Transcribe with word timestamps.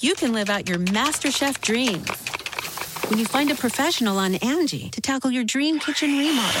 you 0.00 0.14
can 0.14 0.32
live 0.32 0.48
out 0.48 0.68
your 0.68 0.78
MasterChef 0.78 1.60
dreams 1.60 2.08
when 3.10 3.18
you 3.18 3.24
find 3.24 3.50
a 3.50 3.54
professional 3.54 4.18
on 4.18 4.36
Angie 4.36 4.90
to 4.90 5.00
tackle 5.00 5.30
your 5.30 5.44
dream 5.44 5.78
kitchen 5.78 6.16
remodel. 6.16 6.60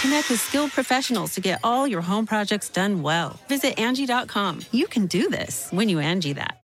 Connect 0.00 0.30
with 0.30 0.40
skilled 0.40 0.72
professionals 0.72 1.34
to 1.34 1.40
get 1.40 1.60
all 1.62 1.86
your 1.86 2.00
home 2.00 2.26
projects 2.26 2.68
done 2.68 3.02
well. 3.02 3.38
Visit 3.48 3.78
Angie.com. 3.78 4.60
You 4.72 4.86
can 4.86 5.06
do 5.06 5.28
this 5.28 5.68
when 5.70 5.88
you 5.88 5.98
Angie 5.98 6.32
that. 6.32 6.60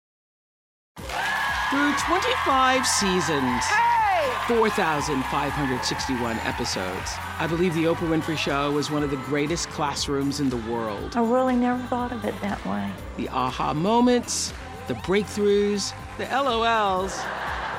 Through 1.70 1.92
25 1.98 2.86
seasons, 2.86 3.64
4,561 4.46 6.36
episodes, 6.38 7.14
I 7.38 7.46
believe 7.46 7.74
The 7.74 7.84
Oprah 7.84 8.08
Winfrey 8.08 8.36
Show 8.38 8.72
was 8.72 8.90
one 8.90 9.02
of 9.02 9.10
the 9.10 9.16
greatest 9.16 9.68
classrooms 9.70 10.40
in 10.40 10.48
the 10.48 10.56
world. 10.56 11.14
I 11.14 11.20
really 11.20 11.56
never 11.56 11.82
thought 11.84 12.12
of 12.12 12.24
it 12.24 12.34
that 12.40 12.64
way. 12.64 12.90
The 13.18 13.28
aha 13.28 13.74
moments, 13.74 14.54
the 14.88 14.94
breakthroughs, 14.94 15.92
the 16.16 16.24
LOLs, 16.24 17.22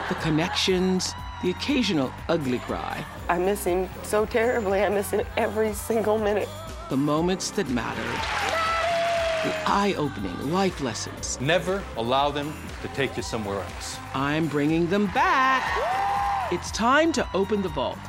the 0.09 0.16
connections, 0.16 1.13
the 1.41 1.50
occasional 1.50 2.13
ugly 2.27 2.59
cry, 2.59 3.04
I 3.27 3.40
miss 3.40 3.63
him 3.63 3.90
so 4.04 4.26
terribly. 4.26 4.84
I 4.84 4.90
miss 4.90 5.12
him 5.12 5.26
every 5.36 5.73
single 5.73 6.17
minute. 6.20 6.48
the 6.90 6.98
moments 6.98 7.52
that 7.52 7.70
mattered, 7.70 8.03
the 9.44 9.55
eye 9.67 9.95
opening 9.98 10.52
life 10.52 10.81
lessons. 10.81 11.40
Never 11.41 11.84
allow 11.98 12.30
them 12.31 12.53
to 12.81 12.88
take 12.90 13.16
you 13.17 13.23
somewhere 13.23 13.62
else. 13.62 13.98
I'm 14.14 14.48
bringing 14.48 14.88
them 14.88 15.08
back. 15.08 15.64
It's 16.52 16.72
time 16.72 17.12
to 17.14 17.28
open 17.34 17.62
the 17.62 17.70
vault. 17.70 18.00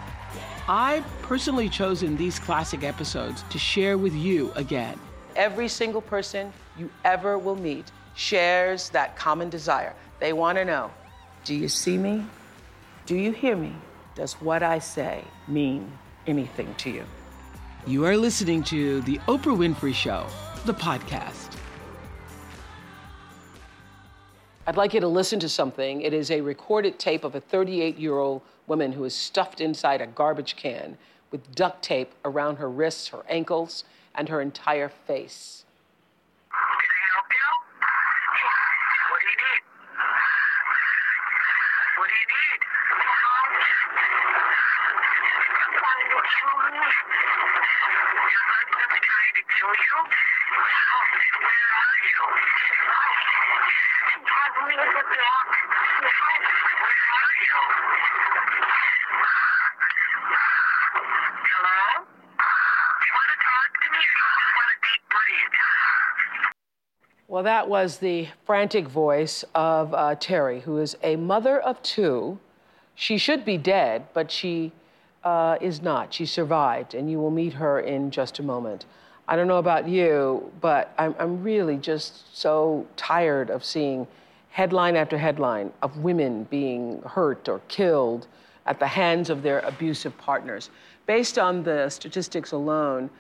I've 0.68 1.04
personally 1.22 1.68
chosen 1.68 2.16
these 2.16 2.38
classic 2.38 2.84
episodes 2.84 3.44
to 3.50 3.58
share 3.58 3.98
with 3.98 4.14
you 4.14 4.52
again. 4.56 4.98
Every 5.36 5.68
single 5.68 6.00
person 6.00 6.52
you 6.78 6.90
ever 7.04 7.38
will 7.38 7.56
meet 7.56 7.92
shares 8.20 8.90
that 8.90 9.16
common 9.16 9.48
desire. 9.48 9.94
They 10.18 10.34
want 10.34 10.58
to 10.58 10.64
know 10.64 10.90
Do 11.44 11.54
you 11.54 11.68
see 11.68 11.96
me? 11.96 12.24
Do 13.06 13.16
you 13.16 13.32
hear 13.32 13.56
me? 13.56 13.72
Does 14.14 14.34
what 14.34 14.62
I 14.62 14.78
say 14.78 15.24
mean 15.48 15.90
anything 16.26 16.74
to 16.76 16.90
you? 16.90 17.04
You 17.86 18.04
are 18.04 18.16
listening 18.16 18.62
to 18.64 19.00
The 19.02 19.16
Oprah 19.26 19.56
Winfrey 19.56 19.94
Show, 19.94 20.26
the 20.66 20.74
podcast. 20.74 21.56
I'd 24.66 24.76
like 24.76 24.92
you 24.92 25.00
to 25.00 25.08
listen 25.08 25.40
to 25.40 25.48
something. 25.48 26.02
It 26.02 26.12
is 26.12 26.30
a 26.30 26.42
recorded 26.42 26.98
tape 26.98 27.24
of 27.24 27.34
a 27.34 27.40
38 27.40 27.96
year 27.96 28.18
old 28.18 28.42
woman 28.66 28.92
who 28.92 29.04
is 29.04 29.14
stuffed 29.14 29.62
inside 29.62 30.02
a 30.02 30.06
garbage 30.06 30.56
can 30.56 30.98
with 31.30 31.54
duct 31.54 31.82
tape 31.82 32.12
around 32.26 32.56
her 32.56 32.68
wrists, 32.68 33.08
her 33.08 33.24
ankles, 33.30 33.84
and 34.14 34.28
her 34.28 34.42
entire 34.42 34.90
face. 34.90 35.64
What 39.10 39.18
do 39.20 39.26
you 39.26 39.36
need? 39.36 39.62
What 41.98 42.08
do 42.08 42.14
you 42.14 42.26
need? 42.30 42.60
Your 48.30 48.44
husband's 48.48 49.00
trying 49.04 49.34
to 49.36 49.44
kill 49.50 49.72
you? 49.76 49.96
Where 50.56 50.84
are 50.96 51.10
you? 51.20 51.30
Where 51.44 51.68
are 51.80 51.98
you? 52.06 52.20
Hello? 61.50 61.84
Do 62.00 63.04
you 63.04 63.14
want 63.18 63.30
to 63.30 63.38
talk 63.44 63.70
to 63.76 63.88
me 63.90 64.00
or 64.00 64.12
do 64.16 64.24
you 64.24 64.34
just 64.40 64.54
want 64.56 64.70
to 64.70 64.78
deep 64.80 65.02
breathe? 65.12 65.56
Well, 67.28 67.39
that 67.50 67.68
was 67.68 67.98
the 67.98 68.28
frantic 68.46 68.86
voice 68.86 69.44
of 69.56 69.92
uh, 69.92 70.14
Terry, 70.20 70.60
who 70.60 70.78
is 70.78 70.96
a 71.02 71.16
mother 71.16 71.58
of 71.58 71.82
two. 71.82 72.38
She 72.94 73.18
should 73.18 73.44
be 73.44 73.58
dead, 73.58 74.06
but 74.14 74.30
she 74.30 74.70
uh, 75.24 75.56
is 75.60 75.82
not. 75.82 76.14
She 76.14 76.26
survived, 76.26 76.94
and 76.94 77.10
you 77.10 77.18
will 77.18 77.32
meet 77.32 77.52
her 77.54 77.80
in 77.80 78.12
just 78.12 78.38
a 78.38 78.44
moment. 78.44 78.84
I 79.26 79.34
don't 79.34 79.48
know 79.48 79.58
about 79.58 79.88
you, 79.88 80.48
but 80.60 80.94
I'm, 80.96 81.12
I'm 81.18 81.42
really 81.42 81.76
just 81.76 82.38
so 82.38 82.86
tired 82.96 83.50
of 83.50 83.64
seeing 83.64 84.06
headline 84.50 84.94
after 84.94 85.18
headline 85.18 85.72
of 85.82 85.96
women 85.96 86.44
being 86.50 87.02
hurt 87.02 87.48
or 87.48 87.60
killed 87.66 88.28
at 88.66 88.78
the 88.78 88.86
hands 88.86 89.28
of 89.28 89.42
their 89.42 89.58
abusive 89.62 90.16
partners. 90.18 90.70
Based 91.06 91.36
on 91.36 91.64
the 91.64 91.88
statistics 91.88 92.52
alone, 92.52 93.10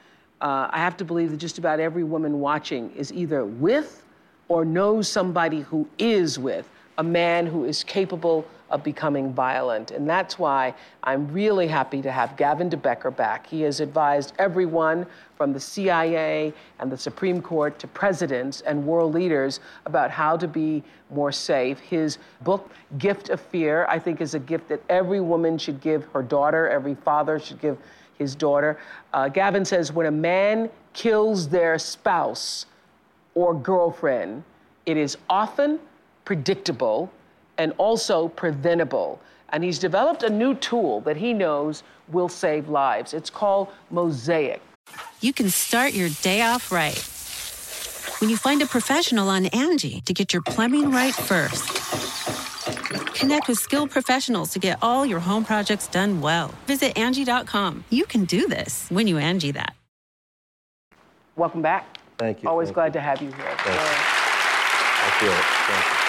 uh, 0.40 0.68
I 0.70 0.78
have 0.78 0.96
to 0.98 1.04
believe 1.04 1.32
that 1.32 1.38
just 1.38 1.58
about 1.58 1.80
every 1.80 2.04
woman 2.04 2.38
watching 2.38 2.92
is 2.92 3.12
either 3.12 3.44
with 3.44 4.04
or 4.50 4.64
knows 4.64 5.08
somebody 5.08 5.60
who 5.60 5.88
is 5.96 6.38
with 6.38 6.68
a 6.98 7.02
man 7.02 7.46
who 7.46 7.64
is 7.64 7.84
capable 7.84 8.44
of 8.68 8.82
becoming 8.82 9.32
violent. 9.32 9.92
And 9.92 10.08
that's 10.08 10.40
why 10.40 10.74
I'm 11.04 11.32
really 11.32 11.68
happy 11.68 12.02
to 12.02 12.10
have 12.10 12.36
Gavin 12.36 12.68
de 12.68 12.76
Becker 12.76 13.12
back. 13.12 13.46
He 13.46 13.62
has 13.62 13.80
advised 13.80 14.32
everyone 14.38 15.06
from 15.36 15.52
the 15.52 15.60
CIA 15.60 16.52
and 16.80 16.90
the 16.90 16.98
Supreme 16.98 17.40
Court 17.40 17.78
to 17.78 17.86
presidents 17.86 18.60
and 18.62 18.84
world 18.84 19.14
leaders 19.14 19.60
about 19.86 20.10
how 20.10 20.36
to 20.36 20.48
be 20.48 20.82
more 21.10 21.32
safe. 21.32 21.78
His 21.78 22.18
book, 22.42 22.70
Gift 22.98 23.30
of 23.30 23.40
Fear, 23.40 23.86
I 23.88 24.00
think 24.00 24.20
is 24.20 24.34
a 24.34 24.40
gift 24.40 24.68
that 24.68 24.82
every 24.88 25.20
woman 25.20 25.58
should 25.58 25.80
give 25.80 26.04
her 26.12 26.22
daughter, 26.22 26.68
every 26.68 26.96
father 26.96 27.38
should 27.38 27.60
give 27.60 27.78
his 28.18 28.34
daughter. 28.34 28.78
Uh, 29.14 29.28
Gavin 29.28 29.64
says 29.64 29.92
when 29.92 30.06
a 30.06 30.10
man 30.10 30.68
kills 30.92 31.48
their 31.48 31.78
spouse 31.78 32.66
or 33.34 33.54
girlfriend, 33.54 34.44
it 34.86 34.96
is 34.96 35.16
often 35.28 35.78
predictable 36.24 37.10
and 37.58 37.72
also 37.78 38.28
preventable. 38.28 39.20
And 39.50 39.64
he's 39.64 39.78
developed 39.78 40.22
a 40.22 40.30
new 40.30 40.54
tool 40.54 41.00
that 41.02 41.16
he 41.16 41.32
knows 41.32 41.82
will 42.08 42.28
save 42.28 42.68
lives. 42.68 43.14
It's 43.14 43.30
called 43.30 43.68
Mosaic. 43.90 44.62
You 45.20 45.32
can 45.32 45.50
start 45.50 45.92
your 45.92 46.08
day 46.22 46.42
off 46.42 46.72
right 46.72 46.98
when 48.20 48.30
you 48.30 48.36
find 48.36 48.62
a 48.62 48.66
professional 48.66 49.28
on 49.28 49.46
Angie 49.46 50.00
to 50.02 50.14
get 50.14 50.32
your 50.32 50.42
plumbing 50.42 50.90
right 50.90 51.14
first. 51.14 51.68
Connect 53.14 53.48
with 53.48 53.58
skilled 53.58 53.90
professionals 53.90 54.50
to 54.52 54.58
get 54.58 54.78
all 54.82 55.04
your 55.04 55.20
home 55.20 55.44
projects 55.44 55.86
done 55.86 56.20
well. 56.20 56.54
Visit 56.66 56.96
Angie.com. 56.96 57.84
You 57.90 58.06
can 58.06 58.24
do 58.24 58.48
this 58.48 58.86
when 58.88 59.06
you 59.06 59.18
Angie 59.18 59.52
that. 59.52 59.74
Welcome 61.36 61.62
back. 61.62 61.99
Thank 62.20 62.42
you. 62.42 62.50
Always 62.50 62.66
Thank 62.68 62.74
glad 62.74 62.86
you. 62.88 62.92
to 62.92 63.00
have 63.00 63.22
you 63.22 63.28
here. 63.28 63.56
Thank 63.56 63.80
you. 63.80 63.96
I 65.02 65.10
feel 65.18 65.32
it. 65.32 65.46
Thank 65.68 65.84
you. 65.86 66.00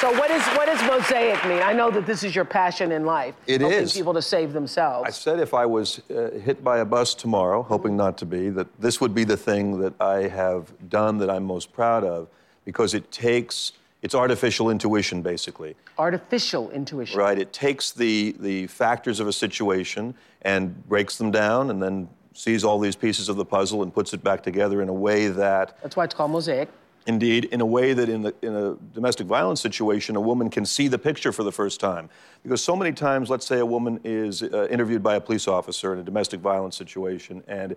So 0.00 0.18
what 0.18 0.30
is 0.30 0.42
what 0.56 0.66
does 0.66 0.80
mosaic 0.84 1.44
mean? 1.44 1.60
I 1.60 1.74
know 1.74 1.90
that 1.90 2.06
this 2.06 2.22
is 2.22 2.34
your 2.34 2.46
passion 2.46 2.92
in 2.92 3.04
life. 3.04 3.34
It 3.46 3.60
helping 3.60 3.78
is. 3.80 3.92
people 3.92 4.14
to 4.14 4.22
save 4.22 4.54
themselves. 4.54 5.06
I 5.06 5.10
said 5.10 5.40
if 5.40 5.52
I 5.52 5.66
was 5.66 6.00
uh, 6.08 6.30
hit 6.38 6.64
by 6.64 6.78
a 6.78 6.86
bus 6.86 7.14
tomorrow, 7.14 7.62
hoping 7.62 7.96
not 7.96 8.16
to 8.18 8.24
be, 8.26 8.48
that 8.50 8.68
this 8.80 9.00
would 9.00 9.14
be 9.14 9.24
the 9.24 9.36
thing 9.36 9.80
that 9.80 9.92
I 10.00 10.28
have 10.28 10.72
done 10.88 11.18
that 11.18 11.28
I'm 11.28 11.44
most 11.44 11.72
proud 11.72 12.04
of 12.04 12.28
because 12.64 12.94
it 12.94 13.10
takes, 13.10 13.72
it's 14.00 14.14
artificial 14.14 14.70
intuition 14.70 15.20
basically. 15.20 15.74
Artificial 15.98 16.70
intuition. 16.70 17.18
Right. 17.18 17.38
It 17.38 17.52
takes 17.52 17.90
the 17.90 18.36
the 18.38 18.68
factors 18.68 19.20
of 19.20 19.26
a 19.26 19.32
situation 19.32 20.14
and 20.42 20.88
breaks 20.88 21.18
them 21.18 21.30
down, 21.30 21.70
and 21.70 21.82
then 21.82 22.08
sees 22.38 22.62
all 22.62 22.78
these 22.78 22.96
pieces 22.96 23.28
of 23.28 23.36
the 23.36 23.44
puzzle 23.44 23.82
and 23.82 23.92
puts 23.92 24.14
it 24.14 24.22
back 24.22 24.42
together 24.42 24.80
in 24.80 24.88
a 24.88 24.92
way 24.92 25.26
that, 25.28 25.76
That's 25.82 25.96
why 25.96 26.04
it's 26.04 26.14
called 26.14 26.30
mosaic. 26.30 26.68
indeed, 27.06 27.46
in 27.46 27.60
a 27.60 27.66
way 27.66 27.92
that 27.94 28.08
in 28.08 28.22
the 28.22 28.34
in 28.42 28.54
a 28.54 28.74
domestic 28.94 29.26
violence 29.26 29.60
situation, 29.60 30.14
a 30.14 30.20
woman 30.20 30.48
can 30.48 30.64
see 30.64 30.86
the 30.88 30.98
picture 30.98 31.32
for 31.32 31.42
the 31.42 31.50
first 31.52 31.80
time. 31.80 32.08
Because 32.44 32.62
so 32.62 32.76
many 32.76 32.92
times, 32.92 33.28
let's 33.28 33.46
say 33.46 33.58
a 33.58 33.66
woman 33.66 33.98
is 34.04 34.42
uh, 34.42 34.68
interviewed 34.70 35.02
by 35.02 35.16
a 35.16 35.20
police 35.20 35.48
officer 35.48 35.92
in 35.92 35.98
a 35.98 36.04
domestic 36.04 36.40
violence 36.40 36.76
situation, 36.76 37.42
and 37.48 37.74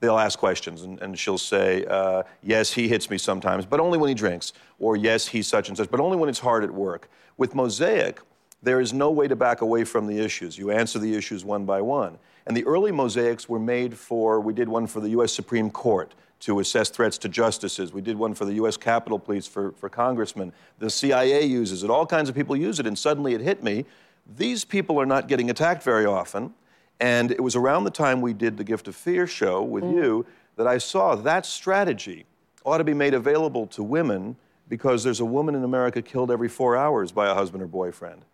they'll 0.00 0.18
ask 0.18 0.38
questions, 0.38 0.82
and, 0.82 1.00
and 1.02 1.18
she'll 1.18 1.38
say, 1.38 1.84
uh, 1.86 2.22
"Yes, 2.42 2.72
he 2.72 2.86
hits 2.86 3.10
me 3.10 3.18
sometimes, 3.18 3.66
but 3.66 3.80
only 3.80 3.98
when 3.98 4.08
he 4.08 4.14
drinks," 4.14 4.52
or 4.78 4.96
"Yes, 4.96 5.26
he's 5.26 5.48
such 5.48 5.68
and 5.68 5.76
such, 5.76 5.90
but 5.90 5.98
only 6.00 6.16
when 6.16 6.28
it's 6.28 6.38
hard 6.38 6.62
at 6.62 6.70
work." 6.70 7.08
With 7.38 7.54
mosaic, 7.54 8.20
there 8.66 8.80
is 8.80 8.92
no 8.92 9.12
way 9.12 9.28
to 9.28 9.36
back 9.36 9.60
away 9.60 9.84
from 9.84 10.08
the 10.08 10.18
issues. 10.18 10.58
You 10.58 10.72
answer 10.72 10.98
the 10.98 11.14
issues 11.14 11.44
one 11.44 11.64
by 11.64 11.80
one. 11.80 12.18
And 12.48 12.56
the 12.56 12.64
early 12.64 12.90
mosaics 12.90 13.48
were 13.48 13.60
made 13.60 13.96
for, 13.96 14.40
we 14.40 14.52
did 14.52 14.68
one 14.68 14.88
for 14.88 14.98
the 14.98 15.10
US 15.10 15.32
Supreme 15.32 15.70
Court 15.70 16.12
to 16.40 16.58
assess 16.58 16.90
threats 16.90 17.16
to 17.18 17.28
justices. 17.28 17.92
We 17.92 18.00
did 18.00 18.16
one 18.16 18.34
for 18.34 18.44
the 18.44 18.54
US 18.54 18.76
Capitol 18.76 19.20
Police 19.20 19.46
for, 19.46 19.70
for 19.70 19.88
congressmen. 19.88 20.52
The 20.80 20.90
CIA 20.90 21.44
uses 21.44 21.84
it. 21.84 21.90
All 21.90 22.04
kinds 22.06 22.28
of 22.28 22.34
people 22.34 22.56
use 22.56 22.80
it. 22.80 22.88
And 22.88 22.98
suddenly 22.98 23.34
it 23.34 23.40
hit 23.40 23.62
me. 23.62 23.84
These 24.36 24.64
people 24.64 25.00
are 25.00 25.06
not 25.06 25.28
getting 25.28 25.48
attacked 25.48 25.84
very 25.84 26.04
often. 26.04 26.52
And 26.98 27.30
it 27.30 27.44
was 27.44 27.54
around 27.54 27.84
the 27.84 27.92
time 27.92 28.20
we 28.20 28.32
did 28.32 28.56
the 28.56 28.64
Gift 28.64 28.88
of 28.88 28.96
Fear 28.96 29.28
show 29.28 29.62
with 29.62 29.84
mm. 29.84 29.94
you 29.94 30.26
that 30.56 30.66
I 30.66 30.78
saw 30.78 31.14
that 31.14 31.46
strategy 31.46 32.26
ought 32.64 32.78
to 32.78 32.84
be 32.84 32.94
made 32.94 33.14
available 33.14 33.68
to 33.68 33.84
women 33.84 34.34
because 34.68 35.04
there's 35.04 35.20
a 35.20 35.24
woman 35.24 35.54
in 35.54 35.62
America 35.62 36.02
killed 36.02 36.32
every 36.32 36.48
four 36.48 36.76
hours 36.76 37.12
by 37.12 37.28
a 37.28 37.34
husband 37.34 37.62
or 37.62 37.68
boyfriend. 37.68 38.24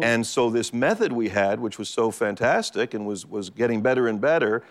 And 0.00 0.26
so 0.26 0.50
this 0.50 0.72
method 0.72 1.12
we 1.12 1.28
had, 1.28 1.60
which 1.60 1.78
was 1.78 1.88
so 1.88 2.10
fantastic 2.10 2.94
and 2.94 3.06
was, 3.06 3.26
was 3.26 3.50
getting 3.50 3.82
better 3.82 4.06
and 4.08 4.20
better, 4.20 4.62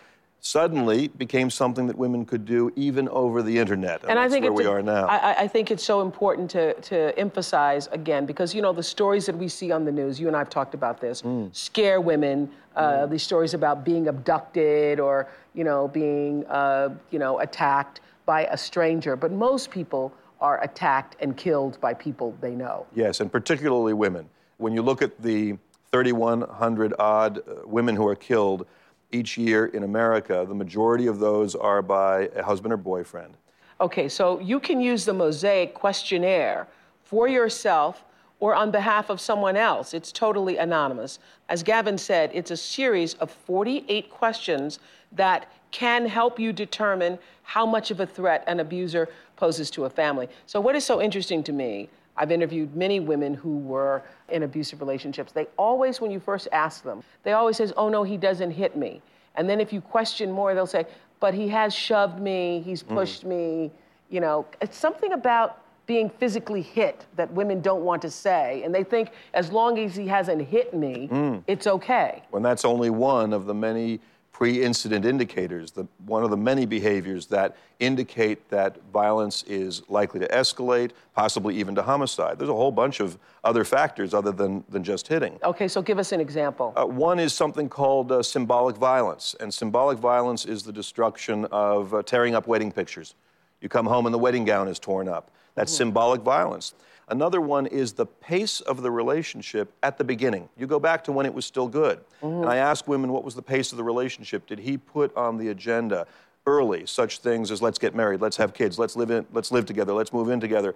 suddenly 0.43 1.07
became 1.09 1.49
something 1.49 1.85
that 1.87 1.97
women 1.97 2.25
could 2.25 2.45
do 2.45 2.71
even 2.75 3.07
over 3.09 3.43
the 3.43 3.59
internet. 3.59 4.01
And, 4.01 4.11
and 4.11 4.19
I 4.19 4.27
think 4.27 4.43
where 4.43 4.51
it's 4.53 4.59
we 4.59 4.65
a- 4.65 4.71
are 4.71 4.81
now. 4.81 5.05
I, 5.05 5.41
I 5.41 5.47
think 5.47 5.69
it's 5.69 5.83
so 5.83 6.01
important 6.01 6.49
to, 6.51 6.73
to 6.73 7.17
emphasize 7.17 7.87
again 7.91 8.25
because 8.25 8.55
you 8.55 8.61
know 8.61 8.73
the 8.73 8.83
stories 8.83 9.25
that 9.27 9.37
we 9.37 9.47
see 9.47 9.71
on 9.71 9.85
the 9.85 9.91
news. 9.91 10.19
You 10.19 10.27
and 10.27 10.35
I've 10.35 10.49
talked 10.49 10.73
about 10.73 10.99
this. 10.99 11.21
Mm. 11.21 11.55
Scare 11.55 12.01
women. 12.01 12.49
Uh, 12.75 13.05
These 13.05 13.23
stories 13.23 13.53
about 13.53 13.83
being 13.83 14.07
abducted 14.07 14.99
or 14.99 15.27
you 15.53 15.63
know 15.65 15.89
being 15.89 16.45
uh, 16.47 16.89
you 17.11 17.19
know 17.19 17.39
attacked 17.39 17.99
by 18.25 18.45
a 18.45 18.57
stranger. 18.57 19.15
But 19.15 19.31
most 19.31 19.69
people 19.69 20.13
are 20.39 20.63
attacked 20.63 21.17
and 21.19 21.37
killed 21.37 21.79
by 21.81 21.93
people 21.93 22.35
they 22.41 22.55
know. 22.55 22.87
Yes, 22.95 23.19
and 23.19 23.31
particularly 23.31 23.93
women. 23.93 24.27
When 24.61 24.75
you 24.75 24.83
look 24.83 25.01
at 25.01 25.19
the 25.19 25.57
3,100 25.91 26.93
odd 26.99 27.39
uh, 27.39 27.41
women 27.65 27.95
who 27.95 28.07
are 28.07 28.15
killed 28.15 28.67
each 29.11 29.35
year 29.35 29.65
in 29.65 29.81
America, 29.81 30.45
the 30.47 30.53
majority 30.53 31.07
of 31.07 31.17
those 31.17 31.55
are 31.55 31.81
by 31.81 32.29
a 32.35 32.43
husband 32.43 32.71
or 32.71 32.77
boyfriend. 32.77 33.37
Okay, 33.81 34.07
so 34.07 34.39
you 34.39 34.59
can 34.59 34.79
use 34.79 35.03
the 35.03 35.15
Mosaic 35.15 35.73
questionnaire 35.73 36.67
for 37.03 37.27
yourself 37.27 38.05
or 38.39 38.53
on 38.53 38.69
behalf 38.69 39.09
of 39.09 39.19
someone 39.19 39.57
else. 39.57 39.95
It's 39.95 40.11
totally 40.11 40.57
anonymous. 40.57 41.17
As 41.49 41.63
Gavin 41.63 41.97
said, 41.97 42.29
it's 42.31 42.51
a 42.51 42.57
series 42.57 43.15
of 43.15 43.31
48 43.31 44.11
questions 44.11 44.77
that 45.11 45.51
can 45.71 46.05
help 46.05 46.39
you 46.39 46.53
determine 46.53 47.17
how 47.41 47.65
much 47.65 47.89
of 47.89 47.99
a 47.99 48.05
threat 48.05 48.43
an 48.45 48.59
abuser 48.59 49.09
poses 49.37 49.71
to 49.71 49.85
a 49.85 49.89
family. 49.89 50.29
So, 50.45 50.61
what 50.61 50.75
is 50.75 50.85
so 50.85 51.01
interesting 51.01 51.41
to 51.45 51.51
me, 51.51 51.89
I've 52.17 52.31
interviewed 52.31 52.75
many 52.75 52.99
women 52.99 53.33
who 53.33 53.57
were 53.57 54.03
in 54.31 54.43
abusive 54.43 54.79
relationships. 54.79 55.31
They 55.31 55.47
always, 55.57 56.01
when 56.01 56.11
you 56.11 56.19
first 56.19 56.47
ask 56.51 56.83
them, 56.83 57.03
they 57.23 57.33
always 57.33 57.57
says, 57.57 57.73
"Oh 57.77 57.89
no, 57.89 58.03
he 58.03 58.17
doesn't 58.17 58.51
hit 58.51 58.75
me." 58.75 59.01
And 59.35 59.49
then 59.49 59.61
if 59.61 59.71
you 59.71 59.81
question 59.81 60.31
more, 60.31 60.53
they'll 60.53 60.67
say, 60.67 60.85
"But 61.19 61.33
he 61.33 61.47
has 61.49 61.73
shoved 61.73 62.19
me, 62.19 62.61
he's 62.65 62.83
mm. 62.83 62.89
pushed 62.89 63.25
me." 63.25 63.71
You 64.09 64.19
know, 64.19 64.45
it's 64.61 64.77
something 64.77 65.13
about 65.13 65.61
being 65.85 66.09
physically 66.09 66.61
hit 66.61 67.05
that 67.15 67.31
women 67.33 67.61
don't 67.61 67.83
want 67.83 68.01
to 68.01 68.09
say, 68.09 68.63
and 68.63 68.73
they 68.73 68.83
think 68.83 69.11
as 69.33 69.51
long 69.51 69.79
as 69.79 69.95
he 69.95 70.07
hasn't 70.07 70.41
hit 70.41 70.73
me, 70.73 71.09
mm. 71.11 71.43
it's 71.47 71.67
okay. 71.67 72.23
when 72.29 72.43
that's 72.43 72.65
only 72.65 72.89
one 72.89 73.33
of 73.33 73.45
the 73.45 73.53
many 73.53 73.99
pre-incident 74.31 75.05
indicators, 75.05 75.71
the, 75.71 75.85
one 76.05 76.23
of 76.23 76.29
the 76.29 76.37
many 76.37 76.65
behaviors 76.65 77.27
that 77.27 77.55
indicate 77.79 78.49
that 78.49 78.77
violence 78.91 79.43
is 79.43 79.83
likely 79.89 80.19
to 80.19 80.27
escalate, 80.29 80.91
possibly 81.13 81.55
even 81.57 81.75
to 81.75 81.81
homicide. 81.83 82.39
There's 82.39 82.49
a 82.49 82.53
whole 82.53 82.71
bunch 82.71 83.01
of 83.01 83.17
other 83.43 83.63
factors 83.63 84.13
other 84.13 84.31
than, 84.31 84.63
than 84.69 84.83
just 84.83 85.07
hitting. 85.07 85.37
Okay, 85.43 85.67
so 85.67 85.81
give 85.81 85.99
us 85.99 86.11
an 86.11 86.21
example. 86.21 86.73
Uh, 86.75 86.85
one 86.85 87.19
is 87.19 87.33
something 87.33 87.69
called 87.69 88.11
uh, 88.11 88.23
symbolic 88.23 88.77
violence, 88.77 89.35
and 89.39 89.53
symbolic 89.53 89.99
violence 89.99 90.45
is 90.45 90.63
the 90.63 90.73
destruction 90.73 91.45
of 91.51 91.93
uh, 91.93 92.01
tearing 92.01 92.33
up 92.33 92.47
wedding 92.47 92.71
pictures. 92.71 93.15
You 93.59 93.69
come 93.69 93.85
home 93.85 94.05
and 94.07 94.13
the 94.13 94.19
wedding 94.19 94.45
gown 94.45 94.67
is 94.67 94.79
torn 94.79 95.07
up. 95.07 95.29
That's 95.53 95.71
symbolic 95.71 96.21
violence. 96.21 96.73
Another 97.11 97.41
one 97.41 97.65
is 97.67 97.91
the 97.91 98.05
pace 98.05 98.61
of 98.61 98.81
the 98.81 98.89
relationship 98.89 99.73
at 99.83 99.97
the 99.97 100.03
beginning. 100.03 100.47
You 100.57 100.65
go 100.65 100.79
back 100.79 101.03
to 101.03 101.11
when 101.11 101.25
it 101.25 101.33
was 101.33 101.45
still 101.45 101.67
good. 101.67 101.99
And 102.21 102.45
I 102.45 102.55
ask 102.55 102.87
women, 102.87 103.11
what 103.11 103.25
was 103.25 103.35
the 103.35 103.41
pace 103.41 103.73
of 103.73 103.77
the 103.77 103.83
relationship? 103.83 104.47
Did 104.47 104.59
he 104.59 104.77
put 104.77 105.15
on 105.17 105.37
the 105.37 105.49
agenda 105.49 106.07
early 106.47 106.85
such 106.85 107.19
things 107.19 107.51
as 107.51 107.61
let's 107.61 107.77
get 107.77 107.93
married, 107.93 108.21
let's 108.21 108.37
have 108.37 108.53
kids, 108.53 108.79
let's 108.79 108.95
live 108.95 109.11
in, 109.11 109.25
let's 109.33 109.51
live 109.51 109.65
together, 109.65 109.93
let's 109.93 110.13
move 110.13 110.29
in 110.29 110.39
together? 110.39 110.73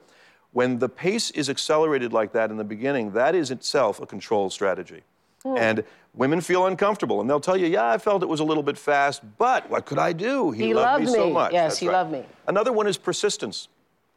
When 0.52 0.78
the 0.78 0.90
pace 0.90 1.32
is 1.32 1.50
accelerated 1.50 2.12
like 2.12 2.34
that 2.34 2.52
in 2.52 2.58
the 2.58 2.64
beginning, 2.66 3.12
that 3.14 3.34
is 3.34 3.50
itself 3.50 4.02
a 4.02 4.06
control 4.06 4.50
strategy. 4.50 5.04
Hmm. 5.44 5.58
And 5.58 5.84
women 6.14 6.42
feel 6.42 6.66
uncomfortable, 6.66 7.22
and 7.22 7.30
they'll 7.30 7.40
tell 7.40 7.58
you, 7.58 7.68
"Yeah, 7.68 7.90
I 7.90 7.98
felt 7.98 8.24
it 8.24 8.30
was 8.30 8.40
a 8.40 8.44
little 8.44 8.64
bit 8.64 8.78
fast, 8.78 9.22
but 9.38 9.70
what 9.70 9.86
could 9.86 10.00
I 10.00 10.12
do? 10.12 10.52
He 10.52 10.74
loved, 10.74 11.06
me 11.06 11.12
so 11.12 11.30
much." 11.30 11.54
Yes, 11.54 11.74
That's 11.74 11.80
he 11.80 11.88
right. 11.88 11.94
loved 11.94 12.12
me. 12.12 12.26
Another 12.48 12.74
one 12.74 12.88
is 12.88 12.98
persistence. 12.98 13.68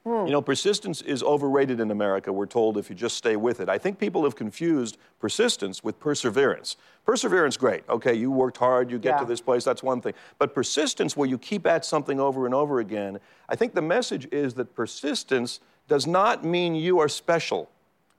Hmm. 0.04 0.26
You 0.26 0.32
know, 0.32 0.40
persistence 0.40 1.02
is 1.02 1.22
overrated 1.22 1.80
in 1.80 1.90
America. 1.90 2.32
We're 2.32 2.46
told 2.46 2.78
if 2.78 2.88
you 2.88 2.96
just 2.96 3.16
stay 3.16 3.36
with 3.36 3.60
it. 3.60 3.68
I 3.68 3.78
think 3.78 3.98
people 3.98 4.24
have 4.24 4.36
confused 4.36 4.96
persistence 5.20 5.82
with 5.82 5.98
perseverance. 5.98 6.76
Perseverance, 7.04 7.56
great. 7.56 7.82
Okay, 7.88 8.14
you 8.14 8.30
worked 8.30 8.56
hard, 8.58 8.90
you 8.90 8.98
get 8.98 9.14
Yeah. 9.14 9.18
to 9.20 9.24
this 9.24 9.40
place, 9.40 9.64
that's 9.64 9.82
one 9.82 10.00
thing. 10.00 10.14
But 10.38 10.54
persistence, 10.54 11.16
where 11.16 11.28
you 11.28 11.36
keep 11.36 11.66
at 11.66 11.84
something 11.84 12.20
over 12.20 12.46
and 12.46 12.54
over 12.54 12.78
again, 12.80 13.18
I 13.48 13.56
think 13.56 13.74
the 13.74 13.82
message 13.82 14.28
is 14.32 14.54
that 14.54 14.74
persistence 14.74 15.60
does 15.88 16.06
not 16.06 16.44
mean 16.44 16.74
you 16.74 17.00
are 17.00 17.08
special. 17.08 17.68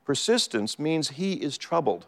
Persistence 0.06 0.80
means 0.80 1.10
he 1.10 1.34
is 1.34 1.58
troubled 1.58 2.08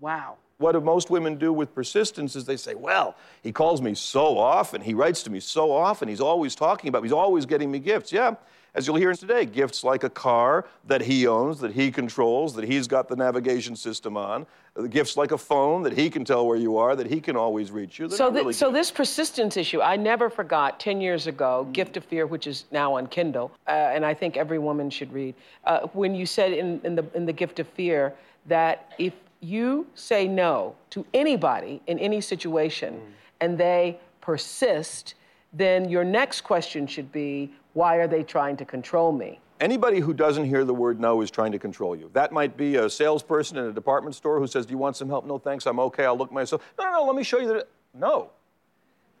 Wow. 0.00 0.36
what 0.58 0.72
do 0.72 0.80
most 0.80 1.10
women 1.10 1.36
do 1.36 1.52
with 1.52 1.74
persistence 1.74 2.34
is 2.36 2.44
they 2.44 2.56
say, 2.56 2.74
well, 2.74 3.14
he 3.42 3.52
calls 3.52 3.80
me 3.80 3.94
so 3.94 4.36
often, 4.36 4.80
he 4.82 4.94
writes 4.94 5.22
to 5.22 5.30
me 5.30 5.40
so 5.40 5.70
often, 5.72 6.08
he's 6.08 6.20
always 6.20 6.54
talking 6.54 6.88
about 6.88 7.02
me, 7.02 7.08
he's 7.08 7.12
always 7.14 7.46
getting 7.46 7.70
me 7.70 7.78
gifts. 7.78 8.12
Yeah, 8.12 8.34
as 8.74 8.86
you'll 8.86 8.96
hear 8.96 9.12
today, 9.14 9.44
gifts 9.44 9.82
like 9.82 10.04
a 10.04 10.10
car 10.10 10.66
that 10.86 11.00
he 11.02 11.26
owns, 11.26 11.58
that 11.60 11.72
he 11.72 11.90
controls, 11.90 12.54
that 12.54 12.64
he's 12.64 12.86
got 12.86 13.08
the 13.08 13.16
navigation 13.16 13.74
system 13.74 14.16
on, 14.16 14.46
uh, 14.76 14.82
gifts 14.82 15.16
like 15.16 15.32
a 15.32 15.38
phone 15.38 15.82
that 15.82 15.92
he 15.92 16.08
can 16.08 16.24
tell 16.24 16.46
where 16.46 16.56
you 16.56 16.76
are, 16.76 16.94
that 16.94 17.06
he 17.08 17.20
can 17.20 17.36
always 17.36 17.70
reach 17.70 17.98
you. 17.98 18.06
They're 18.06 18.16
So, 18.18 18.24
not 18.26 18.34
thi- 18.34 18.40
really 18.40 18.52
so 18.52 18.70
this 18.70 18.90
persistence 18.90 19.56
issue, 19.56 19.80
I 19.80 19.96
never 19.96 20.30
forgot 20.30 20.78
10 20.78 21.00
years 21.00 21.26
ago, 21.26 21.66
Gift 21.72 21.96
of 21.96 22.04
Fear, 22.04 22.26
which 22.26 22.46
is 22.46 22.64
now 22.70 22.94
on 22.94 23.06
Kindle, 23.08 23.50
uh, 23.66 23.70
and 23.70 24.06
I 24.06 24.14
think 24.14 24.36
every 24.36 24.58
woman 24.58 24.88
should 24.90 25.12
read, 25.12 25.34
uh, 25.64 25.80
when 25.92 26.14
you 26.14 26.24
said 26.26 26.52
in, 26.52 26.80
in, 26.84 26.94
the, 26.94 27.04
in 27.14 27.26
the 27.26 27.32
Gift 27.32 27.58
of 27.58 27.66
Fear 27.68 28.14
that 28.46 28.92
if 28.98 29.14
you 29.40 29.86
say 29.94 30.28
no 30.28 30.74
to 30.90 31.04
anybody 31.14 31.80
in 31.86 31.98
any 31.98 32.20
situation 32.20 33.00
and 33.40 33.58
they 33.58 33.98
persist, 34.20 35.14
then 35.52 35.88
your 35.88 36.04
next 36.04 36.42
question 36.42 36.86
should 36.86 37.10
be, 37.10 37.50
why 37.74 37.96
are 37.96 38.08
they 38.08 38.22
trying 38.22 38.56
to 38.58 38.64
control 38.64 39.12
me? 39.12 39.40
Anybody 39.60 40.00
who 40.00 40.14
doesn't 40.14 40.46
hear 40.46 40.64
the 40.64 40.74
word 40.74 40.98
no 40.98 41.20
is 41.20 41.30
trying 41.30 41.52
to 41.52 41.58
control 41.58 41.94
you. 41.94 42.10
That 42.14 42.32
might 42.32 42.56
be 42.56 42.76
a 42.76 42.88
salesperson 42.88 43.58
in 43.58 43.66
a 43.66 43.72
department 43.72 44.16
store 44.16 44.38
who 44.38 44.46
says, 44.46 44.64
Do 44.64 44.72
you 44.72 44.78
want 44.78 44.96
some 44.96 45.08
help? 45.08 45.26
No, 45.26 45.38
thanks, 45.38 45.66
I'm 45.66 45.78
okay, 45.80 46.06
I'll 46.06 46.16
look 46.16 46.32
myself. 46.32 46.62
No, 46.78 46.86
no, 46.86 46.92
no, 46.92 47.04
let 47.04 47.14
me 47.14 47.22
show 47.22 47.38
you 47.38 47.48
that. 47.48 47.68
No. 47.92 48.30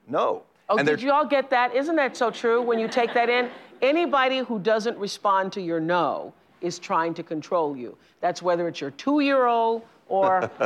No. 0.08 0.44
Oh, 0.68 0.78
And 0.78 0.86
did 0.86 1.02
you 1.02 1.12
all 1.12 1.26
get 1.26 1.50
that? 1.50 1.74
Isn't 1.74 1.96
that 1.96 2.16
so 2.16 2.30
true 2.30 2.62
when 2.62 2.78
you 2.78 2.88
take 2.88 3.12
that 3.12 3.28
in? 3.28 3.50
Anybody 3.82 4.38
who 4.38 4.58
doesn't 4.58 4.96
respond 4.98 5.52
to 5.52 5.60
your 5.60 5.80
no 5.80 6.32
is 6.60 6.78
trying 6.78 7.12
to 7.14 7.22
control 7.22 7.76
you. 7.76 7.96
That's 8.20 8.40
whether 8.40 8.68
it's 8.68 8.80
your 8.80 8.92
two 8.92 9.20
year 9.20 9.46
old 9.46 9.82
or. 10.10 10.50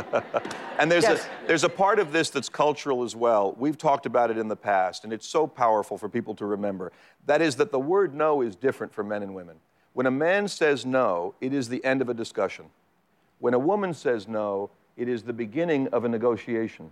And 0.77 0.91
there's, 0.91 1.03
Yes. 1.05 1.25
a, 1.25 1.47
there's 1.47 1.63
a 1.63 1.69
part 1.69 1.99
of 1.99 2.11
this 2.11 2.29
that's 2.29 2.49
cultural 2.49 3.03
as 3.05 3.15
well. 3.15 3.55
We've 3.57 3.77
talked 3.77 4.05
about 4.05 4.29
it 4.29 4.37
in 4.37 4.49
the 4.49 4.57
past, 4.57 5.05
and 5.05 5.13
it's 5.13 5.25
so 5.25 5.47
powerful 5.47 5.97
for 5.97 6.09
people 6.09 6.35
to 6.35 6.45
remember. 6.45 6.91
That 7.27 7.41
is, 7.41 7.55
that 7.55 7.71
the 7.71 7.79
word 7.79 8.13
no 8.13 8.41
is 8.41 8.57
different 8.57 8.93
for 8.93 9.01
men 9.01 9.23
and 9.23 9.33
women. 9.33 9.55
When 9.93 10.05
a 10.05 10.11
man 10.11 10.49
says 10.49 10.85
no, 10.85 11.33
it 11.39 11.53
is 11.53 11.69
the 11.69 11.81
end 11.85 12.01
of 12.01 12.09
a 12.09 12.13
discussion. 12.13 12.65
When 13.39 13.53
a 13.53 13.59
woman 13.59 13.93
says 13.93 14.27
no, 14.27 14.69
it 14.97 15.07
is 15.07 15.23
the 15.23 15.31
beginning 15.31 15.87
of 15.93 16.03
a 16.03 16.09
negotiation. 16.09 16.91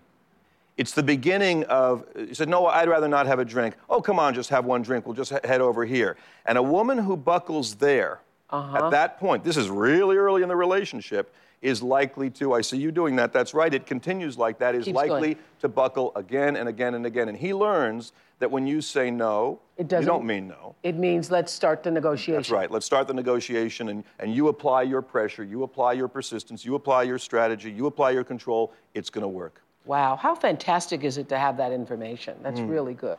It's 0.77 0.93
the 0.93 1.03
beginning 1.03 1.65
of, 1.65 2.05
you 2.17 2.33
said, 2.33 2.48
no, 2.48 2.67
I'd 2.67 2.88
rather 2.88 3.10
not 3.10 3.27
have 3.27 3.39
a 3.39 3.45
drink. 3.45 3.75
Oh, 3.89 4.00
come 4.01 4.17
on, 4.17 4.33
just 4.33 4.50
have 4.50 4.63
one 4.63 4.81
drink. 4.81 5.05
We'll 5.05 5.13
just 5.15 5.31
he- 5.33 5.45
head 5.45 5.60
over 5.60 5.83
here. 5.83 6.15
And 6.45 6.57
a 6.57 6.63
woman 6.63 6.98
who 7.00 7.17
buckles 7.17 7.75
there, 7.75 8.22
Uh-huh. 8.50 8.85
at 8.85 8.91
that 8.91 9.19
point, 9.19 9.43
this 9.43 9.57
is 9.57 9.69
really 9.69 10.15
early 10.17 10.43
in 10.43 10.50
the 10.50 10.55
relationship, 10.55 11.33
is 11.62 11.81
likely 11.81 12.29
to, 12.29 12.53
I 12.53 12.62
see 12.62 12.77
you 12.77 12.91
doing 12.91 13.15
that, 13.15 13.31
that's 13.31 13.53
right, 13.53 13.73
it 13.73 13.85
continues 13.85 14.38
like 14.38 14.59
that, 14.59 14.75
is 14.75 14.83
Keeps 14.85 14.95
likely 14.95 15.33
going. 15.35 15.45
to 15.62 15.69
buckle 15.69 16.12
again 16.15 16.57
and 16.57 16.67
again 16.67 16.93
and 16.93 17.05
again. 17.05 17.29
And 17.29 17.38
he 17.38 17.53
learns 17.53 18.12
that 18.39 18.51
when 18.51 18.67
you 18.67 18.81
say 18.81 19.09
no, 19.09 19.59
It 19.77 19.88
doesn't- 19.88 20.05
don't 20.05 20.25
mean 20.25 20.50
no. 20.50 20.75
it 20.83 20.97
means 20.97 21.31
let's 21.31 21.53
start 21.53 21.81
the 21.81 21.89
negotiation. 21.89 22.33
That's 22.35 22.51
right. 22.51 22.69
Let's 22.69 22.85
start 22.85 23.07
the 23.07 23.13
negotiation, 23.13 23.88
and, 23.89 24.03
and 24.19 24.35
you 24.35 24.50
apply 24.50 24.81
your 24.83 25.01
pressure, 25.01 25.43
you 25.43 25.63
apply 25.63 25.93
your 25.93 26.09
persistence, 26.09 26.65
you 26.65 26.75
apply 26.75 27.03
your 27.03 27.17
strategy, 27.17 27.71
you 27.71 27.85
apply 27.88 28.12
your 28.12 28.25
control. 28.25 28.73
It's 28.93 29.09
going 29.09 29.23
to 29.23 29.27
work. 29.29 29.62
Wow, 29.85 30.15
how 30.17 30.35
fantastic 30.35 31.03
is 31.03 31.17
it 31.17 31.27
to 31.29 31.38
have 31.38 31.57
that 31.57 31.71
information? 31.71 32.38
That's 32.43 32.59
Hmm. 32.59 32.67
really 32.67 32.93
good. 32.93 33.17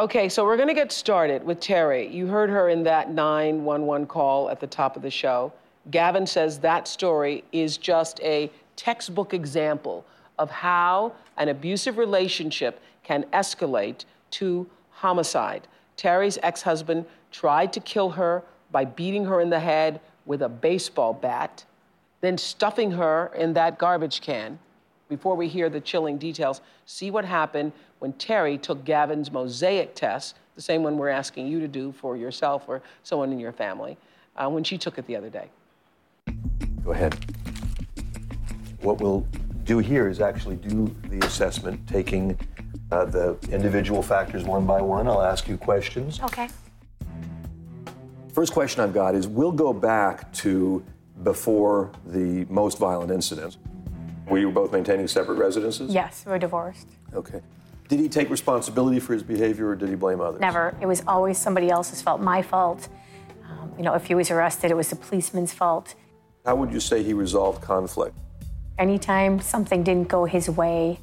Okay, 0.00 0.30
so 0.30 0.46
we're 0.46 0.56
going 0.56 0.66
to 0.66 0.72
get 0.72 0.92
started 0.92 1.44
with 1.44 1.60
Terry. 1.60 2.08
You 2.08 2.26
heard 2.26 2.48
her 2.48 2.70
in 2.70 2.84
that 2.84 3.12
911 3.12 4.06
call 4.06 4.48
at 4.48 4.58
the 4.58 4.66
top 4.66 4.96
of 4.96 5.02
the 5.02 5.10
show. 5.10 5.52
Gavin 5.90 6.26
says 6.26 6.58
that 6.60 6.88
story 6.88 7.44
is 7.52 7.76
just 7.76 8.18
a 8.22 8.50
textbook 8.76 9.34
example 9.34 10.06
of 10.38 10.50
how 10.50 11.12
an 11.36 11.50
abusive 11.50 11.98
relationship 11.98 12.80
can 13.02 13.24
escalate 13.34 14.06
to 14.30 14.66
homicide. 14.88 15.68
Terry's 15.98 16.38
ex 16.42 16.62
husband 16.62 17.04
tried 17.30 17.70
to 17.74 17.80
kill 17.80 18.08
her 18.08 18.42
by 18.72 18.86
beating 18.86 19.26
her 19.26 19.38
in 19.42 19.50
the 19.50 19.60
head 19.60 20.00
with 20.24 20.40
a 20.40 20.48
baseball 20.48 21.12
bat, 21.12 21.62
then 22.22 22.38
stuffing 22.38 22.92
her 22.92 23.30
in 23.36 23.52
that 23.52 23.76
garbage 23.76 24.22
can. 24.22 24.58
Before 25.10 25.34
we 25.34 25.46
hear 25.46 25.68
the 25.68 25.80
chilling 25.80 26.16
details, 26.16 26.62
see 26.86 27.10
what 27.10 27.26
happened 27.26 27.72
when 28.00 28.14
Terry 28.14 28.58
took 28.58 28.84
Gavin's 28.84 29.30
mosaic 29.30 29.94
test, 29.94 30.36
the 30.56 30.62
same 30.62 30.82
one 30.82 30.98
we're 30.98 31.10
asking 31.10 31.46
you 31.46 31.60
to 31.60 31.68
do 31.68 31.92
for 31.92 32.16
yourself 32.16 32.64
or 32.66 32.82
someone 33.02 33.30
in 33.30 33.38
your 33.38 33.52
family, 33.52 33.96
uh, 34.36 34.48
when 34.48 34.64
she 34.64 34.76
took 34.76 34.98
it 34.98 35.06
the 35.06 35.14
other 35.14 35.30
day. 35.30 35.48
Go 36.84 36.92
ahead. 36.92 37.14
What 38.80 39.00
we'll 39.00 39.26
do 39.64 39.78
here 39.78 40.08
is 40.08 40.20
actually 40.20 40.56
do 40.56 40.94
the 41.08 41.24
assessment, 41.26 41.86
taking 41.86 42.38
uh, 42.90 43.04
the 43.04 43.36
individual 43.50 44.02
factors 44.02 44.44
one 44.44 44.66
by 44.66 44.80
one. 44.80 45.06
I'll 45.06 45.22
ask 45.22 45.46
you 45.46 45.58
questions. 45.58 46.20
Okay. 46.22 46.48
First 48.32 48.52
question 48.54 48.82
I've 48.82 48.94
got 48.94 49.14
is 49.14 49.28
we'll 49.28 49.52
go 49.52 49.74
back 49.74 50.32
to 50.34 50.82
before 51.22 51.92
the 52.06 52.46
most 52.48 52.78
violent 52.78 53.10
incident. 53.10 53.58
Were 54.26 54.38
you 54.38 54.50
both 54.50 54.72
maintaining 54.72 55.06
separate 55.06 55.34
residences? 55.34 55.92
Yes, 55.92 56.24
we're 56.26 56.38
divorced. 56.38 56.88
Okay. 57.12 57.42
Did 57.90 57.98
he 57.98 58.08
take 58.08 58.30
responsibility 58.30 59.00
for 59.00 59.14
his 59.14 59.24
behavior 59.24 59.70
or 59.70 59.74
did 59.74 59.88
he 59.88 59.96
blame 59.96 60.20
others? 60.20 60.40
Never. 60.40 60.76
It 60.80 60.86
was 60.86 61.02
always 61.08 61.36
somebody 61.36 61.70
else's 61.70 62.00
fault, 62.00 62.20
my 62.20 62.40
fault. 62.40 62.88
Um, 63.44 63.72
you 63.76 63.82
know, 63.82 63.94
if 63.94 64.06
he 64.06 64.14
was 64.14 64.30
arrested, 64.30 64.70
it 64.70 64.76
was 64.76 64.90
the 64.90 64.96
policeman's 64.96 65.52
fault. 65.52 65.96
How 66.46 66.54
would 66.54 66.72
you 66.72 66.78
say 66.78 67.02
he 67.02 67.14
resolved 67.14 67.60
conflict? 67.60 68.16
Anytime 68.78 69.40
something 69.40 69.82
didn't 69.82 70.06
go 70.06 70.24
his 70.24 70.48
way, 70.48 71.00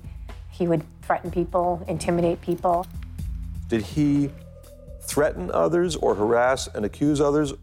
he 0.50 0.66
would 0.66 0.82
threaten 1.02 1.30
people, 1.30 1.84
intimidate 1.90 2.40
people. 2.40 2.88
Did 3.68 3.82
he 3.82 4.32
threaten 5.02 5.52
others 5.52 5.98
or 5.98 6.16
harass 6.16 6.70
and 6.74 6.86
accuse 6.86 7.20
others? 7.20 7.54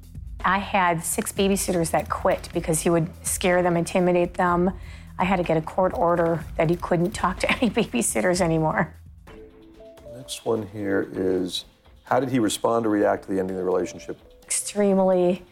I 0.45 0.59
had 0.59 1.03
six 1.03 1.33
babysitters 1.33 1.93
that 1.93 2.11
quit 2.11 2.51
because 2.53 2.83
he 2.83 2.91
would 2.91 3.09
scare 3.27 3.63
them, 3.63 3.79
intimidate 3.79 4.35
them. 4.35 4.71
I 5.19 5.25
had 5.25 5.37
to 5.37 5.43
get 5.43 5.57
a 5.57 5.63
court 5.63 5.95
order 5.95 6.45
that 6.59 6.69
he 6.69 6.77
couldn't 6.77 7.13
talk 7.13 7.41
to 7.41 7.51
any 7.57 7.71
babysitters 7.71 8.43
anymore. 8.43 8.95
Next 10.25 10.47
one 10.47 10.67
here 10.69 11.07
is 11.13 11.67
how 12.05 12.19
did 12.19 12.31
he 12.31 12.39
respond 12.39 12.87
or 12.87 12.89
react 12.89 13.25
to 13.25 13.31
the 13.31 13.39
ending 13.39 13.57
of 13.57 13.61
the 13.61 13.71
relationship? 13.71 14.19
Extremely 14.43 15.43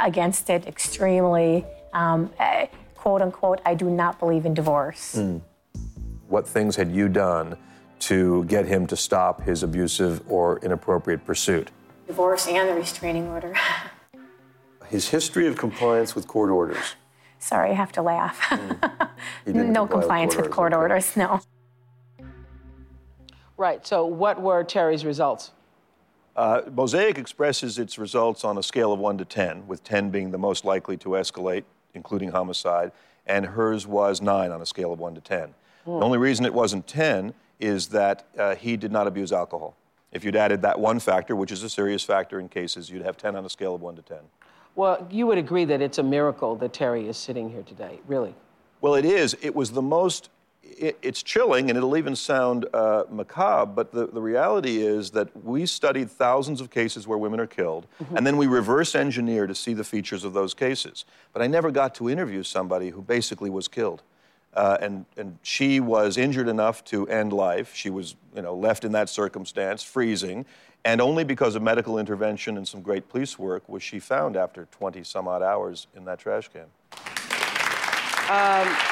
against 0.00 0.48
it, 0.48 0.66
extremely, 0.66 1.66
um, 1.92 2.32
eh, 2.38 2.68
quote 2.94 3.20
unquote, 3.20 3.60
I 3.66 3.74
do 3.74 3.90
not 3.90 4.18
believe 4.18 4.46
in 4.46 4.54
divorce. 4.54 5.20
What 6.28 6.48
things 6.48 6.76
had 6.76 6.90
you 6.90 7.10
done 7.10 7.58
to 8.08 8.44
get 8.44 8.64
him 8.64 8.86
to 8.86 8.96
stop 8.96 9.42
his 9.42 9.62
abusive 9.62 10.22
or 10.32 10.60
inappropriate 10.60 11.26
pursuit? 11.26 11.70
Divorce 12.06 12.46
and 12.48 12.70
the 12.70 12.74
restraining 12.74 13.28
order. 13.28 13.54
His 14.88 15.10
history 15.10 15.46
of 15.46 15.58
compliance 15.58 16.14
with 16.14 16.26
court 16.26 16.48
orders. 16.48 16.96
Sorry, 17.38 17.70
I 17.72 17.74
have 17.74 17.92
to 17.92 18.02
laugh. 18.02 18.50
Didn't 19.44 19.74
no 19.74 19.86
compliance 19.86 20.36
with 20.36 20.50
court 20.50 20.72
okay. 20.72 20.80
orders, 20.80 21.18
no. 21.18 21.42
Right. 23.62 23.86
So, 23.86 24.04
what 24.04 24.42
were 24.42 24.64
Terry's 24.64 25.04
results? 25.04 25.52
Uh, 26.34 26.62
Mosaic 26.74 27.16
expresses 27.16 27.78
its 27.78 27.96
results 27.96 28.42
on 28.42 28.58
a 28.58 28.62
scale 28.62 28.92
of 28.92 28.98
1 28.98 29.18
to 29.18 29.24
10, 29.24 29.68
with 29.68 29.84
10 29.84 30.10
being 30.10 30.32
the 30.32 30.38
most 30.38 30.64
likely 30.64 30.96
to 30.96 31.10
escalate, 31.10 31.62
including 31.94 32.32
homicide, 32.32 32.90
and 33.24 33.46
hers 33.46 33.86
was 33.86 34.20
9 34.20 34.50
on 34.50 34.60
a 34.60 34.66
scale 34.66 34.92
of 34.92 34.98
1 34.98 35.14
to 35.14 35.20
10. 35.20 35.54
The 35.84 35.92
only 35.92 36.18
reason 36.18 36.44
it 36.44 36.52
wasn't 36.52 36.88
10 36.88 37.34
is 37.60 37.86
that 37.90 38.26
uh, 38.36 38.56
he 38.56 38.76
did 38.76 38.90
not 38.90 39.06
abuse 39.06 39.30
alcohol. 39.30 39.76
If 40.10 40.24
you'd 40.24 40.34
added 40.34 40.62
that 40.62 40.80
one 40.80 40.98
factor, 40.98 41.36
which 41.36 41.52
is 41.52 41.62
a 41.62 41.70
serious 41.70 42.02
factor 42.02 42.40
in 42.40 42.48
cases, 42.48 42.90
you'd 42.90 43.04
have 43.04 43.16
10 43.16 43.36
on 43.36 43.44
a 43.44 43.48
scale 43.48 43.76
of 43.76 43.80
1 43.80 43.94
to 43.94 44.02
10. 44.02 44.18
Well, 44.74 45.06
you 45.08 45.28
would 45.28 45.38
agree 45.38 45.66
that 45.66 45.80
it's 45.80 45.98
a 45.98 46.02
miracle 46.02 46.56
that 46.56 46.72
Terry 46.72 47.06
is 47.06 47.16
sitting 47.16 47.48
here 47.50 47.62
today, 47.62 48.00
really. 48.08 48.34
Well, 48.80 48.96
it 48.96 49.04
is. 49.04 49.36
It 49.40 49.54
was 49.54 49.70
the 49.70 49.82
most. 49.82 50.30
It, 50.62 50.98
it's 51.02 51.22
chilling, 51.22 51.70
and 51.70 51.76
it'll 51.76 51.96
even 51.96 52.16
sound 52.16 52.66
uh, 52.72 53.04
macabre. 53.10 53.70
But 53.72 53.92
the, 53.92 54.06
the 54.06 54.20
reality 54.20 54.78
is 54.78 55.10
that 55.10 55.44
we 55.44 55.66
studied 55.66 56.10
thousands 56.10 56.60
of 56.60 56.70
cases 56.70 57.06
where 57.06 57.18
women 57.18 57.40
are 57.40 57.46
killed, 57.46 57.86
and 58.16 58.26
then 58.26 58.36
we 58.36 58.46
reverse 58.46 58.94
engineer 58.94 59.46
to 59.46 59.54
see 59.54 59.74
the 59.74 59.84
features 59.84 60.24
of 60.24 60.32
those 60.32 60.54
cases. 60.54 61.04
But 61.32 61.42
I 61.42 61.46
never 61.46 61.70
got 61.70 61.94
to 61.96 62.08
interview 62.08 62.42
somebody 62.42 62.90
who 62.90 63.02
basically 63.02 63.50
was 63.50 63.68
killed. 63.68 64.02
Uh, 64.54 64.76
and, 64.82 65.06
and 65.16 65.38
she 65.42 65.80
was 65.80 66.18
injured 66.18 66.46
enough 66.46 66.84
to 66.84 67.08
end 67.08 67.32
life. 67.32 67.74
She 67.74 67.88
was, 67.88 68.16
you 68.36 68.42
know, 68.42 68.54
left 68.54 68.84
in 68.84 68.92
that 68.92 69.08
circumstance, 69.08 69.82
freezing, 69.82 70.44
and 70.84 71.00
only 71.00 71.24
because 71.24 71.54
of 71.54 71.62
medical 71.62 71.98
intervention 71.98 72.56
and 72.56 72.66
some 72.66 72.82
great 72.82 73.08
police 73.08 73.38
work 73.38 73.68
was 73.68 73.82
she 73.82 73.98
found 73.98 74.36
after 74.36 74.66
20 74.70 75.04
some 75.04 75.26
odd 75.28 75.42
hours 75.42 75.86
in 75.96 76.04
that 76.04 76.18
trash 76.18 76.48
can. 76.48 76.66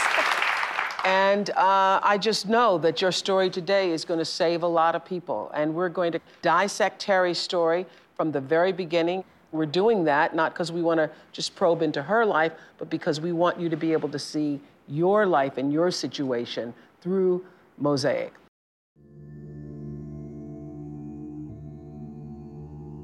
And 1.05 1.49
uh, 1.51 1.99
I 2.03 2.19
just 2.19 2.47
know 2.47 2.77
that 2.77 3.01
your 3.01 3.11
story 3.11 3.49
today 3.49 3.91
is 3.91 4.05
going 4.05 4.19
to 4.19 4.25
save 4.25 4.61
a 4.61 4.67
lot 4.67 4.93
of 4.93 5.03
people. 5.03 5.49
And 5.55 5.73
we're 5.73 5.89
going 5.89 6.11
to 6.11 6.19
dissect 6.43 6.99
Terry's 6.99 7.39
story 7.39 7.87
from 8.15 8.31
the 8.31 8.39
very 8.39 8.71
beginning. 8.71 9.23
We're 9.51 9.65
doing 9.65 10.03
that 10.03 10.35
not 10.35 10.53
because 10.53 10.71
we 10.71 10.83
want 10.83 10.99
to 10.99 11.09
just 11.31 11.55
probe 11.55 11.81
into 11.81 12.03
her 12.03 12.23
life, 12.23 12.51
but 12.77 12.91
because 12.91 13.19
we 13.19 13.31
want 13.31 13.59
you 13.59 13.69
to 13.69 13.77
be 13.77 13.93
able 13.93 14.09
to 14.09 14.19
see 14.19 14.59
your 14.87 15.25
life 15.25 15.57
and 15.57 15.73
your 15.73 15.89
situation 15.89 16.75
through 17.01 17.43
Mosaic. 17.79 18.33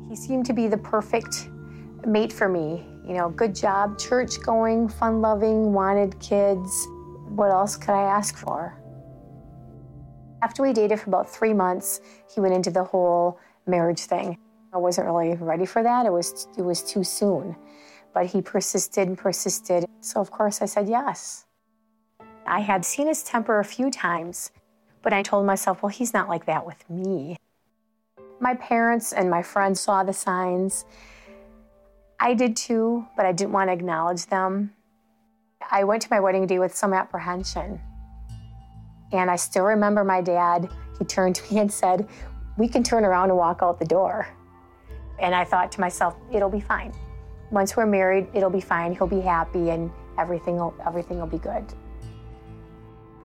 He 0.10 0.16
seemed 0.16 0.46
to 0.46 0.54
be 0.54 0.68
the 0.68 0.78
perfect 0.78 1.48
mate 2.06 2.32
for 2.32 2.48
me. 2.50 2.86
You 3.06 3.14
know, 3.14 3.30
good 3.30 3.56
job, 3.56 4.00
church 4.00 4.42
going, 4.42 4.88
fun 4.88 5.22
loving, 5.22 5.74
wanted 5.74 6.20
kids. 6.20 6.88
What 7.30 7.52
else 7.52 7.76
could 7.76 7.94
I 7.94 8.04
ask 8.04 8.38
for? 8.38 8.80
After 10.42 10.62
we 10.62 10.74
dated 10.74 11.00
for 11.00 11.10
about 11.10 11.30
three 11.30 11.54
months, 11.54 12.02
he 12.34 12.42
went 12.42 12.54
into 12.54 12.72
the 12.72 12.84
whole 12.84 13.40
marriage 13.66 14.02
thing. 14.02 14.38
I 14.74 14.78
wasn't 14.78 15.08
really 15.08 15.36
ready 15.36 15.66
for 15.66 15.84
that. 15.84 16.06
It 16.06 16.12
was 16.12 16.48
it 16.58 16.62
was 16.62 16.82
too 16.82 17.04
soon. 17.04 17.56
But 18.14 18.28
he 18.28 18.42
persisted 18.42 19.08
and 19.08 19.18
persisted. 19.18 19.86
So 20.02 20.20
of 20.20 20.32
course 20.32 20.62
I 20.62 20.66
said 20.66 20.90
yes. 20.90 21.46
I 22.46 22.60
had 22.60 22.84
seen 22.84 23.08
his 23.08 23.24
temper 23.24 23.60
a 23.60 23.66
few 23.66 23.90
times, 23.90 24.52
but 25.02 25.14
I 25.14 25.24
told 25.24 25.46
myself, 25.46 25.82
well, 25.82 25.90
he's 25.90 26.14
not 26.14 26.28
like 26.28 26.46
that 26.46 26.66
with 26.66 26.90
me. 26.90 27.38
My 28.40 28.56
parents 28.56 29.14
and 29.14 29.30
my 29.30 29.42
friends 29.42 29.80
saw 29.80 30.04
the 30.04 30.14
signs. 30.14 30.86
I 32.24 32.34
did 32.36 32.56
too, 32.56 33.06
but 33.18 33.26
I 33.26 33.34
didn't 33.34 33.52
want 33.52 33.68
to 33.68 33.74
acknowledge 33.74 34.28
them. 34.28 34.72
I 35.70 35.84
went 35.84 36.04
to 36.04 36.08
my 36.10 36.22
wedding 36.22 36.48
day 36.48 36.58
with 36.58 36.74
some 36.74 36.94
apprehension. 36.94 37.82
And 39.12 39.30
I 39.30 39.36
still 39.36 39.66
remember 39.66 40.06
my 40.06 40.22
dad, 40.22 40.70
he 40.98 41.04
turned 41.04 41.36
to 41.36 41.54
me 41.54 41.60
and 41.60 41.70
said, 41.70 42.08
We 42.58 42.70
can 42.70 42.82
turn 42.82 43.04
around 43.04 43.30
and 43.30 43.38
walk 43.38 43.60
out 43.62 43.78
the 43.78 43.86
door. 43.86 44.26
And 45.20 45.36
I 45.36 45.44
thought 45.44 45.70
to 45.74 45.82
myself, 45.82 46.16
it'll 46.32 46.50
be 46.50 46.62
fine. 46.62 46.94
Once 47.52 47.76
we're 47.76 47.86
married, 47.86 48.30
it'll 48.34 48.50
be 48.50 48.62
fine. 48.62 48.96
He'll 48.96 49.06
be 49.06 49.20
happy 49.20 49.72
and 49.72 49.92
everything 50.18 50.56
will, 50.56 50.74
everything 50.88 51.20
will 51.20 51.28
be 51.28 51.40
good. 51.40 51.66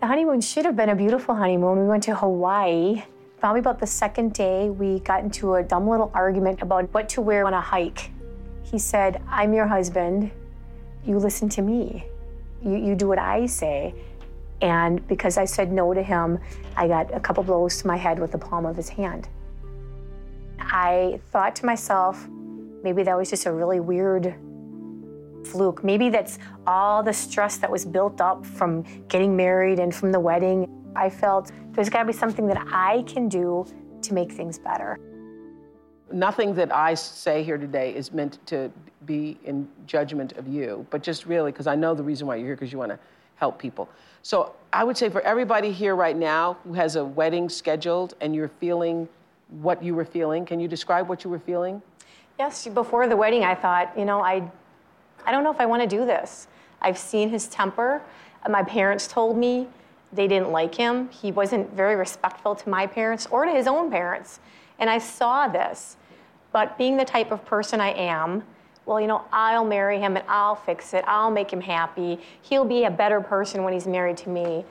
The 0.00 0.06
honeymoon 0.06 0.40
should 0.40 0.64
have 0.64 0.76
been 0.76 0.88
a 0.88 0.96
beautiful 0.96 1.34
honeymoon. 1.34 1.78
We 1.78 1.86
went 1.86 2.04
to 2.04 2.14
Hawaii. 2.14 3.02
Probably 3.38 3.60
about 3.60 3.80
the 3.80 3.86
second 3.86 4.32
day, 4.32 4.70
we 4.70 5.00
got 5.00 5.22
into 5.22 5.56
a 5.56 5.62
dumb 5.62 5.86
little 5.86 6.10
argument 6.14 6.62
about 6.62 6.92
what 6.94 7.10
to 7.10 7.20
wear 7.20 7.46
on 7.46 7.52
a 7.52 7.60
hike. 7.60 8.10
He 8.62 8.78
said, 8.78 9.22
I'm 9.28 9.52
your 9.52 9.66
husband. 9.66 10.30
You 11.04 11.18
listen 11.18 11.50
to 11.50 11.60
me. 11.60 12.06
You, 12.64 12.76
you 12.76 12.94
do 12.94 13.08
what 13.08 13.18
I 13.18 13.44
say. 13.44 13.94
And 14.62 15.06
because 15.06 15.36
I 15.36 15.44
said 15.44 15.70
no 15.70 15.92
to 15.92 16.02
him, 16.02 16.38
I 16.78 16.88
got 16.88 17.12
a 17.14 17.20
couple 17.20 17.42
blows 17.42 17.82
to 17.82 17.86
my 17.86 17.98
head 17.98 18.18
with 18.18 18.32
the 18.32 18.38
palm 18.38 18.64
of 18.64 18.76
his 18.76 18.88
hand. 18.88 19.28
I 20.58 21.20
thought 21.30 21.54
to 21.56 21.66
myself, 21.66 22.26
maybe 22.82 23.02
that 23.02 23.18
was 23.18 23.28
just 23.28 23.44
a 23.44 23.52
really 23.52 23.80
weird 23.80 24.34
fluke. 25.44 25.82
Maybe 25.84 26.08
that's 26.08 26.38
all 26.66 27.02
the 27.02 27.12
stress 27.12 27.56
that 27.58 27.70
was 27.70 27.84
built 27.84 28.20
up 28.20 28.44
from 28.44 28.82
getting 29.08 29.36
married 29.36 29.78
and 29.78 29.94
from 29.94 30.12
the 30.12 30.20
wedding. 30.20 30.68
I 30.96 31.08
felt 31.10 31.52
there's 31.72 31.88
got 31.88 32.00
to 32.00 32.06
be 32.06 32.12
something 32.12 32.46
that 32.46 32.62
I 32.72 33.02
can 33.06 33.28
do 33.28 33.66
to 34.02 34.14
make 34.14 34.32
things 34.32 34.58
better. 34.58 34.98
Nothing 36.12 36.54
that 36.54 36.74
I 36.74 36.94
say 36.94 37.42
here 37.42 37.58
today 37.58 37.94
is 37.94 38.12
meant 38.12 38.44
to 38.46 38.70
be 39.06 39.38
in 39.44 39.68
judgment 39.86 40.32
of 40.32 40.48
you, 40.48 40.86
but 40.90 41.02
just 41.02 41.26
really 41.26 41.52
because 41.52 41.66
I 41.66 41.76
know 41.76 41.94
the 41.94 42.02
reason 42.02 42.26
why 42.26 42.36
you're 42.36 42.46
here 42.46 42.56
because 42.56 42.72
you 42.72 42.78
want 42.78 42.90
to 42.90 42.98
help 43.36 43.58
people. 43.58 43.88
So 44.22 44.54
I 44.72 44.84
would 44.84 44.96
say 44.96 45.08
for 45.08 45.22
everybody 45.22 45.72
here 45.72 45.96
right 45.96 46.16
now 46.16 46.58
who 46.64 46.74
has 46.74 46.96
a 46.96 47.04
wedding 47.04 47.48
scheduled 47.48 48.14
and 48.20 48.34
you're 48.34 48.48
feeling 48.60 49.08
what 49.48 49.82
you 49.82 49.94
were 49.94 50.04
feeling, 50.04 50.44
can 50.44 50.60
you 50.60 50.68
describe 50.68 51.08
what 51.08 51.24
you 51.24 51.30
were 51.30 51.38
feeling? 51.38 51.80
Yes, 52.38 52.66
before 52.68 53.06
the 53.08 53.16
wedding, 53.16 53.44
I 53.44 53.54
thought, 53.54 53.96
you 53.98 54.04
know, 54.04 54.20
I, 54.22 54.50
I 55.26 55.32
don't 55.32 55.44
know 55.44 55.50
if 55.50 55.60
I 55.60 55.66
want 55.66 55.82
to 55.82 55.88
do 55.88 56.04
this. 56.04 56.48
I've 56.80 56.98
seen 56.98 57.28
his 57.28 57.48
temper. 57.48 58.02
My 58.48 58.62
parents 58.62 59.06
told 59.06 59.36
me 59.36 59.68
they 60.12 60.26
didn't 60.26 60.50
like 60.50 60.74
him. 60.74 61.08
He 61.10 61.30
wasn't 61.30 61.72
very 61.74 61.96
respectful 61.96 62.54
to 62.56 62.68
my 62.68 62.86
parents 62.86 63.26
or 63.30 63.44
to 63.44 63.50
his 63.52 63.66
own 63.66 63.90
parents. 63.90 64.40
And 64.78 64.88
I 64.88 64.98
saw 64.98 65.46
this. 65.46 65.96
But 66.52 66.76
being 66.78 66.96
the 66.96 67.04
type 67.04 67.30
of 67.30 67.44
person 67.44 67.80
I 67.80 67.90
am, 67.90 68.42
well, 68.86 69.00
you 69.00 69.06
know, 69.06 69.24
I'll 69.32 69.64
marry 69.64 70.00
him 70.00 70.16
and 70.16 70.24
I'll 70.26 70.56
fix 70.56 70.94
it. 70.94 71.04
I'll 71.06 71.30
make 71.30 71.52
him 71.52 71.60
happy. 71.60 72.18
He'll 72.42 72.64
be 72.64 72.84
a 72.84 72.90
better 72.90 73.20
person 73.20 73.62
when 73.62 73.72
he's 73.72 73.86
married 73.86 74.16
to 74.18 74.30
me. 74.30 74.64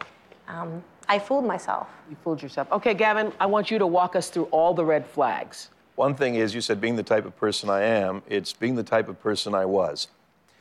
Um, 0.47 0.83
I 1.07 1.19
fooled 1.19 1.45
myself. 1.45 1.87
You 2.09 2.17
fooled 2.23 2.41
yourself. 2.41 2.71
Okay, 2.71 2.93
Gavin, 2.93 3.31
I 3.39 3.45
want 3.45 3.71
you 3.71 3.79
to 3.79 3.87
walk 3.87 4.15
us 4.15 4.29
through 4.29 4.45
all 4.45 4.73
the 4.73 4.83
red 4.83 5.07
flags. 5.07 5.69
One 5.95 6.15
thing 6.15 6.35
is, 6.35 6.53
you 6.53 6.61
said 6.61 6.81
being 6.81 6.95
the 6.95 7.03
type 7.03 7.25
of 7.25 7.35
person 7.37 7.69
I 7.69 7.81
am, 7.83 8.21
it's 8.27 8.51
being 8.51 8.75
the 8.75 8.83
type 8.83 9.09
of 9.09 9.21
person 9.21 9.55
I 9.55 9.65
was. 9.65 10.07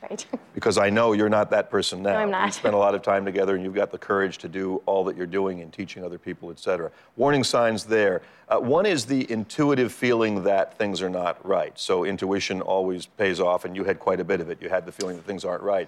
Right. 0.01 0.25
Because 0.55 0.77
I 0.77 0.89
know 0.89 1.13
you're 1.13 1.29
not 1.29 1.51
that 1.51 1.69
person 1.69 2.03
now. 2.03 2.13
No, 2.13 2.17
I'm 2.17 2.31
not. 2.31 2.47
You 2.47 2.51
spent 2.51 2.75
a 2.75 2.77
lot 2.77 2.93
of 2.93 3.01
time 3.01 3.23
together 3.23 3.55
and 3.55 3.63
you've 3.63 3.75
got 3.75 3.91
the 3.91 3.97
courage 3.97 4.39
to 4.39 4.49
do 4.49 4.81
all 4.85 5.05
that 5.05 5.15
you're 5.15 5.25
doing 5.25 5.61
and 5.61 5.71
teaching 5.71 6.03
other 6.03 6.17
people, 6.17 6.51
et 6.51 6.59
cetera. 6.59 6.91
Warning 7.15 7.45
signs 7.45 7.85
there. 7.85 8.21
Uh, 8.49 8.57
one 8.57 8.85
is 8.85 9.05
the 9.05 9.31
intuitive 9.31 9.93
feeling 9.93 10.43
that 10.43 10.77
things 10.77 11.01
are 11.01 11.09
not 11.09 11.45
right. 11.47 11.79
So 11.79 12.03
intuition 12.03 12.59
always 12.61 13.05
pays 13.05 13.39
off, 13.39 13.63
and 13.63 13.73
you 13.73 13.85
had 13.85 13.99
quite 13.99 14.19
a 14.19 14.25
bit 14.25 14.41
of 14.41 14.49
it. 14.49 14.61
You 14.61 14.67
had 14.67 14.85
the 14.85 14.91
feeling 14.91 15.15
that 15.15 15.25
things 15.25 15.45
aren't 15.45 15.63
right. 15.63 15.87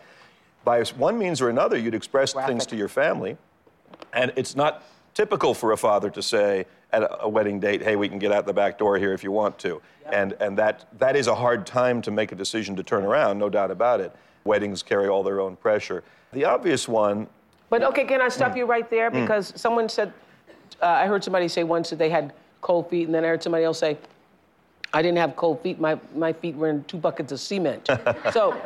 By 0.63 0.81
one 0.83 1.17
means 1.17 1.41
or 1.41 1.49
another, 1.49 1.77
you'd 1.77 1.95
expressed 1.95 2.37
things 2.45 2.65
to 2.67 2.77
your 2.77 2.87
family, 2.87 3.35
and 4.13 4.31
it's 4.37 4.55
not 4.55 4.83
typical 5.13 5.53
for 5.53 5.73
a 5.73 5.77
father 5.77 6.09
to 6.11 6.21
say 6.21 6.65
at 6.93 7.09
a, 7.21 7.29
wedding 7.29 7.59
date, 7.59 7.81
hey, 7.81 7.95
we 7.95 8.09
can 8.09 8.19
get 8.19 8.31
out 8.31 8.45
the 8.45 8.53
back 8.53 8.77
door 8.77 8.97
here 8.97 9.13
if 9.13 9.23
you 9.23 9.31
want 9.31 9.57
to. 9.59 9.81
And, 10.11 10.33
and 10.39 10.57
that, 10.57 10.87
that 10.99 11.15
is 11.15 11.27
a 11.27 11.35
hard 11.35 11.65
time 11.65 12.01
to 12.01 12.11
make 12.11 12.31
a 12.31 12.35
decision 12.35 12.75
to 12.75 12.83
turn 12.83 13.03
around, 13.03 13.37
no 13.37 13.49
doubt 13.49 13.71
about 13.71 14.01
it. 14.01 14.13
Weddings 14.43 14.83
carry 14.83 15.07
all 15.07 15.23
their 15.23 15.39
own 15.39 15.55
pressure. 15.55 16.03
The 16.33 16.45
obvious 16.45 16.87
one, 16.87 17.27
But 17.69 17.83
okay, 17.83 18.05
can 18.05 18.21
I 18.21 18.29
stop 18.29 18.57
you 18.57 18.65
right 18.65 18.89
there? 18.89 19.11
Because 19.11 19.53
someone 19.55 19.87
said, 19.87 20.11
uh, 20.81 20.87
I 20.87 21.07
heard 21.07 21.23
somebody 21.23 21.47
say 21.47 21.63
once 21.63 21.89
that 21.91 21.99
they 21.99 22.09
had 22.09 22.33
cold 22.61 22.89
feet, 22.89 23.05
and 23.05 23.15
then 23.15 23.23
I 23.23 23.27
heard 23.27 23.43
somebody 23.43 23.63
else 23.63 23.79
say, 23.79 23.97
I 24.93 25.01
didn't 25.01 25.17
have 25.19 25.35
cold 25.35 25.61
feet. 25.61 25.79
My, 25.79 25.97
my 26.15 26.33
feet 26.33 26.55
were 26.55 26.69
in 26.69 26.83
two 26.85 26.97
buckets 26.97 27.31
of 27.31 27.39
cement. 27.39 27.89
so, 28.33 28.59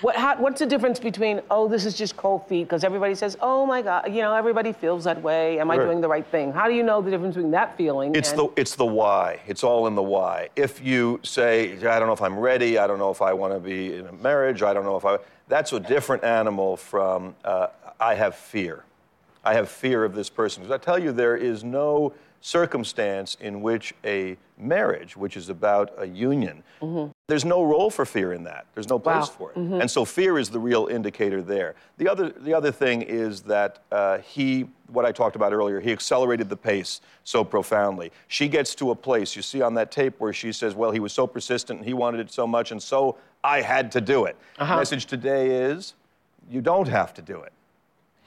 what, 0.00 0.16
how, 0.16 0.36
what's 0.36 0.58
the 0.58 0.66
difference 0.66 0.98
between, 0.98 1.40
oh, 1.50 1.68
this 1.68 1.84
is 1.84 1.94
just 1.94 2.16
cold 2.16 2.46
feet? 2.46 2.64
Because 2.64 2.84
everybody 2.84 3.14
says, 3.14 3.36
oh 3.40 3.66
my 3.66 3.82
God, 3.82 4.12
you 4.12 4.22
know, 4.22 4.34
everybody 4.34 4.72
feels 4.72 5.04
that 5.04 5.22
way. 5.22 5.58
Am 5.58 5.70
I 5.70 5.76
doing 5.76 6.00
the 6.00 6.08
right 6.08 6.26
thing? 6.26 6.52
How 6.52 6.68
do 6.68 6.74
you 6.74 6.82
know 6.82 7.00
the 7.00 7.10
difference 7.10 7.34
between 7.34 7.52
that 7.52 7.76
feeling 7.76 8.14
it's 8.14 8.30
and 8.30 8.38
the, 8.38 8.52
it's 8.56 8.74
the 8.74 8.86
why. 8.86 9.40
It's 9.46 9.64
all 9.64 9.86
in 9.86 9.94
the 9.94 10.02
why. 10.02 10.48
If 10.56 10.84
you 10.84 11.20
say, 11.22 11.74
I 11.76 11.98
don't 11.98 12.06
know 12.06 12.12
if 12.12 12.22
I'm 12.22 12.38
ready, 12.38 12.78
I 12.78 12.86
don't 12.86 12.98
know 12.98 13.10
if 13.10 13.22
I 13.22 13.32
want 13.32 13.54
to 13.54 13.60
be 13.60 13.94
in 13.94 14.06
a 14.06 14.12
marriage, 14.12 14.62
I 14.62 14.72
don't 14.72 14.84
know 14.84 14.96
if 14.96 15.04
I, 15.04 15.18
that's 15.48 15.72
a 15.72 15.80
different 15.80 16.24
animal 16.24 16.76
from, 16.76 17.34
uh, 17.44 17.68
I 18.00 18.14
have 18.14 18.34
fear. 18.34 18.84
I 19.44 19.54
have 19.54 19.68
fear 19.68 20.04
of 20.04 20.14
this 20.14 20.28
person. 20.28 20.62
Because 20.62 20.74
I 20.74 20.84
tell 20.84 20.98
you, 20.98 21.12
there 21.12 21.36
is 21.36 21.64
no 21.64 22.12
circumstance 22.40 23.36
in 23.40 23.62
which 23.62 23.94
a 24.04 24.36
marriage, 24.58 25.16
which 25.16 25.36
is 25.36 25.48
about 25.48 25.92
a 25.98 26.06
union, 26.06 26.62
there's 27.28 27.44
no 27.44 27.62
role 27.62 27.90
for 27.90 28.06
fear 28.06 28.32
in 28.32 28.44
that. 28.44 28.64
There's 28.74 28.88
no 28.88 28.98
place 28.98 29.28
Mm-hmm. 29.28 29.42
Wow. 29.42 29.50
for 29.54 29.74
it. 29.76 29.80
And 29.82 29.90
so 29.90 30.04
fear 30.06 30.38
is 30.38 30.48
the 30.48 30.58
real 30.58 30.86
indicator 30.86 31.42
there. 31.42 31.74
The 31.98 32.08
other, 32.08 32.30
the 32.30 32.54
other 32.54 32.72
thing 32.72 33.02
is 33.02 33.42
that 33.42 33.80
uh, 33.92 34.18
he, 34.18 34.66
what 34.86 35.04
I 35.04 35.12
talked 35.12 35.36
about 35.36 35.52
earlier, 35.52 35.78
he 35.78 35.92
accelerated 35.92 36.48
the 36.48 36.56
pace 36.56 37.02
so 37.24 37.44
profoundly. 37.44 38.12
She 38.28 38.48
gets 38.48 38.74
to 38.76 38.92
a 38.92 38.94
place, 38.94 39.36
you 39.36 39.42
see 39.42 39.60
on 39.60 39.74
that 39.74 39.90
tape, 39.90 40.14
where 40.18 40.32
she 40.32 40.52
says, 40.52 40.74
Well, 40.74 40.90
he 40.90 41.00
was 41.00 41.12
so 41.12 41.26
persistent 41.26 41.80
and 41.80 41.86
he 41.86 41.92
wanted 41.92 42.20
it 42.20 42.32
so 42.32 42.46
much, 42.46 42.70
and 42.72 42.82
so 42.82 43.18
I 43.44 43.60
had 43.60 43.92
to 43.92 44.00
do 44.00 44.24
it. 44.24 44.36
Uh-huh. 44.58 44.76
Message 44.78 45.04
today 45.04 45.50
is, 45.50 45.92
you 46.50 46.62
don't 46.62 46.88
have 46.88 47.12
to 47.14 47.22
do 47.22 47.42
it. 47.42 47.52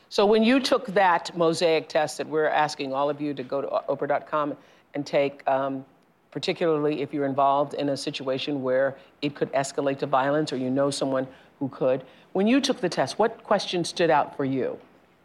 So 0.10 0.27
when 0.27 0.43
you 0.43 0.60
took 0.60 0.86
that 0.93 1.36
mosaic 1.36 1.89
test 1.89 2.20
that 2.20 2.27
we're 2.27 2.46
asking 2.50 2.93
all 2.93 3.10
of 3.10 3.20
you 3.20 3.34
to 3.34 3.41
go 3.41 3.62
to 3.62 3.67
Oprah.com 3.89 4.55
and 4.93 5.08
take, 5.08 5.41
um, 5.48 5.86
particularly 6.31 7.01
if 7.01 7.13
you're 7.13 7.25
involved 7.25 7.73
in 7.75 7.89
a 7.89 7.97
situation 7.97 8.63
where 8.63 8.95
it 9.21 9.36
could 9.36 9.51
escalate 9.53 9.99
to 9.99 10.08
violence 10.08 10.51
or 10.51 10.58
you 10.58 10.69
know 10.69 10.89
someone 10.89 11.27
who 11.60 11.69
could, 11.69 12.03
when 12.34 12.47
you 12.47 12.62
took 12.62 12.79
the 12.79 12.89
test, 12.89 13.19
what 13.19 13.43
question 13.43 13.84
stood 13.84 14.10
out 14.10 14.36
for 14.36 14.45
you? 14.45 14.79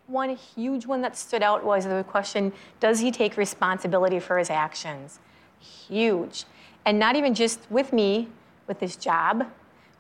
One 0.09 0.37
huge 0.37 0.87
one 0.87 1.01
that 1.03 1.17
stood 1.17 1.43
out 1.43 1.65
was 1.65 1.85
the 1.85 2.05
question 2.09 2.53
Does 2.81 3.01
he 3.01 3.11
take 3.11 3.37
responsibility 3.37 4.21
for 4.21 4.39
his 4.39 4.51
actions? 4.51 5.19
Huge. 5.59 6.45
And 6.85 6.99
not 6.99 7.17
even 7.17 7.35
just 7.35 7.61
with 7.71 7.93
me, 7.93 8.29
with 8.67 8.79
his 8.79 8.97
job, 8.97 9.47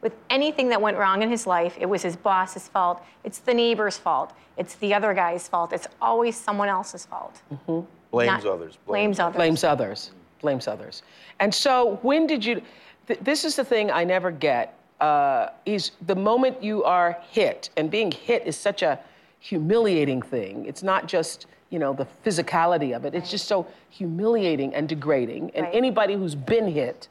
with 0.02 0.14
anything 0.31 0.68
that 0.68 0.81
went 0.81 0.96
wrong 0.96 1.22
in 1.22 1.31
his 1.31 1.46
life. 1.46 1.76
It 1.81 1.87
was 1.87 2.02
his 2.02 2.16
boss's 2.16 2.68
fault, 2.68 3.02
it's 3.24 3.38
the 3.38 3.54
neighbor's 3.54 3.96
fault, 3.96 4.33
it's 4.57 4.74
the 4.76 4.94
other 4.94 5.14
guy's 5.14 5.48
fault, 5.48 5.72
it's 5.72 5.88
always 6.00 6.37
someone 6.37 6.68
else's 6.68 7.07
fault. 7.07 7.40
Mm-hmm. 7.52 7.87
Blames 8.11 8.44
Not- 8.44 8.52
others. 8.52 8.78
Blames 8.87 9.18
others. 9.18 9.37
Blames 9.37 9.64
others. 9.64 10.11
Blames 10.46 10.68
others. 10.68 11.02
And 11.40 11.52
so 11.52 11.98
when 12.02 12.28
did 12.28 12.44
you, 12.44 12.62
th- 13.09 13.18
this 13.20 13.44
is 13.44 13.56
the 13.56 13.64
thing 13.64 13.90
I 13.90 14.04
never 14.04 14.30
get, 14.30 14.78
uh, 15.00 15.48
is 15.64 15.90
the 16.06 16.14
moment 16.14 16.62
you 16.62 16.85
are 16.85 17.18
hit, 17.32 17.70
and 17.76 17.90
being 17.90 18.12
hit 18.12 18.46
is 18.46 18.56
such 18.56 18.82
a 18.82 18.98
humiliating 19.40 20.22
thing. 20.22 20.64
It's 20.64 20.85
not 20.85 21.09
just, 21.09 21.46
you 21.70 21.80
know, 21.80 21.92
the 21.92 22.06
physicality 22.24 22.94
of 22.96 23.04
it. 23.04 23.12
It's 23.12 23.28
just 23.28 23.48
so 23.48 23.66
humiliating 23.90 24.72
and 24.72 24.88
degrading. 24.88 25.50
And 25.56 25.66
Right. 25.66 25.74
anybody 25.74 26.14
who's 26.14 26.37
been 26.37 26.68
hit 26.68 27.09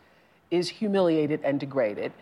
is 0.50 0.70
humiliated 0.70 1.42
and 1.44 1.60
degraded. 1.60 2.14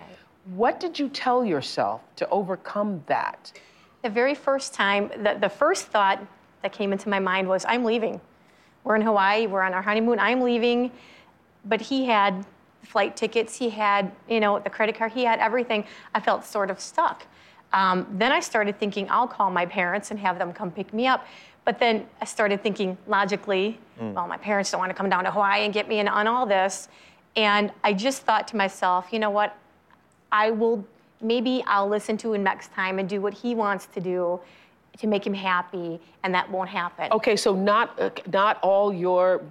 What 0.56 0.80
did 0.80 0.98
you 0.98 1.10
tell 1.10 1.46
yourself 1.46 2.02
to 2.16 2.28
overcome 2.30 3.04
that? 3.06 3.54
The 4.02 4.10
very 4.10 4.36
first 4.36 4.74
time, 4.74 5.12
the, 5.26 5.38
the 5.40 5.50
first 5.50 5.86
thought 5.94 6.20
that 6.64 6.72
came 6.74 6.92
into 6.92 7.08
my 7.08 7.20
mind 7.20 7.48
was, 7.48 7.66
I'm 7.70 7.84
leaving. 7.86 8.20
We're 8.84 8.96
in 8.96 9.02
Hawaii, 9.02 9.48
we're 9.48 9.62
on 9.62 9.74
our 9.74 9.82
honeymoon, 9.82 10.20
I'm 10.20 10.42
leaving. 10.42 10.92
But 11.66 11.82
he 11.82 12.06
had 12.06 12.46
flight 12.84 13.16
tickets, 13.16 13.58
he 13.58 13.70
had, 13.70 14.12
you 14.28 14.40
know, 14.40 14.60
the 14.60 14.70
credit 14.70 14.96
card, 14.96 15.14
he 15.14 15.24
had 15.24 15.40
everything. 15.40 15.86
I 16.14 16.20
felt 16.20 16.46
sort 16.46 16.70
of 16.70 16.80
stuck. 16.80 17.26
Um, 17.72 18.06
then 18.12 18.32
I 18.32 18.40
started 18.40 18.78
thinking, 18.78 19.08
I'll 19.10 19.28
call 19.28 19.50
my 19.50 19.66
parents 19.66 20.12
and 20.12 20.20
have 20.20 20.38
them 20.38 20.54
come 20.54 20.70
pick 20.70 20.94
me 20.94 21.08
up. 21.08 21.26
But 21.66 21.80
then 21.80 22.08
I 22.22 22.26
started 22.26 22.62
thinking 22.62 22.98
logically, 23.08 23.80
well, 24.14 24.28
my 24.28 24.38
parents 24.38 24.70
don't 24.72 24.80
want 24.80 24.90
to 24.90 24.94
come 24.94 25.10
down 25.10 25.24
to 25.24 25.32
Hawaii 25.32 25.64
and 25.64 25.74
get 25.74 25.88
me 25.88 26.00
in 26.00 26.08
on 26.08 26.28
all 26.28 26.46
this. 26.46 26.90
And 27.36 27.72
I 27.84 27.94
just 27.94 28.24
thought 28.24 28.48
to 28.50 28.58
myself, 28.58 29.08
you 29.12 29.20
know 29.20 29.30
what? 29.30 29.56
I 30.32 30.52
will 30.52 30.86
maybe 31.22 31.64
I'll 31.66 31.88
listen 31.88 32.18
to 32.18 32.34
him 32.34 32.44
next 32.44 32.74
time 32.74 33.00
and 33.00 33.08
do 33.08 33.22
what 33.22 33.34
he 33.34 33.56
wants 33.56 33.86
to 33.88 34.02
do 34.02 34.40
to 34.98 35.08
make 35.08 35.26
him 35.26 35.34
happy, 35.34 36.00
and 36.24 36.34
that 36.34 36.50
won't 36.50 36.70
happen. 36.70 37.12
Okay, 37.12 37.36
so 37.36 37.56
not 37.56 38.00
uh, 38.00 38.10
not 38.32 38.60
all 38.62 38.94
your, 38.94 39.42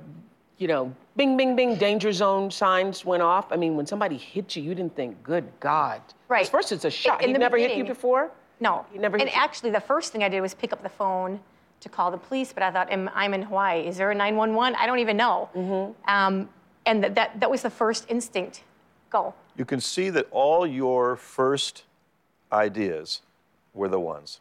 you 0.58 0.68
know, 0.68 0.94
bing, 1.16 1.36
bing, 1.36 1.56
bing, 1.56 1.76
danger 1.76 2.12
zone 2.12 2.50
signs 2.50 3.04
went 3.04 3.22
off. 3.22 3.50
I 3.50 3.56
mean, 3.56 3.76
when 3.76 3.86
somebody 3.86 4.16
hit 4.16 4.54
you, 4.56 4.62
you 4.62 4.74
didn't 4.74 4.94
think, 4.94 5.22
"Good 5.22 5.48
God!" 5.60 6.00
Right. 6.28 6.48
First, 6.48 6.72
it's 6.72 6.84
a 6.84 6.90
shock. 6.90 7.22
in 7.22 7.30
He 7.30 7.38
never 7.38 7.58
hit 7.58 7.76
you 7.76 7.84
before. 7.84 8.30
No. 8.60 8.86
He 8.92 8.98
never 8.98 9.16
and 9.16 9.28
hit 9.28 9.34
you? 9.34 9.40
actually, 9.40 9.70
the 9.70 9.80
first 9.80 10.12
thing 10.12 10.22
I 10.22 10.28
did 10.28 10.40
was 10.40 10.54
pick 10.54 10.72
up 10.72 10.82
the 10.82 10.88
phone 10.88 11.40
to 11.80 11.88
call 11.88 12.12
the 12.12 12.18
police, 12.18 12.52
but 12.52 12.62
I 12.62 12.70
thought, 12.70 12.90
"Am- 12.90 13.10
I'm 13.14 13.34
in 13.34 13.42
Hawaii. 13.42 13.86
Is 13.86 13.96
there 13.96 14.10
a 14.12 14.14
911? 14.14 14.76
I 14.80 14.86
don't 14.86 15.00
even 15.00 15.16
know. 15.16 15.48
Mm-hmm. 15.54 16.10
Um, 16.10 16.48
and 16.86 17.02
that, 17.04 17.14
that, 17.16 17.40
that 17.40 17.50
was 17.50 17.62
the 17.62 17.70
first 17.70 18.06
instinct. 18.08 18.62
Go. 19.10 19.34
you 19.58 19.66
can 19.66 19.78
see 19.78 20.08
that 20.08 20.26
all 20.30 20.66
your 20.66 21.16
first 21.16 21.84
ideas 22.50 23.20
were 23.74 23.88
the 23.88 24.00
ones. 24.00 24.40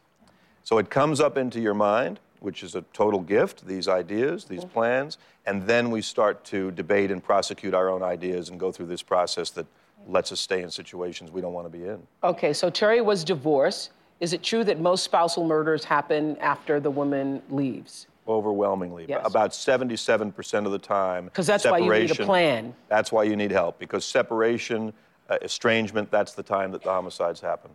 So 0.64 0.78
it 0.78 0.90
comes 0.90 1.20
up 1.20 1.38
into 1.38 1.60
your 1.60 1.74
mind, 1.74 2.20
which 2.40 2.64
is 2.64 2.76
a 2.76 2.82
total 2.94 3.20
gift, 3.20 3.66
these 3.66 3.88
ideas, 3.88 4.46
these 4.46 4.66
plans, 4.66 5.18
and 5.46 5.64
then 5.64 5.92
we 5.92 6.02
start 6.02 6.44
to 6.46 6.72
debate 6.72 7.12
and 7.12 7.24
prosecute 7.24 7.74
our 7.74 7.90
own 7.90 8.04
ideas 8.04 8.50
and 8.50 8.60
go 8.60 8.72
through 8.72 8.88
this 8.88 9.02
process 9.02 9.50
that 9.52 9.66
lets 10.08 10.32
us 10.32 10.40
stay 10.40 10.62
in 10.64 10.72
situations 10.72 11.32
we 11.32 11.42
don't 11.42 11.54
want 11.54 11.72
to 11.72 11.78
be 11.78 11.86
in. 11.86 12.02
Okay, 12.24 12.54
so 12.54 12.70
Terry 12.70 13.02
was 13.02 13.24
divorced. 13.24 13.92
Is 14.20 14.34
it 14.34 14.44
true 14.44 14.64
that 14.64 14.80
most 14.80 15.04
spousal 15.04 15.46
murders 15.46 15.84
happen 15.84 16.38
after 16.38 16.80
the 16.80 16.90
woman 16.92 17.42
leaves? 17.50 18.08
Overwhelmingly, 18.28 19.06
Yes. 19.08 19.22
about 19.26 19.52
77% 19.52 20.66
of 20.66 20.72
the 20.72 20.80
time. 20.80 21.26
Because 21.26 21.48
that's 21.48 21.66
why 21.66 21.80
you 21.80 21.92
need 21.92 22.12
a 22.12 22.16
plan. 22.16 22.76
That's 22.88 23.12
why 23.12 23.24
you 23.24 23.36
need 23.36 23.52
help, 23.52 23.80
because 23.80 24.06
separation, 24.06 24.94
uh, 25.30 25.38
estrangement, 25.42 26.10
that's 26.12 26.34
the 26.34 26.44
time 26.44 26.72
that 26.72 26.84
the 26.84 26.92
homicides 26.92 27.42
happen. 27.42 27.72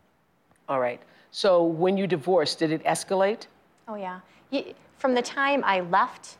All 0.69 0.81
right. 0.81 1.01
So 1.37 1.63
when 1.63 1.99
you 1.99 2.07
divorced, 2.07 2.61
did 2.61 2.73
it 2.73 2.83
escalate? 2.85 3.45
Oh, 3.89 3.95
yeah. 3.95 4.21
Ye- 4.49 4.75
From 4.97 5.15
the 5.15 5.21
time 5.21 5.63
I 5.67 5.81
left 5.81 6.39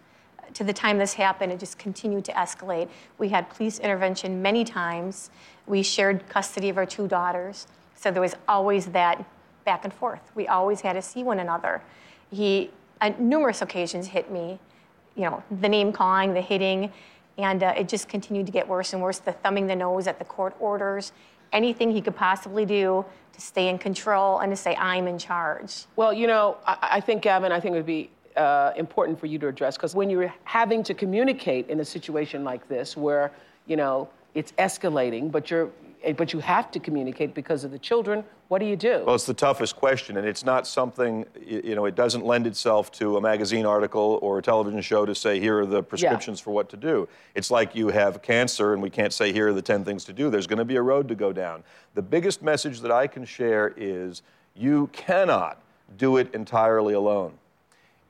to 0.55 0.65
the 0.65 0.73
time 0.73 0.97
this 0.97 1.13
happened, 1.13 1.53
it 1.53 1.61
just 1.61 1.77
continued 1.77 2.25
to 2.25 2.33
escalate. 2.33 2.89
We 3.19 3.29
had 3.29 3.51
police 3.51 3.79
intervention 3.79 4.41
many 4.41 4.65
times. 4.65 5.29
We 5.67 5.83
shared 5.83 6.27
custody 6.31 6.71
of 6.71 6.79
our 6.79 6.87
two 6.87 7.09
daughters. 7.09 7.67
So 7.95 8.11
there 8.11 8.23
was 8.23 8.37
always 8.49 8.87
that 8.87 9.23
back 9.67 9.85
and 9.85 9.93
forth. 9.93 10.23
We 10.35 10.49
always 10.49 10.81
had 10.81 10.95
to 10.95 11.03
see 11.03 11.23
one 11.23 11.41
another. 11.41 11.83
He, 12.31 12.71
on 13.03 13.17
numerous 13.19 13.61
occasions, 13.61 14.07
hit 14.07 14.31
me, 14.31 14.59
you 15.15 15.25
know, 15.25 15.43
the 15.61 15.69
name 15.69 15.93
calling, 15.93 16.33
the 16.33 16.41
hitting. 16.41 16.91
And 17.37 17.63
uh, 17.63 17.75
it 17.77 17.87
just 17.87 18.09
continued 18.09 18.47
to 18.47 18.53
get 18.53 18.67
worse 18.67 18.95
and 18.95 19.03
worse. 19.03 19.19
The 19.19 19.33
thumbing 19.33 19.67
the 19.67 19.77
nose 19.77 20.07
at 20.07 20.19
the 20.19 20.25
court 20.25 20.57
orders, 20.59 21.13
anything 21.53 21.91
he 21.91 22.01
could 22.01 22.17
possibly 22.17 22.65
do 22.65 23.05
to 23.33 23.41
stay 23.41 23.69
in 23.69 23.79
control 23.79 24.39
and 24.41 24.51
to 24.51 24.57
say, 24.57 24.75
I'm 24.77 25.07
in 25.07 25.19
charge. 25.19 25.85
Well, 25.97 26.13
you 26.13 26.27
know, 26.27 26.57
I, 26.67 26.77
I 26.93 27.01
think, 27.01 27.23
Gavin, 27.23 27.53
I 27.53 27.61
think 27.61 27.75
it 27.75 27.79
would 27.79 27.87
be 27.87 28.11
uh, 28.37 28.73
important 28.77 29.19
for 29.19 29.27
you 29.27 29.39
to 29.39 29.49
address 29.49 29.77
because 29.77 29.95
when 29.95 30.11
you're 30.11 30.33
having 30.45 30.83
to 30.85 30.95
communicate 30.95 31.69
in 31.69 31.81
a 31.81 31.85
situation 31.85 32.45
like 32.45 32.69
this 32.69 32.97
where, 32.97 33.33
you 33.67 33.77
know, 33.77 34.09
it's 34.35 34.53
escalating, 34.53 35.31
but 35.31 35.51
you're 35.51 35.71
but 36.17 36.33
you 36.33 36.39
have 36.41 36.71
to 36.71 36.81
communicate 36.81 37.35
because 37.35 37.65
of 37.65 37.71
the 37.71 37.79
children. 37.79 38.25
What 38.49 38.61
do 38.61 38.67
you 38.67 38.77
do? 38.77 39.03
Well, 39.05 39.15
it's 39.15 39.27
the 39.27 39.35
toughest 39.35 39.77
question, 39.77 40.17
and 40.17 40.27
it's 40.27 40.45
not 40.45 40.67
something, 40.67 41.27
you 41.45 41.75
know, 41.75 41.85
it 41.87 41.95
doesn't 41.95 42.25
lend 42.25 42.47
itself 42.47 42.93
to 42.93 43.17
a 43.17 43.21
magazine 43.21 43.67
article 43.67 44.19
or 44.23 44.39
a 44.39 44.43
television 44.43 44.81
show 44.81 45.05
to 45.05 45.15
say, 45.15 45.41
here 45.41 45.59
are 45.61 45.67
the 45.67 45.83
prescriptions 45.83 46.39
for 46.39 46.53
what 46.53 46.69
to 46.71 46.77
do. 46.77 47.09
It's 47.35 47.51
like 47.51 47.75
you 47.75 47.89
have 47.89 48.23
cancer, 48.23 48.73
and 48.73 48.83
we 48.83 48.91
can't 48.91 49.13
say, 49.13 49.33
here 49.33 49.49
are 49.49 49.53
the 49.53 49.63
10 49.63 49.85
things 49.85 50.05
to 50.05 50.13
do. 50.13 50.31
There's 50.31 50.47
going 50.47 50.59
to 50.59 50.65
be 50.65 50.77
a 50.77 50.83
road 50.83 51.09
to 51.09 51.15
go 51.15 51.33
down. 51.33 51.65
The 51.95 52.03
biggest 52.03 52.43
message 52.43 52.81
that 52.81 52.93
I 52.93 53.07
can 53.07 53.25
share 53.25 53.75
is 53.77 54.23
you 54.55 54.89
cannot 54.93 55.61
do 55.99 56.17
it 56.19 56.33
entirely 56.35 56.95
alone. 56.95 57.33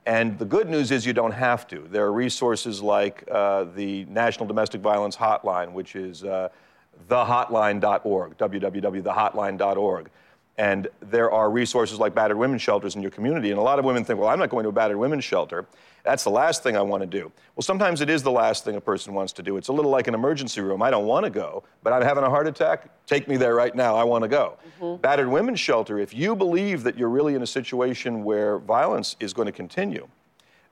And 0.05 0.39
the 0.39 0.45
good 0.45 0.69
news 0.69 0.91
is 0.91 1.05
you 1.05 1.11
don't 1.11 1.33
have 1.33 1.67
to. 1.67 1.85
There 1.91 2.05
are 2.05 2.13
resources 2.13 2.81
like 2.81 3.27
uh, 3.29 3.65
the 3.75 4.05
National 4.05 4.45
Domestic 4.45 4.79
Violence 4.79 5.17
Hotline, 5.17 5.73
which 5.73 5.97
is 5.97 6.23
uh, 6.23 6.47
thehotline.org, 7.07 8.37
www.thehotline.org. 8.37 10.09
And 10.59 10.87
there 11.01 11.31
are 11.31 11.51
resources 11.51 11.99
like 11.99 12.15
battered 12.15 12.37
women's 12.37 12.63
shelters 12.63 12.95
in 12.95 13.01
your 13.03 13.11
community. 13.11 13.51
And 13.51 13.59
a 13.59 13.61
lot 13.61 13.77
of 13.77 13.85
women 13.85 14.03
think, 14.03 14.19
well, 14.19 14.29
I'm 14.29 14.39
not 14.39 14.49
going 14.49 14.63
to 14.63 14.69
a 14.69 14.71
battered 14.71 14.97
women's 14.97 15.23
shelter. 15.23 15.67
That's 16.03 16.23
the 16.23 16.31
last 16.31 16.63
thing 16.63 16.75
I 16.75 16.81
want 16.81 17.01
to 17.01 17.07
do. 17.07 17.31
Well, 17.55 17.61
sometimes 17.61 18.01
it 18.01 18.09
is 18.09 18.23
the 18.23 18.31
last 18.31 18.63
thing 18.63 18.75
a 18.75 18.81
person 18.81 19.13
wants 19.13 19.33
to 19.33 19.43
do. 19.43 19.57
It's 19.57 19.67
a 19.67 19.73
little 19.73 19.91
like 19.91 20.07
an 20.07 20.15
emergency 20.15 20.61
room. 20.61 20.81
I 20.81 20.89
don't 20.89 21.05
want 21.05 21.25
to 21.25 21.29
go, 21.29 21.63
but 21.83 21.93
I'm 21.93 22.01
having 22.01 22.23
a 22.23 22.29
heart 22.29 22.47
attack. 22.47 22.89
Take 23.05 23.27
me 23.27 23.37
there 23.37 23.53
right 23.53 23.75
now. 23.75 23.95
I 23.95 24.03
want 24.03 24.23
to 24.23 24.27
go. 24.27 24.57
Mm-hmm. 24.79 25.01
Battered 25.01 25.27
women's 25.27 25.59
shelter, 25.59 25.99
if 25.99 26.13
you 26.13 26.35
believe 26.35 26.83
that 26.83 26.97
you're 26.97 27.09
really 27.09 27.35
in 27.35 27.43
a 27.43 27.47
situation 27.47 28.23
where 28.23 28.57
violence 28.57 29.15
is 29.19 29.33
going 29.33 29.47
to 29.47 29.51
continue, 29.51 30.07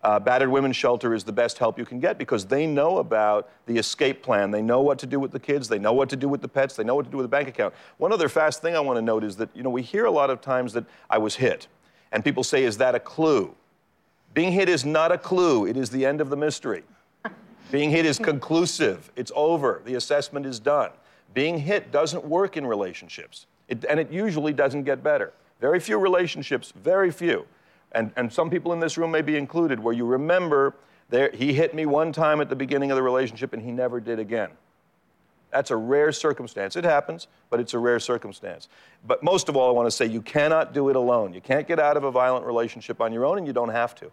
uh, 0.05 0.19
battered 0.19 0.49
women's 0.49 0.75
shelter 0.75 1.15
is 1.15 1.23
the 1.23 1.31
best 1.31 1.57
help 1.57 1.79
you 1.79 1.85
can 1.85 1.99
get 1.99 2.19
because 2.19 2.45
they 2.45 2.67
know 2.67 2.99
about 2.99 3.49
the 3.65 3.75
escape 3.75 4.21
plan. 4.21 4.51
They 4.51 4.61
know 4.61 4.81
what 4.81 4.99
to 4.99 5.07
do 5.07 5.19
with 5.19 5.31
the 5.31 5.39
kids. 5.39 5.67
They 5.67 5.79
know 5.79 5.93
what 5.93 6.09
to 6.09 6.15
do 6.15 6.29
with 6.29 6.41
the 6.41 6.47
pets. 6.47 6.75
They 6.75 6.83
know 6.83 6.93
what 6.93 7.05
to 7.05 7.11
do 7.11 7.17
with 7.17 7.23
the 7.23 7.29
bank 7.29 7.47
account. 7.47 7.73
One 7.97 8.13
other 8.13 8.29
fast 8.29 8.61
thing 8.61 8.75
I 8.75 8.79
want 8.81 8.97
to 8.97 9.01
note 9.01 9.23
is 9.23 9.35
that 9.37 9.49
you 9.55 9.63
know 9.63 9.71
we 9.71 9.81
hear 9.81 10.05
a 10.05 10.11
lot 10.11 10.29
of 10.29 10.41
times 10.41 10.73
that 10.73 10.85
I 11.09 11.17
was 11.17 11.35
hit, 11.35 11.67
and 12.11 12.23
people 12.23 12.43
say, 12.43 12.63
"Is 12.65 12.77
that 12.77 12.93
a 12.93 12.99
clue?" 12.99 13.55
Being 14.35 14.51
hit 14.51 14.69
is 14.69 14.85
not 14.85 15.11
a 15.11 15.17
clue. 15.17 15.65
It 15.65 15.75
is 15.75 15.89
the 15.89 16.05
end 16.05 16.21
of 16.21 16.29
the 16.29 16.37
mystery. 16.37 16.83
Being 17.71 17.89
hit 17.89 18.05
is 18.05 18.19
conclusive. 18.19 19.11
It's 19.15 19.31
over. 19.35 19.81
The 19.85 19.95
assessment 19.95 20.45
is 20.45 20.59
done. 20.59 20.91
Being 21.33 21.57
hit 21.57 21.91
doesn't 21.91 22.23
work 22.23 22.57
in 22.57 22.67
relationships, 22.67 23.47
it, 23.67 23.83
and 23.89 23.99
it 23.99 24.11
usually 24.11 24.53
doesn't 24.53 24.83
get 24.83 25.01
better. 25.01 25.33
Very 25.59 25.79
few 25.79 25.97
relationships, 25.97 26.71
very 26.75 27.09
few. 27.09 27.47
And, 27.95 28.12
and 28.17 28.31
some 28.31 28.49
people 28.49 28.73
in 28.73 28.79
this 28.79 28.97
room 28.97 29.10
may 29.10 29.21
be 29.21 29.38
included, 29.38 29.79
where 29.79 29.93
you 29.93 30.05
remember 30.05 30.75
there, 31.10 31.31
he 31.34 31.53
hit 31.53 31.73
me 31.73 31.86
one 31.86 32.12
time 32.12 32.41
at 32.41 32.49
the 32.49 32.55
beginning 32.55 32.91
of 32.91 32.97
the 32.97 33.01
relationship 33.01 33.53
and 33.53 33.62
he 33.62 33.71
never 33.71 33.99
did 33.99 34.19
again. 34.19 34.49
That's 35.51 35.71
a 35.71 35.77
rare 35.77 36.12
circumstance. 36.12 36.75
It 36.75 36.84
happens, 36.84 37.27
but 37.49 37.62
it's 37.62 37.73
a 37.73 37.79
rare 37.79 37.99
circumstance. 37.99 38.67
But 39.08 39.23
most 39.23 39.47
of 39.47 39.55
all, 39.55 39.69
I 39.69 39.71
want 39.71 39.88
to 39.88 39.91
say 39.91 40.05
you 40.05 40.21
cannot 40.21 40.73
do 40.73 40.89
it 40.89 40.97
alone. 40.97 41.34
You 41.34 41.39
can't 41.39 41.65
get 41.65 41.79
out 41.79 41.95
of 41.95 42.03
a 42.03 42.12
violent 42.12 42.45
relationship 42.45 42.99
on 42.99 43.13
your 43.13 43.25
own, 43.25 43.38
and 43.38 43.47
you 43.47 43.53
don't 43.53 43.69
have 43.69 43.95
to. 43.95 44.12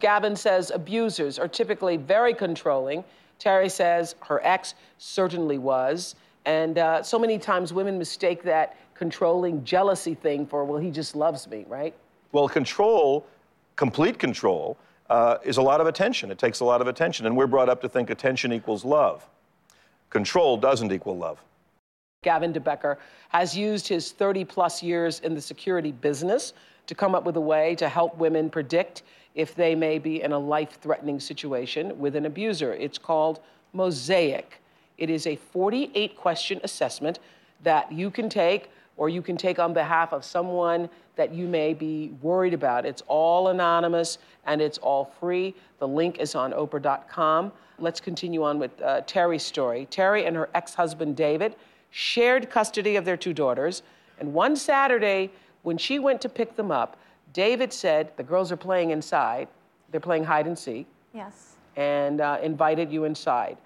Gavin 0.00 0.36
says 0.36 0.70
abusers 0.74 1.38
are 1.38 1.48
typically 1.48 1.96
very 1.96 2.34
controlling. 2.34 3.02
Terry 3.38 3.70
says 3.70 4.16
her 4.20 4.40
ex 4.44 4.74
certainly 4.98 5.56
was. 5.56 6.16
And 6.44 6.76
uh, 6.76 7.02
so 7.02 7.18
many 7.18 7.38
times 7.38 7.72
women 7.72 7.96
mistake 7.96 8.42
that 8.42 8.76
controlling 8.94 9.64
jealousy 9.64 10.14
thing 10.14 10.46
for, 10.46 10.66
well, 10.66 10.78
he 10.78 10.90
just 10.90 11.16
loves 11.16 11.48
me, 11.48 11.64
right? 11.66 11.94
Well, 12.34 12.48
control, 12.48 13.24
complete 13.76 14.18
control, 14.18 14.76
uh, 15.08 15.38
is 15.44 15.58
a 15.58 15.62
lot 15.62 15.80
of 15.80 15.86
attention. 15.86 16.32
It 16.32 16.38
takes 16.38 16.58
a 16.58 16.64
lot 16.64 16.80
of 16.80 16.88
attention. 16.88 17.26
And 17.26 17.36
we're 17.36 17.46
brought 17.46 17.68
up 17.68 17.80
to 17.82 17.88
think 17.88 18.10
attention 18.10 18.52
equals 18.52 18.84
love. 18.84 19.24
Control 20.10 20.56
doesn't 20.56 20.90
equal 20.90 21.16
love. 21.16 21.40
Gavin 22.24 22.50
de 22.50 22.58
Becker 22.58 22.98
has 23.28 23.56
used 23.56 23.86
his 23.86 24.10
30 24.10 24.44
plus 24.46 24.82
years 24.82 25.20
in 25.20 25.36
the 25.36 25.40
security 25.40 25.92
business 25.92 26.54
to 26.88 26.94
come 26.96 27.14
up 27.14 27.22
with 27.22 27.36
a 27.36 27.40
way 27.40 27.76
to 27.76 27.88
help 27.88 28.16
women 28.18 28.50
predict 28.50 29.04
if 29.36 29.54
they 29.54 29.76
may 29.76 30.00
be 30.00 30.20
in 30.20 30.32
a 30.32 30.38
life 30.38 30.80
threatening 30.80 31.20
situation 31.20 31.96
with 32.00 32.16
an 32.16 32.26
abuser. 32.26 32.74
It's 32.74 32.98
called 32.98 33.42
Mosaic. 33.72 34.60
It 34.98 35.08
is 35.08 35.28
a 35.28 35.36
48 35.36 36.16
question 36.16 36.60
assessment 36.64 37.20
that 37.62 37.92
you 37.92 38.10
can 38.10 38.28
take 38.28 38.70
or 38.96 39.08
you 39.08 39.22
can 39.22 39.36
take 39.36 39.58
on 39.58 39.72
behalf 39.72 40.12
of 40.12 40.24
someone 40.24 40.88
that 41.16 41.32
you 41.32 41.46
may 41.46 41.74
be 41.74 42.12
worried 42.22 42.54
about. 42.54 42.84
It's 42.86 43.02
all 43.06 43.48
anonymous 43.48 44.18
and 44.46 44.60
it's 44.60 44.78
all 44.78 45.12
free. 45.20 45.54
The 45.78 45.88
link 45.88 46.18
is 46.18 46.34
on 46.34 46.52
Oprah.com. 46.52 47.52
Let's 47.78 48.00
continue 48.00 48.42
on 48.44 48.58
with 48.58 48.80
uh, 48.82 49.00
Terry's 49.02 49.42
story. 49.42 49.86
Terry 49.90 50.26
and 50.26 50.36
her 50.36 50.48
ex 50.54 50.74
husband 50.74 51.16
David 51.16 51.56
shared 51.90 52.50
custody 52.50 52.96
of 52.96 53.04
their 53.04 53.16
two 53.16 53.32
daughters. 53.32 53.82
And 54.20 54.32
one 54.32 54.56
Saturday, 54.56 55.30
when 55.62 55.76
she 55.78 55.98
went 55.98 56.20
to 56.22 56.28
pick 56.28 56.56
them 56.56 56.70
up, 56.70 56.96
David 57.32 57.72
said, 57.72 58.12
The 58.16 58.22
girls 58.22 58.52
are 58.52 58.56
playing 58.56 58.90
inside. 58.90 59.48
They're 59.90 60.00
playing 60.00 60.24
hide 60.24 60.46
and 60.46 60.58
seek, 60.58 60.86
Yes. 61.12 61.56
and 61.76 62.20
uh, 62.20 62.38
invited 62.42 62.92
you 62.92 63.04
inside. 63.04 63.56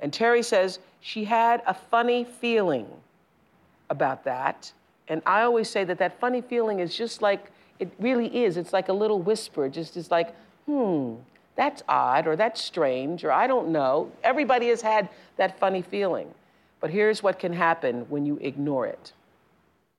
And 0.00 0.12
Terry 0.12 0.42
says 0.42 0.78
she 1.00 1.24
had 1.24 1.62
a 1.66 1.74
funny 1.74 2.24
feeling 2.24 2.86
about 3.90 4.24
that. 4.24 4.72
And 5.08 5.22
I 5.26 5.42
always 5.42 5.68
say 5.68 5.84
that 5.84 5.98
that 5.98 6.18
funny 6.18 6.40
feeling 6.40 6.80
is 6.80 6.96
just 6.96 7.22
like, 7.22 7.50
it 7.78 7.92
really 7.98 8.44
is. 8.44 8.56
It's 8.56 8.72
like 8.72 8.88
a 8.88 8.92
little 8.92 9.20
whisper, 9.20 9.68
just 9.68 9.96
is 9.96 10.10
like, 10.10 10.34
hmm, 10.66 11.14
that's 11.56 11.82
odd, 11.88 12.26
or 12.26 12.36
that's 12.36 12.62
strange, 12.62 13.24
or 13.24 13.30
I 13.32 13.46
don't 13.46 13.68
know. 13.68 14.10
Everybody 14.22 14.68
has 14.68 14.80
had 14.80 15.08
that 15.36 15.58
funny 15.58 15.82
feeling. 15.82 16.32
But 16.80 16.90
here's 16.90 17.22
what 17.22 17.38
can 17.38 17.52
happen 17.52 18.06
when 18.08 18.26
you 18.26 18.38
ignore 18.40 18.86
it. 18.86 19.12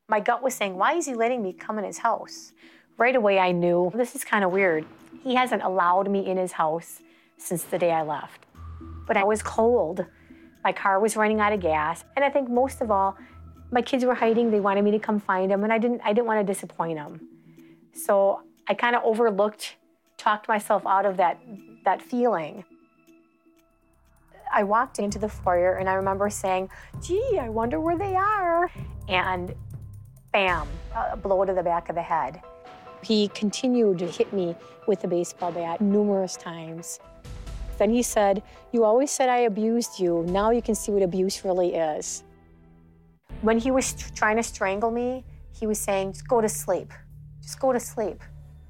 My 0.08 0.20
gut 0.20 0.44
was 0.44 0.54
saying, 0.54 0.76
why 0.76 0.94
is 0.94 1.06
he 1.06 1.16
letting 1.16 1.42
me 1.42 1.54
come 1.54 1.80
in 1.80 1.86
his 1.86 1.98
house? 2.00 2.52
Right 2.98 3.16
away, 3.16 3.40
I 3.40 3.52
knew 3.52 3.92
this 3.96 4.16
is 4.16 4.24
kind 4.24 4.46
of 4.46 4.52
weird. 4.52 4.86
He 5.24 5.36
hasn't 5.36 5.64
allowed 5.64 6.10
me 6.10 6.26
in 6.28 6.38
his 6.38 6.52
house 6.52 7.02
since 7.38 7.64
the 7.64 7.80
day 7.80 7.92
I 7.92 8.04
left. 8.04 8.46
But 9.08 9.18
I 9.18 9.24
was 9.24 9.42
cold. 9.42 10.06
My 10.64 10.72
car 10.72 11.00
was 11.00 11.16
running 11.16 11.40
out 11.40 11.54
of 11.54 11.60
gas. 11.60 12.04
And 12.16 12.24
I 12.24 12.30
think 12.30 12.50
most 12.50 12.82
of 12.82 12.92
all, 12.92 13.18
my 13.72 13.82
kids 13.82 14.06
were 14.06 14.16
hiding. 14.16 14.52
They 14.52 14.60
wanted 14.60 14.84
me 14.84 14.92
to 14.92 15.00
come 15.00 15.20
find 15.20 15.52
them, 15.52 15.64
and 15.64 15.74
I 15.74 15.78
didn't, 15.78 16.02
I 16.04 16.14
didn't 16.14 16.28
want 16.28 16.46
to 16.46 16.54
disappoint 16.54 16.98
them. 16.98 17.28
So 17.94 18.42
I 18.68 18.74
kind 18.74 18.96
of 18.96 19.04
overlooked, 19.04 19.76
talked 20.18 20.48
myself 20.48 20.86
out 20.86 21.06
of 21.06 21.18
that, 21.18 21.40
that 21.86 22.02
feeling. 22.02 22.66
I 24.54 24.64
walked 24.64 25.00
into 25.00 25.18
the 25.18 25.30
foyer 25.30 25.76
and 25.78 25.90
I 25.90 25.94
remember 25.94 26.30
saying, 26.30 26.70
gee, 27.02 27.40
I 27.40 27.50
wonder 27.50 27.80
where 27.80 27.98
they 27.98 28.16
are. 28.16 28.70
And 29.08 29.54
bam, 30.32 30.68
a 30.94 31.16
blow 31.16 31.46
to 31.46 31.54
the 31.54 31.64
back 31.64 31.90
of 31.90 31.96
the 31.96 32.02
head. 32.02 32.42
He 33.02 33.30
continued 33.30 34.00
to 34.00 34.08
hit 34.08 34.34
me 34.34 34.56
with 34.88 35.02
the 35.02 35.08
baseball 35.08 35.52
bat 35.52 35.80
numerous 35.80 36.36
times. 36.36 37.00
Then 37.78 37.90
he 37.90 38.02
said, 38.02 38.44
You 38.74 38.84
always 38.84 39.12
said 39.12 39.30
I 39.30 39.40
abused 39.40 40.00
you. 40.00 40.26
Now 40.28 40.52
you 40.52 40.62
can 40.62 40.76
see 40.76 40.92
what 40.92 41.04
abuse 41.04 41.46
really 41.46 41.76
is. 41.76 42.25
When 43.42 43.60
he 43.60 43.72
was 43.72 43.94
trying 44.16 44.38
to 44.38 44.44
strangle 44.44 44.92
me, 44.92 45.24
he 45.58 45.68
was 45.68 45.80
saying, 45.80 46.14
Just 46.14 46.28
go 46.28 46.42
to 46.42 46.50
sleep. 46.50 46.92
Just 47.42 47.60
go 47.60 47.72
to 47.72 47.80
sleep. 47.80 48.22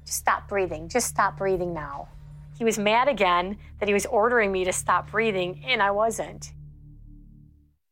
Just 0.04 0.18
stop 0.18 0.48
breathing. 0.48 0.88
Just 0.88 1.08
stop 1.08 1.38
breathing 1.38 1.72
now. 1.72 2.08
He 2.56 2.64
was 2.64 2.78
mad 2.78 3.08
again 3.08 3.58
that 3.80 3.88
he 3.88 3.94
was 3.94 4.06
ordering 4.06 4.50
me 4.50 4.64
to 4.64 4.72
stop 4.72 5.10
breathing, 5.10 5.62
and 5.66 5.82
I 5.82 5.90
wasn't. 5.90 6.52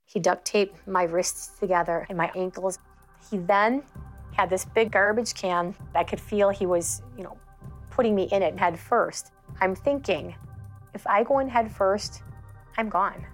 He 0.05 0.21
duct 0.21 0.45
taped 0.45 0.87
my 0.87 1.03
wrists 1.03 1.59
together 1.59 2.07
and 2.09 2.17
my 2.17 2.31
ankles. 2.35 2.79
He 3.31 3.39
then 3.39 3.83
had 4.33 4.49
this 4.49 4.65
big 4.65 4.91
garbage 4.93 5.35
can. 5.35 5.75
I 5.95 6.05
could 6.05 6.21
feel 6.21 6.51
he 6.51 6.67
was, 6.67 7.03
you 7.17 7.25
know, 7.25 7.37
putting 7.91 8.15
me 8.15 8.25
in 8.33 8.43
it 8.43 8.59
head 8.59 8.79
first. 8.79 9.33
I'm 9.61 9.75
thinking, 9.75 10.35
if 10.95 11.07
I 11.07 11.25
go 11.25 11.41
in 11.41 11.49
head 11.49 11.71
first, 11.71 12.23
I'm 12.77 12.89
gone. 12.89 13.27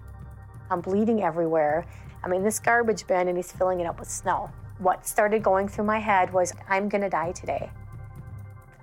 I'm 0.69 0.81
bleeding 0.81 1.23
everywhere. 1.23 1.85
I'm 2.23 2.33
in 2.33 2.43
this 2.43 2.59
garbage 2.59 3.07
bin 3.07 3.27
and 3.27 3.37
he's 3.37 3.51
filling 3.51 3.79
it 3.79 3.85
up 3.85 3.99
with 3.99 4.09
snow. 4.09 4.49
What 4.77 5.05
started 5.07 5.43
going 5.43 5.67
through 5.67 5.85
my 5.85 5.99
head 5.99 6.31
was, 6.33 6.53
I'm 6.69 6.89
gonna 6.89 7.09
die 7.09 7.31
today. 7.31 7.69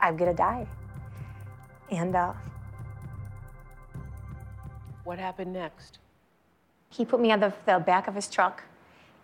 I'm 0.01 0.17
gonna 0.17 0.35
die. 0.35 0.67
And 1.91 2.15
uh, 2.15 2.33
What 5.05 5.19
happened 5.19 5.53
next? 5.53 5.99
he 6.91 7.05
put 7.05 7.21
me 7.21 7.31
on 7.33 7.39
the, 7.41 7.53
the 7.67 7.79
back 7.79 8.09
of 8.09 8.15
his 8.15 8.29
truck 8.29 8.63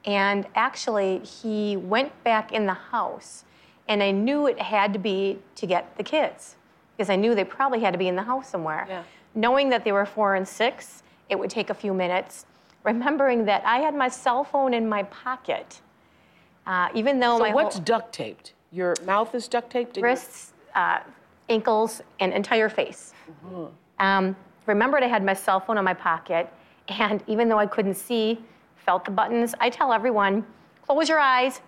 and 0.04 0.46
actually 0.54 1.18
he 1.20 1.78
went 1.78 2.12
back 2.22 2.52
in 2.52 2.66
the 2.66 2.74
house 2.74 3.44
and 3.88 4.02
i 4.02 4.10
knew 4.10 4.46
it 4.46 4.60
had 4.60 4.92
to 4.92 4.98
be 4.98 5.38
to 5.54 5.66
get 5.66 5.96
the 5.96 6.02
kids 6.02 6.56
because 6.94 7.08
i 7.08 7.16
knew 7.16 7.34
they 7.34 7.42
probably 7.42 7.80
had 7.80 7.92
to 7.92 7.98
be 7.98 8.06
in 8.06 8.16
the 8.16 8.22
house 8.22 8.50
somewhere 8.50 8.84
Yeah. 8.86 9.02
knowing 9.34 9.70
that 9.70 9.82
they 9.82 9.92
were 9.92 10.04
four 10.04 10.34
and 10.34 10.46
six 10.46 11.02
it 11.30 11.38
would 11.38 11.48
take 11.48 11.70
a 11.70 11.74
few 11.74 11.94
minutes. 11.94 12.44
Remembering 12.84 13.44
that 13.46 13.64
I 13.64 13.78
had 13.78 13.94
my 13.94 14.08
cell 14.08 14.44
phone 14.44 14.74
in 14.74 14.88
my 14.88 15.02
pocket, 15.04 15.80
uh, 16.66 16.88
even 16.94 17.18
though 17.18 17.38
So 17.38 17.44
my 17.44 17.54
what's 17.54 17.76
whole 17.76 17.84
duct 17.84 18.12
taped? 18.12 18.52
Your 18.70 18.94
mouth 19.04 19.34
is 19.34 19.48
duct 19.48 19.70
taped? 19.70 19.96
wrists, 19.96 20.52
uh, 20.74 21.00
ankles, 21.48 22.02
and 22.20 22.32
entire 22.32 22.68
face. 22.68 23.14
Um, 23.98 24.36
remembered 24.66 25.02
I 25.02 25.06
had 25.06 25.24
my 25.24 25.32
cell 25.34 25.60
phone 25.60 25.78
in 25.78 25.84
my 25.84 25.94
pocket, 25.94 26.52
and 26.88 27.22
even 27.26 27.48
though 27.48 27.58
I 27.58 27.66
couldn't 27.66 27.94
see, 27.94 28.38
felt 28.76 29.04
the 29.04 29.10
buttons. 29.10 29.54
I 29.60 29.70
tell 29.70 29.92
everyone, 29.92 30.44
close 30.86 31.08
your 31.08 31.18
eyes 31.20 31.62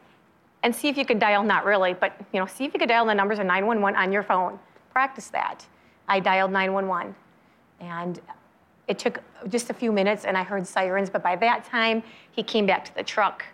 and 0.62 0.74
see 0.74 0.88
if 0.88 0.98
you 0.98 1.06
can 1.06 1.18
dial. 1.18 1.42
Not 1.42 1.64
really, 1.64 1.94
but 1.94 2.14
you 2.32 2.40
know, 2.40 2.46
see 2.46 2.64
if 2.64 2.74
you 2.74 2.78
could 2.80 2.88
dial 2.88 3.06
the 3.06 3.14
numbers 3.14 3.38
of 3.38 3.46
911 3.46 3.96
on 3.98 4.12
your 4.12 4.22
phone. 4.22 4.58
Practice 4.92 5.28
that. 5.28 5.64
I 6.08 6.20
dialed 6.20 6.52
911, 6.52 7.14
and 7.80 8.20
it 8.88 8.98
took 8.98 9.20
just 9.48 9.70
a 9.70 9.74
few 9.74 9.92
minutes, 9.92 10.24
and 10.24 10.36
I 10.36 10.42
heard 10.42 10.66
sirens. 10.66 11.10
But 11.10 11.22
by 11.22 11.36
that 11.36 11.64
time, 11.64 12.02
he 12.30 12.42
came 12.42 12.66
back 12.66 12.84
to 12.86 12.94
the 12.94 13.02
truck, 13.02 13.44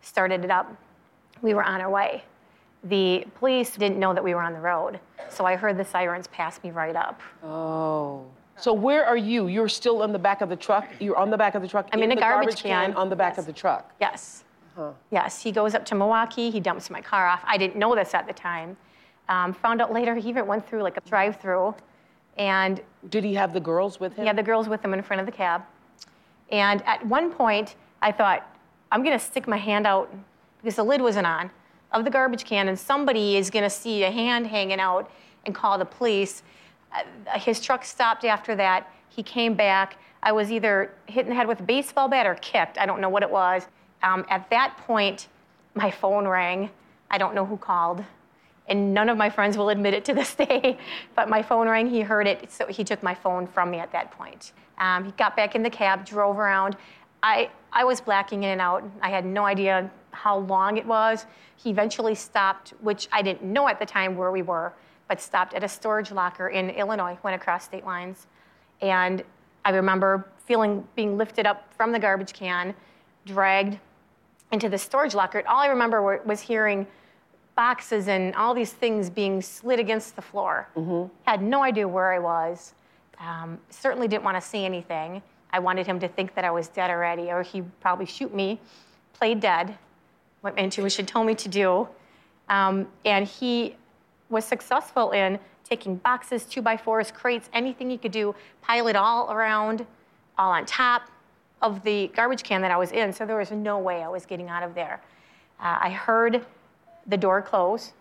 started 0.00 0.44
it 0.44 0.50
up. 0.50 0.74
We 1.42 1.54
were 1.54 1.64
on 1.64 1.80
our 1.80 1.90
way. 1.90 2.24
The 2.84 3.26
police 3.36 3.74
didn't 3.76 3.98
know 3.98 4.14
that 4.14 4.22
we 4.22 4.34
were 4.34 4.42
on 4.42 4.52
the 4.52 4.60
road, 4.60 5.00
so 5.28 5.44
I 5.44 5.56
heard 5.56 5.76
the 5.76 5.84
sirens 5.84 6.28
pass 6.28 6.62
me 6.62 6.70
right 6.70 6.94
up. 6.94 7.20
Oh. 7.42 8.24
So 8.56 8.72
where 8.72 9.04
are 9.04 9.16
you? 9.16 9.46
You're 9.46 9.68
still 9.68 10.02
in 10.02 10.12
the 10.12 10.18
back 10.18 10.40
of 10.40 10.48
the 10.48 10.56
truck? 10.56 10.88
You're 11.00 11.16
on 11.16 11.30
the 11.30 11.36
back 11.36 11.54
of 11.54 11.62
the 11.62 11.68
truck? 11.68 11.88
I'm 11.92 12.02
in 12.02 12.10
a 12.10 12.14
the 12.14 12.20
garbage 12.20 12.62
can. 12.62 12.92
on 12.94 13.08
the 13.08 13.14
back 13.16 13.32
Yes. 13.32 13.38
of 13.38 13.46
the 13.46 13.52
truck? 13.52 13.92
Yes. 14.00 14.44
Yes, 15.10 15.42
he 15.42 15.50
goes 15.50 15.74
up 15.74 15.84
to 15.86 15.96
Milwaukee. 15.96 16.50
He 16.50 16.60
dumps 16.60 16.88
my 16.88 17.00
car 17.00 17.26
off. 17.26 17.40
I 17.44 17.58
didn't 17.58 17.74
know 17.74 17.96
this 17.96 18.14
at 18.14 18.28
the 18.28 18.32
time. 18.32 18.76
Um, 19.28 19.52
found 19.52 19.82
out 19.82 19.92
later 19.92 20.14
he 20.14 20.28
even 20.28 20.46
went 20.46 20.68
through 20.68 20.82
like 20.84 20.96
a 20.96 21.00
drive-through, 21.00 21.74
and 22.38 22.80
Did 23.10 23.24
he 23.24 23.34
have 23.34 23.52
the 23.52 23.60
girls 23.60 24.00
with 24.00 24.14
him? 24.14 24.22
he 24.22 24.26
had 24.26 24.36
the 24.36 24.42
girls 24.42 24.68
with 24.68 24.84
him 24.84 24.94
in 24.94 25.02
front 25.02 25.20
of 25.20 25.26
the 25.26 25.32
cab. 25.32 25.62
And 26.50 26.82
at 26.86 27.04
one 27.06 27.30
point, 27.30 27.74
I 28.00 28.12
thought, 28.12 28.46
I'm 28.90 29.02
gonna 29.02 29.18
stick 29.18 29.46
my 29.46 29.56
hand 29.56 29.86
out 29.86 30.12
because 30.62 30.76
the 30.76 30.84
lid 30.84 31.00
wasn't 31.00 31.26
on 31.26 31.50
of 31.92 32.04
the 32.04 32.10
garbage 32.10 32.44
can, 32.44 32.68
and 32.68 32.78
somebody 32.78 33.36
is 33.36 33.50
gonna 33.50 33.70
see 33.70 34.04
a 34.04 34.10
hand 34.10 34.46
hanging 34.46 34.80
out 34.80 35.10
and 35.46 35.54
call 35.54 35.78
the 35.78 35.84
police. 35.84 36.42
Uh, 36.92 37.38
his 37.38 37.60
truck 37.60 37.84
stopped 37.84 38.24
after 38.24 38.54
that. 38.56 38.90
He 39.08 39.22
came 39.22 39.54
back. 39.54 39.98
I 40.22 40.32
was 40.32 40.50
either 40.50 40.92
hit 41.06 41.24
in 41.24 41.30
the 41.30 41.34
head 41.34 41.46
with 41.46 41.60
a 41.60 41.62
baseball 41.62 42.08
bat 42.08 42.26
or 42.26 42.34
kicked. 42.36 42.78
I 42.78 42.86
don't 42.86 43.00
know 43.00 43.08
what 43.08 43.22
it 43.22 43.30
was. 43.30 43.66
Um, 44.02 44.24
at 44.28 44.48
that 44.50 44.76
point, 44.78 45.28
my 45.74 45.90
phone 45.90 46.26
rang. 46.26 46.70
I 47.10 47.18
don't 47.18 47.34
know 47.34 47.44
who 47.46 47.56
called 47.56 48.04
and 48.68 48.92
none 48.94 49.08
of 49.08 49.16
my 49.16 49.30
friends 49.30 49.56
will 49.56 49.70
admit 49.70 49.94
it 49.94 50.04
to 50.06 50.14
this 50.14 50.34
day. 50.46 50.78
But 51.14 51.28
my 51.28 51.42
phone 51.42 51.68
rang, 51.68 51.88
he 51.88 52.00
heard 52.00 52.26
it, 52.26 52.50
so 52.50 52.66
he 52.66 52.84
took 52.84 53.02
my 53.02 53.14
phone 53.14 53.46
from 53.46 53.70
me 53.70 53.78
at 53.78 53.92
that 53.92 54.10
point. 54.10 54.52
Um, 54.78 55.04
he 55.04 55.10
got 55.12 55.36
back 55.36 55.54
in 55.54 55.62
the 55.62 55.70
cab, 55.70 56.04
drove 56.04 56.38
around. 56.38 56.76
I, 57.22 57.50
I 57.72 57.84
was 57.84 58.00
blacking 58.00 58.44
in 58.44 58.50
and 58.50 58.60
out. 58.60 58.84
I 59.02 59.10
had 59.10 59.24
no 59.24 59.44
idea 59.44 59.90
how 60.12 60.38
long 60.38 60.76
it 60.76 60.86
was. 60.86 61.26
He 61.56 61.70
eventually 61.70 62.14
stopped, 62.14 62.74
which 62.80 63.08
I 63.12 63.22
didn't 63.22 63.42
know 63.42 63.68
at 63.68 63.78
the 63.78 63.86
time 63.86 64.16
where 64.16 64.30
we 64.30 64.42
were, 64.42 64.72
but 65.08 65.20
stopped 65.20 65.54
at 65.54 65.64
a 65.64 65.68
storage 65.68 66.12
locker 66.12 66.48
in 66.48 66.70
Illinois, 66.70 67.18
went 67.22 67.34
across 67.34 67.64
state 67.64 67.84
lines. 67.84 68.26
And 68.80 69.24
I 69.64 69.70
remember 69.70 70.28
feeling 70.46 70.86
being 70.94 71.16
lifted 71.18 71.46
up 71.46 71.72
from 71.74 71.92
the 71.92 71.98
garbage 71.98 72.32
can, 72.32 72.74
dragged 73.26 73.78
into 74.52 74.68
the 74.68 74.78
storage 74.78 75.14
locker. 75.14 75.42
All 75.46 75.58
I 75.58 75.66
remember 75.66 76.22
was 76.24 76.40
hearing 76.40 76.86
boxes 77.58 78.06
and 78.06 78.32
all 78.36 78.54
these 78.54 78.72
things 78.72 79.10
being 79.10 79.42
slid 79.42 79.80
against 79.80 80.14
the 80.14 80.22
floor. 80.22 80.68
Had 81.26 81.42
no 81.42 81.64
idea 81.64 81.88
where 81.88 82.12
I 82.12 82.20
was. 82.20 82.72
Um, 83.18 83.58
certainly 83.68 84.06
didn't 84.06 84.22
want 84.22 84.36
to 84.36 84.40
see 84.40 84.64
anything. 84.64 85.20
I 85.50 85.58
wanted 85.58 85.84
him 85.84 85.98
to 85.98 86.06
think 86.06 86.36
that 86.36 86.44
I 86.44 86.52
was 86.52 86.68
dead 86.68 86.88
already, 86.88 87.32
or 87.32 87.42
he'd 87.42 87.68
probably 87.80 88.06
shoot 88.06 88.32
me. 88.32 88.60
Played 89.12 89.40
dead, 89.40 89.76
what 90.42 90.54
my 90.54 90.62
intuition 90.62 91.04
told 91.04 91.26
me 91.26 91.34
to 91.34 91.48
do. 91.48 91.88
Um, 92.48 92.86
and 93.04 93.26
he 93.26 93.74
was 94.30 94.44
successful 94.44 95.10
in 95.10 95.36
taking 95.64 95.96
boxes, 95.96 96.44
two 96.44 96.62
by 96.62 96.76
fours, 96.76 97.10
crates, 97.10 97.50
anything 97.52 97.90
he 97.90 97.98
could 97.98 98.12
do, 98.12 98.36
pile 98.62 98.86
it 98.86 98.94
all 98.94 99.32
around, 99.32 99.84
all 100.38 100.52
on 100.52 100.64
top 100.64 101.02
of 101.60 101.82
the 101.82 102.06
garbage 102.14 102.44
can 102.44 102.62
that 102.62 102.70
I 102.70 102.76
was 102.76 102.92
in. 102.92 103.12
So 103.12 103.26
there 103.26 103.36
was 103.36 103.50
no 103.50 103.80
way 103.80 104.04
I 104.04 104.08
was 104.08 104.24
getting 104.26 104.48
out 104.48 104.62
of 104.62 104.76
there. 104.76 105.00
Uh, 105.58 105.76
I 105.80 105.90
heard 105.90 106.46
the 107.08 107.16
door 107.16 107.42
closed. 107.42 107.92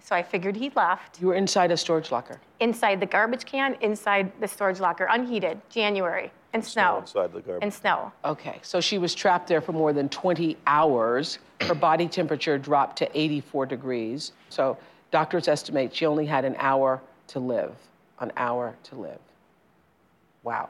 so 0.00 0.16
I 0.16 0.22
figured 0.22 0.56
he 0.56 0.70
left. 0.74 1.20
You 1.20 1.28
were 1.28 1.34
inside 1.34 1.70
a 1.70 1.76
storage 1.76 2.10
locker. 2.10 2.40
Inside 2.60 3.00
the 3.00 3.06
garbage 3.06 3.44
can, 3.44 3.76
inside 3.80 4.32
the 4.40 4.48
storage 4.48 4.80
locker, 4.80 5.06
unheated, 5.10 5.60
January, 5.68 6.32
and 6.52 6.64
snow. 6.64 6.98
inside 7.00 7.32
the 7.32 7.40
garbage. 7.40 7.62
And 7.62 7.72
snow. 7.72 8.12
Okay, 8.24 8.58
so 8.62 8.80
she 8.80 8.98
was 8.98 9.14
trapped 9.14 9.46
there 9.48 9.60
for 9.60 9.72
more 9.72 9.92
than 9.92 10.08
20 10.08 10.56
hours. 10.66 11.38
Her 11.60 11.74
body 11.74 12.08
temperature 12.08 12.58
dropped 12.58 12.96
to 12.98 13.18
84 13.18 13.66
degrees. 13.66 14.32
So 14.48 14.76
doctors 15.10 15.46
estimate 15.48 15.94
she 15.94 16.06
only 16.06 16.26
had 16.26 16.44
an 16.44 16.56
hour 16.58 17.00
to 17.28 17.38
live. 17.38 17.74
An 18.18 18.32
hour 18.36 18.76
to 18.84 18.94
live. 18.96 19.18
Wow. 20.42 20.68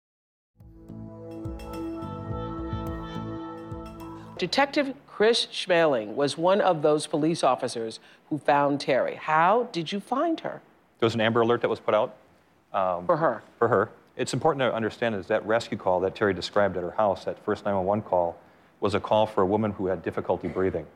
Detective 4.39 4.95
Chris 5.15 5.47
Schmeling 5.53 6.15
was 6.15 6.39
one 6.39 6.63
of 6.63 6.81
those 6.81 7.07
police 7.07 7.45
officers 7.45 8.01
who 8.31 8.39
found 8.39 8.81
Terry. 8.81 9.17
How 9.17 9.69
did 9.71 9.93
you 9.93 10.01
find 10.01 10.41
her? 10.41 10.63
There 11.01 11.07
was 11.07 11.15
an 11.15 11.21
Amber 11.21 11.43
Alert 11.43 11.61
that 11.61 11.69
was 11.69 11.81
put 11.81 11.95
out 11.95 12.15
For 12.73 13.19
her. 13.19 13.43
for 13.59 13.69
her. 13.69 13.91
It's 14.17 14.33
important 14.33 14.61
to 14.61 14.75
understand 14.75 15.15
is 15.15 15.27
that 15.27 15.45
rescue 15.45 15.77
call 15.77 16.01
that 16.01 16.15
Terry 16.15 16.33
described 16.33 16.79
at 16.79 16.83
her 16.83 16.93
house, 16.93 17.27
that 17.27 17.39
first 17.45 17.65
911 17.67 18.03
call, 18.09 18.39
was 18.81 18.95
a 18.95 19.01
call 19.01 19.27
for 19.27 19.43
a 19.43 19.47
woman 19.47 19.73
who 19.73 19.87
had 19.87 20.03
difficulty 20.03 20.49
breathing. 20.49 20.87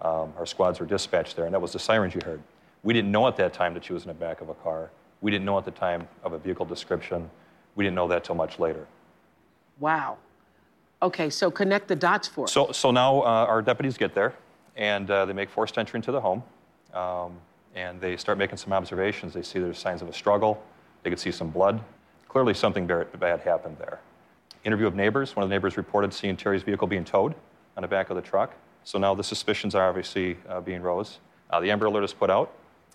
Um, 0.00 0.32
our 0.38 0.46
squads 0.46 0.78
were 0.78 0.86
dispatched 0.86 1.34
there, 1.34 1.46
and 1.46 1.52
that 1.52 1.60
was 1.60 1.72
the 1.72 1.78
sirens 1.80 2.14
you 2.14 2.20
heard. 2.24 2.40
We 2.84 2.94
didn't 2.94 3.10
know 3.10 3.26
at 3.26 3.36
that 3.36 3.52
time 3.52 3.74
that 3.74 3.84
she 3.84 3.92
was 3.92 4.04
in 4.04 4.08
the 4.08 4.14
back 4.14 4.40
of 4.40 4.48
a 4.48 4.54
car. 4.54 4.90
We 5.20 5.32
didn't 5.32 5.44
know 5.44 5.58
at 5.58 5.64
the 5.64 5.70
time 5.72 6.06
of 6.22 6.32
a 6.34 6.38
vehicle 6.38 6.66
description. 6.66 7.28
We 7.74 7.82
didn't 7.84 7.96
know 7.96 8.06
that 8.08 8.22
till 8.22 8.36
much 8.36 8.58
later. 8.60 8.86
Wow. 9.80 10.18
Okay, 11.02 11.28
so 11.28 11.50
connect 11.50 11.88
the 11.88 11.96
dots 11.96 12.26
for 12.26 12.44
us. 12.44 12.52
So, 12.52 12.72
so 12.72 12.90
now 12.90 13.20
uh, 13.20 13.46
our 13.48 13.60
deputies 13.60 13.98
get 13.98 14.14
there, 14.14 14.34
and 14.76 15.10
uh, 15.10 15.26
they 15.26 15.34
make 15.34 15.50
forced 15.50 15.76
entry 15.76 15.98
into 15.98 16.10
the 16.10 16.20
home, 16.20 16.42
um, 16.94 17.38
and 17.74 18.00
they 18.00 18.16
start 18.16 18.38
making 18.38 18.56
some 18.56 18.72
observations. 18.72 19.34
They 19.34 19.42
see 19.42 19.58
there's 19.58 19.78
signs 19.78 20.00
of 20.00 20.08
a 20.08 20.12
struggle. 20.12 20.62
They 21.02 21.10
could 21.10 21.18
see 21.18 21.30
some 21.30 21.50
blood. 21.50 21.80
Clearly, 22.28 22.54
something 22.54 22.86
bad, 22.86 23.40
happened 23.40 23.76
there. 23.78 24.00
Interview 24.64 24.86
of 24.86 24.94
neighbors. 24.94 25.36
One 25.36 25.44
of 25.44 25.50
the 25.50 25.54
neighbors 25.54 25.76
reported 25.76 26.14
seeing 26.14 26.36
Terry's 26.36 26.62
vehicle 26.62 26.86
being 26.86 27.04
towed 27.04 27.34
on 27.76 27.82
the 27.82 27.88
back 27.88 28.08
of 28.08 28.16
the 28.16 28.22
truck. 28.22 28.54
So 28.84 28.98
now 28.98 29.14
the 29.14 29.22
suspicions 29.22 29.74
are 29.74 29.88
obviously 29.88 30.38
uh, 30.48 30.60
being 30.60 30.80
rose. 30.80 31.18
Uh, 31.50 31.60
the 31.60 31.70
Amber 31.70 31.86
Alert 31.86 32.04
is 32.04 32.14
put 32.14 32.30
out, 32.30 32.52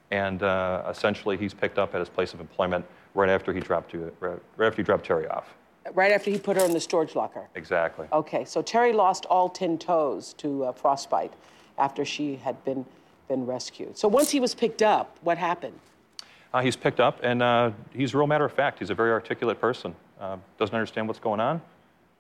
and 0.10 0.42
uh, 0.42 0.84
essentially 0.90 1.38
he's 1.38 1.54
picked 1.54 1.78
up 1.78 1.94
at 1.94 2.00
his 2.00 2.10
place 2.10 2.34
of 2.34 2.40
employment 2.40 2.84
right 3.14 3.30
after 3.30 3.54
he 3.54 3.60
dropped 3.60 3.94
right, 3.94 4.40
right 4.58 4.68
after 4.68 4.82
he 4.82 4.84
dropped 4.84 5.06
Terry 5.06 5.28
off. 5.28 5.54
Right 5.94 6.12
after 6.12 6.32
he 6.32 6.38
put 6.38 6.58
her 6.58 6.65
in 6.65 6.72
the 6.72 6.80
storage 6.80 7.15
locker. 7.15 7.48
Exactly. 7.56 8.08
Okay, 8.12 8.46
so 8.46 8.62
Terry 8.62 8.94
lost 8.94 9.26
all 9.26 9.50
10 9.50 9.78
toes 9.78 10.34
to 10.38 10.65
uh, 10.65 10.72
frostbite 10.72 11.34
after 11.78 12.06
she 12.06 12.36
had 12.38 12.63
been, 12.65 12.86
been 13.28 13.46
rescued. 13.46 13.98
So 13.98 14.08
once 14.08 14.30
he 14.30 14.39
was 14.39 14.54
picked 14.54 14.82
up, 14.82 15.17
what 15.22 15.38
happened? 15.38 15.80
Uh, 16.54 16.62
he's 16.62 16.76
picked 16.76 17.00
up, 17.00 17.20
and 17.24 17.41
uh, 17.41 17.72
he's 17.94 18.13
a 18.13 18.17
real 18.17 18.28
matter 18.28 18.46
of 18.46 18.52
fact. 18.52 18.80
He's 18.80 18.89
a 18.89 18.96
very 18.96 19.12
articulate 19.12 19.60
person. 19.60 19.96
Uh, 20.20 20.38
doesn't 20.60 20.76
understand 20.76 21.08
what's 21.08 21.20
going 21.20 21.39
on. 21.39 21.62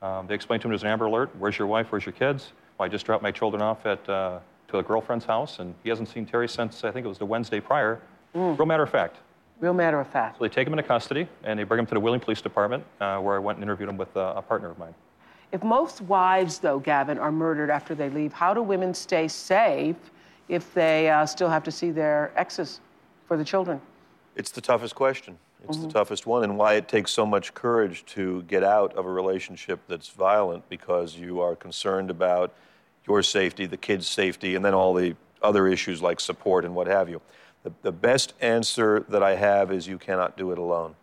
Um, 0.01 0.25
they 0.25 0.33
explained 0.33 0.61
to 0.61 0.67
him 0.67 0.71
there's 0.71 0.83
an 0.83 0.89
Amber 0.89 1.05
Alert. 1.05 1.29
Where's 1.37 1.57
your 1.57 1.67
wife? 1.67 1.91
Where's 1.91 2.05
your 2.05 2.13
kids? 2.13 2.53
Well, 2.77 2.85
I 2.85 2.89
just 2.89 3.05
dropped 3.05 3.21
my 3.21 3.31
children 3.31 3.61
off 3.61 3.85
at 3.85 4.07
uh, 4.09 4.39
to 4.69 4.79
a 4.79 4.83
girlfriend's 4.83 5.25
house, 5.25 5.59
and 5.59 5.75
he 5.83 5.89
hasn't 5.89 6.09
seen 6.09 6.25
Terry 6.25 6.47
since 6.47 6.83
I 6.83 6.91
think 6.91 7.05
it 7.05 7.09
was 7.09 7.19
the 7.19 7.25
Wednesday 7.25 7.59
prior. 7.59 7.99
Real 8.33 8.65
matter 8.65 8.83
of 8.83 8.89
fact. 8.89 9.17
Real 9.61 9.73
matter 9.73 9.99
of 9.99 10.07
fact. 10.07 10.39
So 10.39 10.43
they 10.43 10.49
take 10.49 10.65
him 10.65 10.73
into 10.73 10.83
custody, 10.83 11.27
and 11.43 11.59
they 11.59 11.63
bring 11.63 11.79
him 11.79 11.85
to 11.85 11.93
the 11.93 11.99
Wheeling 11.99 12.19
Police 12.19 12.41
Department, 12.41 12.83
uh, 12.99 13.19
where 13.19 13.35
I 13.35 13.39
went 13.39 13.57
and 13.57 13.63
interviewed 13.63 13.89
him 13.89 13.95
with 13.95 14.15
uh, 14.17 14.33
a 14.35 14.41
partner 14.41 14.71
of 14.71 14.79
mine. 14.79 14.95
If 15.51 15.63
most 15.63 16.01
wives, 16.01 16.57
though, 16.57 16.79
Gavin, 16.79 17.19
are 17.19 17.31
murdered 17.31 17.69
after 17.69 17.93
they 17.93 18.09
leave, 18.09 18.33
how 18.33 18.55
do 18.55 18.63
women 18.63 18.91
stay 18.95 19.27
safe 19.27 19.95
if 20.49 20.73
they 20.73 21.11
uh, 21.11 21.27
still 21.27 21.47
have 21.47 21.63
to 21.65 21.71
see 21.71 21.91
their 21.91 22.31
exes 22.35 22.79
for 23.27 23.37
the 23.37 23.45
children? 23.45 23.79
It's 24.35 24.49
the 24.49 24.61
toughest 24.61 24.95
question. 24.95 25.37
It's 25.69 25.77
the 25.77 25.89
toughest 25.89 26.25
one, 26.25 26.43
and 26.43 26.57
why 26.57 26.73
it 26.73 26.87
takes 26.87 27.11
so 27.11 27.23
much 27.23 27.53
courage 27.53 28.03
to 28.07 28.41
get 28.43 28.63
out 28.63 28.95
of 28.95 29.05
a 29.05 29.11
relationship 29.11 29.79
that's 29.87 30.09
violent 30.09 30.67
because 30.69 31.15
you 31.15 31.39
are 31.39 31.55
concerned 31.55 32.09
about 32.09 32.51
your 33.05 33.21
safety, 33.21 33.67
the 33.67 33.77
kids' 33.77 34.07
safety, 34.07 34.55
and 34.55 34.65
then 34.65 34.73
all 34.73 34.95
the 34.95 35.15
other 35.43 35.67
issues 35.67 36.01
like 36.01 36.19
support 36.19 36.65
and 36.65 36.73
what 36.73 36.87
have 36.87 37.09
you. 37.09 37.21
The, 37.63 37.71
the 37.81 37.91
best 37.91 38.33
answer 38.41 39.05
that 39.09 39.21
I 39.21 39.35
have 39.35 39.71
is 39.71 39.87
you 39.87 39.97
cannot 39.97 40.37
do 40.37 40.51
it 40.51 40.57
alone. 40.57 40.95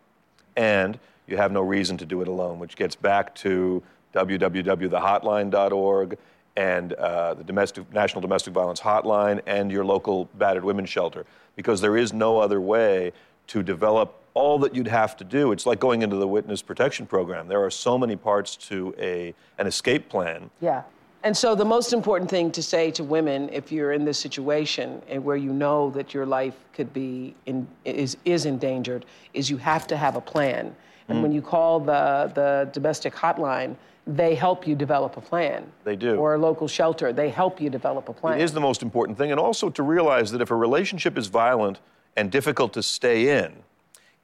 And 0.55 0.99
you 1.27 1.37
have 1.37 1.51
no 1.51 1.61
reason 1.61 1.97
to 1.97 2.05
do 2.05 2.21
it 2.21 2.27
alone, 2.27 2.59
which 2.59 2.75
gets 2.75 2.95
back 2.95 3.33
to 3.35 3.81
www.thehotline.org 4.13 6.17
and 6.55 6.93
uh, 6.93 7.35
the 7.35 7.43
domestic, 7.43 7.93
National 7.93 8.21
Domestic 8.21 8.53
Violence 8.53 8.81
Hotline 8.81 9.41
and 9.45 9.71
your 9.71 9.85
local 9.85 10.25
battered 10.37 10.65
women's 10.65 10.89
shelter, 10.89 11.25
because 11.55 11.79
there 11.79 11.95
is 11.95 12.11
no 12.11 12.39
other 12.39 12.59
way 12.59 13.13
to 13.47 13.63
develop 13.63 14.15
all 14.33 14.59
that 14.59 14.75
you'd 14.75 14.87
have 14.87 15.15
to 15.17 15.23
do. 15.23 15.51
It's 15.51 15.65
like 15.65 15.79
going 15.79 16.01
into 16.01 16.15
the 16.15 16.27
witness 16.27 16.61
protection 16.61 17.05
program. 17.05 17.47
There 17.47 17.63
are 17.63 17.71
so 17.71 17.97
many 17.97 18.15
parts 18.15 18.55
to 18.57 18.93
a, 18.97 19.33
an 19.57 19.67
escape 19.67 20.09
plan. 20.09 20.49
Yeah. 20.59 20.83
And 21.23 21.35
so 21.35 21.53
the 21.53 21.65
most 21.65 21.91
important 21.91 22.29
thing 22.29 22.51
to 22.51 22.63
say 22.63 22.91
to 22.91 23.03
women, 23.03 23.49
if 23.51 23.71
you're 23.71 23.91
in 23.91 24.05
this 24.05 24.17
situation 24.17 25.01
and 25.09 25.23
where 25.23 25.35
you 25.35 25.51
know 25.51 25.89
that 25.91 26.13
your 26.13 26.25
life 26.25 26.55
could 26.73 26.93
be 26.93 27.35
in, 27.45 27.67
is 27.83 28.15
is 28.23 28.45
endangered, 28.45 29.05
is 29.33 29.49
you 29.49 29.57
have 29.57 29.85
to 29.87 29.97
have 29.97 30.15
a 30.15 30.21
plan. 30.21 30.73
And 31.09 31.19
mm. 31.19 31.21
when 31.21 31.31
you 31.31 31.41
call 31.41 31.81
the 31.81 32.31
the 32.33 32.69
domestic 32.71 33.13
hotline, 33.13 33.75
they 34.07 34.33
help 34.33 34.65
you 34.65 34.75
develop 34.75 35.17
a 35.17 35.21
plan. 35.21 35.69
They 35.83 35.95
do. 35.95 36.15
Or 36.15 36.35
a 36.35 36.37
local 36.37 36.67
shelter, 36.67 37.11
they 37.11 37.29
help 37.29 37.59
you 37.59 37.69
develop 37.69 38.07
a 38.09 38.13
plan. 38.13 38.39
It 38.39 38.43
is 38.43 38.53
the 38.53 38.61
most 38.61 38.81
important 38.81 39.17
thing. 39.17 39.31
And 39.31 39.39
also 39.39 39.69
to 39.69 39.83
realize 39.83 40.31
that 40.31 40.41
if 40.41 40.51
a 40.51 40.55
relationship 40.55 41.17
is 41.17 41.27
violent 41.27 41.79
and 42.15 42.31
difficult 42.31 42.73
to 42.73 42.83
stay 42.83 43.43
in, 43.43 43.53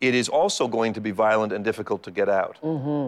it 0.01 0.13
is 0.13 0.27
also 0.27 0.67
going 0.67 0.93
to 0.93 1.01
be 1.01 1.11
violent 1.11 1.53
and 1.53 1.63
difficult 1.63 2.03
to 2.03 2.11
get 2.11 2.29
out. 2.29 2.57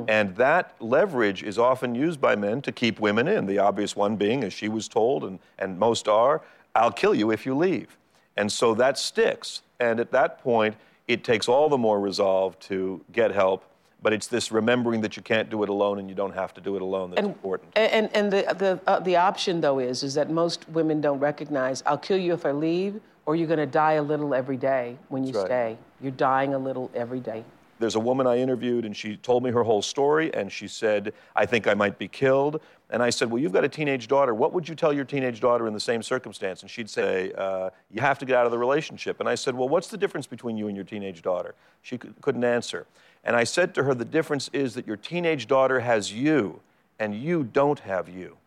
And 0.10 0.36
that 0.38 0.76
leverage 0.80 1.44
is 1.44 1.58
often 1.58 1.96
used 1.96 2.22
by 2.22 2.36
men 2.36 2.62
to 2.62 2.72
keep 2.72 3.00
women 3.00 3.28
in. 3.28 3.46
The 3.46 3.60
obvious 3.60 3.96
one 3.96 4.16
being, 4.16 4.44
as 4.44 4.54
she 4.54 4.70
was 4.70 4.88
told, 4.88 5.24
and, 5.24 5.40
and 5.60 5.78
most 5.78 6.08
are, 6.08 6.42
I'll 6.76 6.92
kill 6.92 7.14
you 7.14 7.32
if 7.32 7.46
you 7.46 7.56
leave. 7.56 7.98
And 8.38 8.52
so 8.52 8.74
that 8.76 8.98
sticks. 8.98 9.64
And 9.80 10.00
at 10.00 10.12
that 10.12 10.42
point, 10.42 10.76
it 11.08 11.24
takes 11.24 11.48
all 11.48 11.70
the 11.70 11.78
more 11.78 12.00
resolve 12.00 12.58
to 12.62 13.04
get 13.12 13.32
help. 13.32 13.64
But 14.02 14.14
it's 14.14 14.28
this 14.28 14.52
remembering 14.52 15.02
that 15.02 15.18
you 15.18 15.24
can't 15.24 15.50
do 15.50 15.64
it 15.64 15.70
alone 15.70 15.98
and 15.98 16.08
you 16.08 16.16
don't 16.16 16.36
have 16.36 16.54
to 16.54 16.62
do 16.62 16.76
it 16.76 16.84
alone 16.84 17.10
that's 17.10 17.26
important. 17.26 17.72
And 17.76 18.10
and 18.14 18.32
the 18.32 18.44
the 18.56 18.80
uh, 18.86 19.00
the 19.00 19.16
option 19.16 19.60
though 19.60 19.80
is 19.80 20.04
is 20.04 20.14
that 20.14 20.30
most 20.30 20.70
women 20.70 21.02
don't 21.02 21.20
recognize 21.20 21.82
I'll 21.84 21.98
kill 21.98 22.18
you 22.18 22.34
if 22.34 22.46
I 22.46 22.52
leave, 22.52 23.02
or 23.26 23.36
you're 23.36 23.48
going 23.48 23.58
to 23.58 23.66
die 23.66 23.94
a 23.94 24.04
little 24.04 24.36
every 24.36 24.56
day 24.56 24.98
when 25.10 25.24
you 25.24 25.34
right. 25.34 25.46
stay. 25.46 25.78
You're 26.02 26.12
dying 26.12 26.54
a 26.54 26.60
little 26.60 26.92
every 26.94 27.20
day. 27.20 27.44
There's 27.80 27.96
a 27.96 28.00
woman 28.00 28.26
I 28.26 28.38
interviewed, 28.38 28.86
and 28.86 28.98
she 28.98 29.18
told 29.18 29.44
me 29.44 29.52
her 29.52 29.64
whole 29.64 29.84
story, 29.84 30.34
and 30.34 30.52
she 30.52 30.68
said, 30.68 31.14
I 31.36 31.46
think 31.46 31.68
I 31.68 31.76
might 31.76 32.00
be 32.00 32.08
killed. 32.08 32.60
And 32.90 33.04
I 33.04 33.12
said, 33.12 33.30
Well, 33.30 33.40
you've 33.42 33.52
got 33.52 33.64
a 33.64 33.70
teenage 33.70 34.08
daughter. 34.08 34.34
What 34.34 34.54
would 34.54 34.68
you 34.68 34.74
tell 34.74 34.92
your 34.92 35.06
teenage 35.06 35.40
daughter 35.40 35.68
in 35.68 35.74
the 35.74 35.80
same 35.80 36.02
circumstance? 36.02 36.62
And 36.62 36.72
she'd 36.72 36.90
say, 36.90 37.32
uh, 37.38 37.70
You 37.92 38.02
have 38.02 38.18
to 38.20 38.26
get 38.26 38.36
out 38.36 38.46
of 38.46 38.52
the 38.52 38.58
relationship. 38.58 39.20
And 39.20 39.30
I 39.30 39.36
said, 39.36 39.54
Well, 39.54 39.70
what's 39.70 39.90
the 39.90 39.98
difference 39.98 40.26
between 40.26 40.58
you 40.58 40.68
and 40.68 40.76
your 40.76 40.86
teenage 40.86 41.22
daughter? 41.22 41.54
She 41.84 41.98
cou- 41.98 42.14
couldn't 42.22 42.44
answer. 42.44 42.88
And 43.24 43.36
I 43.36 43.44
said 43.44 43.76
to 43.76 43.84
her, 43.84 43.94
The 43.94 44.06
difference 44.06 44.50
is 44.54 44.74
that 44.74 44.88
your 44.88 44.98
teenage 44.98 45.48
daughter 45.48 45.82
has 45.82 46.12
you, 46.12 46.62
and 46.98 47.14
you 47.14 47.44
don't 47.44 47.80
have 47.80 48.10
you. 48.10 48.38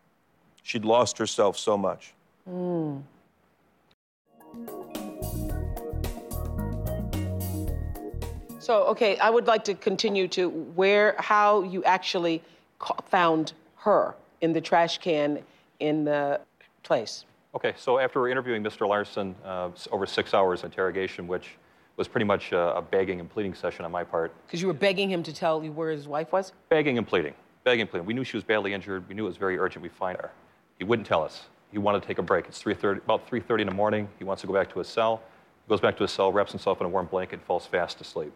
She'd 0.63 0.85
lost 0.85 1.17
herself 1.17 1.57
so 1.57 1.77
much. 1.77 2.13
So 8.61 8.83
okay, 8.89 9.17
I 9.17 9.29
would 9.31 9.47
like 9.47 9.63
to 9.65 9.73
continue 9.73 10.27
to 10.29 10.49
where 10.49 11.15
how 11.17 11.63
you 11.63 11.83
actually 11.83 12.43
ca- 12.77 13.01
found 13.09 13.53
her 13.77 14.15
in 14.41 14.53
the 14.53 14.61
trash 14.61 14.99
can 14.99 15.39
in 15.79 16.03
the 16.05 16.39
place. 16.83 17.25
Okay, 17.55 17.73
so 17.75 17.97
after 17.97 18.21
we're 18.21 18.29
interviewing 18.29 18.63
Mr. 18.63 18.87
Larson 18.87 19.35
uh, 19.43 19.69
over 19.91 20.05
six 20.05 20.33
hours 20.35 20.59
of 20.59 20.65
interrogation, 20.65 21.27
which 21.27 21.49
was 21.97 22.07
pretty 22.07 22.23
much 22.25 22.51
a, 22.51 22.75
a 22.77 22.81
begging 22.83 23.19
and 23.19 23.29
pleading 23.29 23.55
session 23.55 23.83
on 23.83 23.91
my 23.91 24.03
part, 24.03 24.31
Because 24.45 24.61
you 24.61 24.67
were 24.67 24.73
begging 24.73 25.09
him 25.09 25.23
to 25.23 25.33
tell 25.33 25.63
you 25.63 25.71
where 25.71 25.89
his 25.89 26.07
wife 26.07 26.31
was? 26.31 26.53
begging 26.69 26.97
and 26.99 27.07
pleading, 27.07 27.33
begging 27.63 27.81
and 27.81 27.89
pleading. 27.89 28.05
We 28.05 28.13
knew 28.13 28.23
she 28.23 28.37
was 28.37 28.43
badly 28.43 28.73
injured. 28.73 29.07
We 29.09 29.15
knew 29.15 29.25
it 29.25 29.29
was 29.29 29.37
very 29.37 29.57
urgent 29.57 29.81
we 29.81 29.89
find 29.89 30.17
her. 30.19 30.31
He 30.77 30.83
wouldn't 30.83 31.07
tell 31.07 31.23
us. 31.23 31.45
He 31.71 31.79
wanted 31.79 32.01
to 32.03 32.07
take 32.07 32.19
a 32.19 32.23
break. 32.23 32.45
It's 32.47 32.61
3:30, 32.61 32.97
about 32.99 33.27
3:30 33.27 33.61
in 33.61 33.67
the 33.67 33.73
morning. 33.73 34.07
He 34.19 34.23
wants 34.23 34.41
to 34.41 34.47
go 34.47 34.53
back 34.53 34.71
to 34.73 34.79
his 34.79 34.87
cell. 34.87 35.21
He 35.65 35.69
goes 35.69 35.81
back 35.81 35.97
to 35.97 36.03
his 36.03 36.11
cell, 36.11 36.31
wraps 36.31 36.51
himself 36.51 36.79
in 36.79 36.85
a 36.85 36.89
warm 36.89 37.07
blanket, 37.07 37.35
and 37.35 37.43
falls 37.43 37.65
fast 37.65 37.99
asleep. 38.01 38.31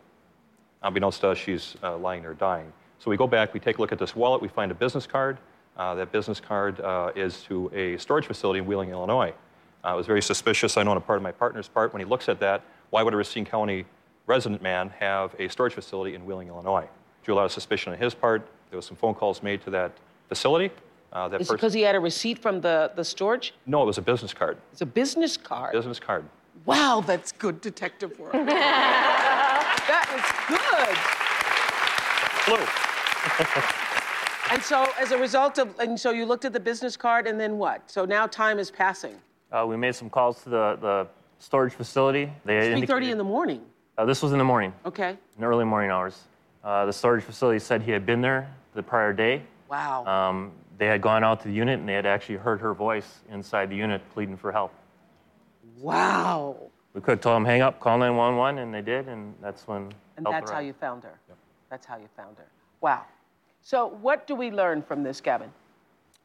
Unbeknownst 0.86 1.21
to 1.21 1.30
us, 1.30 1.38
she's 1.39 1.76
uh, 1.82 1.98
lying 1.98 2.21
there 2.21 2.36
dying. 2.36 2.71
So 3.00 3.10
we 3.10 3.17
go 3.17 3.26
back, 3.26 3.56
we 3.56 3.60
take 3.60 3.80
a 3.80 3.82
look 3.82 3.91
at 3.91 3.98
this 3.98 4.15
wallet, 4.15 4.39
we 4.39 4.48
find 4.48 4.71
a 4.71 4.76
business 4.76 5.08
card. 5.08 5.39
Uh, 5.76 5.95
that 5.95 6.12
business 6.12 6.39
card 6.39 6.80
uh, 6.80 7.12
is 7.15 7.41
to 7.43 7.71
a 7.74 7.98
storage 7.98 8.28
facility 8.28 8.60
in 8.60 8.67
Wheeling, 8.67 8.89
Illinois. 8.91 9.34
Uh, 9.84 9.93
it 9.93 9.95
was 9.95 10.06
very 10.06 10.21
suspicious, 10.21 10.78
I 10.78 10.84
know 10.84 10.91
on 10.91 10.98
a 10.98 11.02
part 11.02 11.17
of 11.17 11.24
my 11.24 11.32
partner's 11.32 11.67
part, 11.67 11.91
when 11.91 12.02
he 12.02 12.06
looks 12.06 12.30
at 12.30 12.39
that, 12.39 12.62
why 12.91 13.02
would 13.02 13.13
a 13.15 13.17
Racine 13.17 13.45
County 13.45 13.86
resident 14.28 14.62
man 14.62 14.89
have 15.00 15.36
a 15.39 15.48
storage 15.48 15.74
facility 15.74 16.13
in 16.13 16.24
Wheeling, 16.24 16.50
Illinois? 16.50 16.88
Drew 17.24 17.34
a 17.34 17.38
lot 17.38 17.45
of 17.45 17.52
suspicion 17.52 17.91
on 17.91 17.98
his 18.00 18.13
part. 18.13 18.48
There 18.69 18.78
was 18.78 18.86
some 18.86 18.95
phone 18.95 19.15
calls 19.15 19.41
made 19.41 19.63
to 19.63 19.71
that 19.71 19.91
facility. 20.30 20.71
Uh, 21.12 21.28
that 21.30 21.41
Is 21.41 21.48
it 21.48 21.54
person- 21.54 21.56
because 21.58 21.74
he 21.74 21.82
had 21.82 21.95
a 21.95 22.00
receipt 22.00 22.38
from 22.39 22.62
the, 22.62 22.91
the 22.95 23.04
storage? 23.04 23.56
no, 23.65 23.82
it 23.82 23.86
was 23.88 23.98
a 23.98 24.04
business 24.04 24.34
card. 24.36 24.58
It's 24.71 24.82
a 24.82 24.86
business 24.86 25.36
card. 25.36 25.74
Business 25.74 26.00
card. 26.00 26.26
Wow, 26.65 27.04
that's 27.06 27.32
good 27.32 27.60
detective 27.60 28.17
work. 28.19 28.32
that 28.34 30.08
is 30.15 30.56
good. 30.58 30.64
And 34.51 34.62
so, 34.62 34.86
as 34.99 35.10
a 35.12 35.17
result 35.17 35.58
of, 35.58 35.77
and 35.79 35.99
so 35.99 36.12
you 36.12 36.23
looked 36.25 36.45
at 36.45 36.53
the 36.53 36.60
business 36.60 36.95
card, 36.95 37.25
and 37.25 37.39
then 37.39 37.58
what? 37.58 37.89
So 37.89 38.05
now 38.05 38.27
time 38.27 38.60
is 38.60 38.69
passing. 38.69 39.15
Uh, 39.51 39.65
we 39.67 39.75
made 39.75 39.95
some 39.95 40.08
calls 40.08 40.43
to 40.43 40.49
the, 40.49 40.77
the 40.79 41.08
storage 41.39 41.73
facility. 41.73 42.31
They 42.45 42.60
Three 42.73 42.86
thirty 42.86 43.08
indicated- 43.08 43.12
in 43.13 43.17
the 43.17 43.23
morning. 43.23 43.62
Uh, 43.97 44.05
this 44.05 44.21
was 44.21 44.34
in 44.34 44.38
the 44.38 44.43
morning, 44.43 44.71
Okay. 44.86 45.10
in 45.10 45.17
the 45.41 45.47
early 45.47 45.65
morning 45.65 45.89
hours. 45.89 46.25
Uh, 46.63 46.86
the 46.86 46.93
storage 46.93 47.23
facility 47.23 47.58
said 47.58 47.81
he 47.81 47.89
had 47.91 48.05
been 48.05 48.21
there 48.21 48.47
the 48.75 48.84
prior 48.84 49.13
day. 49.13 49.41
Wow. 49.67 50.05
Um, 50.05 50.51
they 50.77 50.86
had 50.86 51.01
gone 51.01 51.23
out 51.23 51.39
to 51.41 51.47
the 51.47 51.53
unit 51.53 51.79
and 51.79 51.89
they 51.89 51.93
had 51.93 52.05
actually 52.05 52.36
heard 52.38 52.60
her 52.62 52.73
voice 52.75 53.21
inside 53.31 53.69
the 53.71 53.75
unit 53.75 54.01
pleading 54.13 54.38
for 54.38 54.51
help. 54.51 54.71
wow. 55.79 56.55
We 56.93 57.01
could 57.01 57.12
have 57.12 57.21
told 57.21 57.36
them 57.38 57.45
hang 57.45 57.62
up, 57.62 57.79
call 57.81 57.97
911, 57.97 58.60
and 58.63 58.73
they 58.73 58.81
did, 58.81 59.08
and 59.10 59.34
that's 59.41 59.67
when. 59.67 59.91
And 60.17 60.25
that's 60.25 60.49
how 60.51 60.60
you 60.60 60.71
found 60.73 61.03
her. 61.03 61.19
That's 61.75 61.88
how 61.88 61.97
you 61.97 62.07
found 62.15 62.38
her. 62.38 62.47
Wow. 62.79 63.03
So, 63.61 63.88
what 63.99 64.27
do 64.27 64.33
we 64.33 64.49
learn 64.49 64.81
from 64.81 65.03
this, 65.03 65.19
Gavin? 65.19 65.51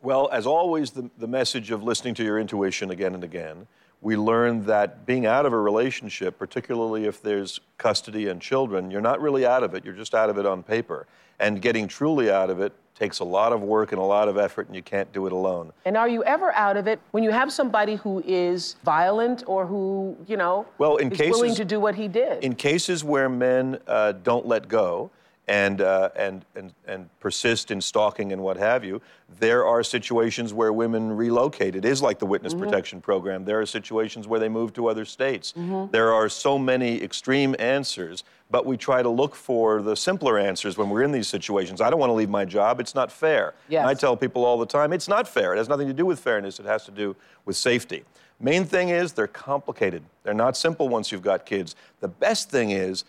Well, 0.00 0.28
as 0.30 0.46
always, 0.46 0.92
the, 0.92 1.10
the 1.18 1.26
message 1.26 1.72
of 1.72 1.82
listening 1.82 2.14
to 2.14 2.22
your 2.22 2.38
intuition 2.38 2.92
again 2.92 3.14
and 3.16 3.24
again, 3.24 3.66
we 4.00 4.16
learned 4.16 4.66
that 4.66 5.06
being 5.06 5.26
out 5.26 5.46
of 5.46 5.52
a 5.52 5.58
relationship, 5.58 6.38
particularly 6.38 7.06
if 7.06 7.20
there's 7.20 7.58
custody 7.78 8.28
and 8.28 8.40
children, 8.40 8.92
you're 8.92 9.00
not 9.00 9.20
really 9.20 9.44
out 9.44 9.64
of 9.64 9.74
it, 9.74 9.84
you're 9.84 9.92
just 9.92 10.14
out 10.14 10.30
of 10.30 10.38
it 10.38 10.46
on 10.46 10.62
paper. 10.62 11.08
And 11.40 11.60
getting 11.60 11.88
truly 11.88 12.30
out 12.30 12.48
of 12.48 12.60
it 12.60 12.72
takes 12.94 13.18
a 13.18 13.24
lot 13.24 13.52
of 13.52 13.60
work 13.60 13.90
and 13.90 14.00
a 14.00 14.04
lot 14.04 14.28
of 14.28 14.38
effort, 14.38 14.68
and 14.68 14.76
you 14.76 14.82
can't 14.82 15.12
do 15.12 15.26
it 15.26 15.32
alone. 15.32 15.72
And 15.84 15.96
are 15.96 16.08
you 16.08 16.22
ever 16.22 16.52
out 16.54 16.76
of 16.76 16.86
it 16.86 17.00
when 17.10 17.24
you 17.24 17.30
have 17.30 17.50
somebody 17.52 17.96
who 17.96 18.22
is 18.24 18.76
violent 18.84 19.42
or 19.48 19.66
who, 19.66 20.16
you 20.28 20.36
know, 20.36 20.66
Well, 20.78 20.98
in 20.98 21.10
is 21.10 21.18
willing 21.18 21.42
cases- 21.50 21.56
to 21.56 21.64
do 21.64 21.80
what 21.80 21.96
he 21.96 22.06
did? 22.06 22.44
In 22.44 22.54
cases 22.54 23.02
where 23.02 23.28
men 23.28 23.80
uh, 23.88 24.12
don't 24.12 24.46
let 24.46 24.68
go 24.68 25.10
and, 25.48 25.80
uh, 25.80 26.10
and, 26.14 26.44
and, 26.54 26.72
and 26.86 27.08
persist 27.18 27.70
in 27.70 27.80
stalking 27.80 28.32
and 28.32 28.40
what 28.42 28.56
have 28.56 28.84
you, 28.84 29.00
there 29.38 29.66
are 29.66 29.82
situations 29.82 30.54
where 30.54 30.72
women 30.72 31.16
relocate. 31.16 31.74
It 31.74 31.84
is 31.84 32.02
like 32.02 32.18
the 32.18 32.26
Witness 32.26 32.54
Protection 32.54 33.00
Program. 33.00 33.44
There 33.44 33.60
are 33.60 33.66
situations 33.66 34.28
where 34.28 34.38
they 34.38 34.48
move 34.48 34.72
to 34.74 34.88
other 34.88 35.04
states. 35.04 35.52
There 35.90 36.12
are 36.12 36.28
so 36.28 36.58
many 36.58 37.02
extreme 37.02 37.56
answers, 37.58 38.22
but 38.50 38.64
we 38.64 38.76
try 38.76 39.02
to 39.02 39.08
look 39.08 39.34
for 39.34 39.82
the 39.82 39.96
simpler 39.96 40.38
answers 40.38 40.76
when 40.76 40.88
we're 40.88 41.02
in 41.02 41.12
these 41.12 41.28
situations. 41.28 41.80
I 41.80 41.90
don't 41.90 42.00
want 42.00 42.10
to 42.10 42.14
leave 42.14 42.30
my 42.30 42.44
job. 42.44 42.80
It's 42.80 42.94
not 42.94 43.10
fair. 43.10 43.54
Yes. 43.68 43.80
And 43.80 43.90
I 43.90 43.94
tell 43.94 44.16
people 44.16 44.44
all 44.44 44.58
the 44.58 44.66
time, 44.66 44.92
it's 44.92 45.08
not 45.08 45.26
fair. 45.26 45.54
It 45.54 45.58
has 45.58 45.68
nothing 45.68 45.88
to 45.88 45.94
do 45.94 46.06
with 46.06 46.20
fairness. 46.20 46.60
It 46.60 46.66
has 46.66 46.84
to 46.84 46.90
do 46.90 47.16
with 47.44 47.56
safety. 47.56 48.04
Main 48.40 48.64
thing 48.64 48.88
is 48.88 49.12
they're 49.12 49.26
complicated. 49.26 50.02
They're 50.22 50.32
not 50.32 50.56
simple 50.56 50.88
once 50.88 51.12
you've 51.12 51.22
got 51.22 51.44
kids. 51.44 51.76
The 52.00 52.08
best 52.08 52.50
thing 52.50 52.70
is 52.70 53.04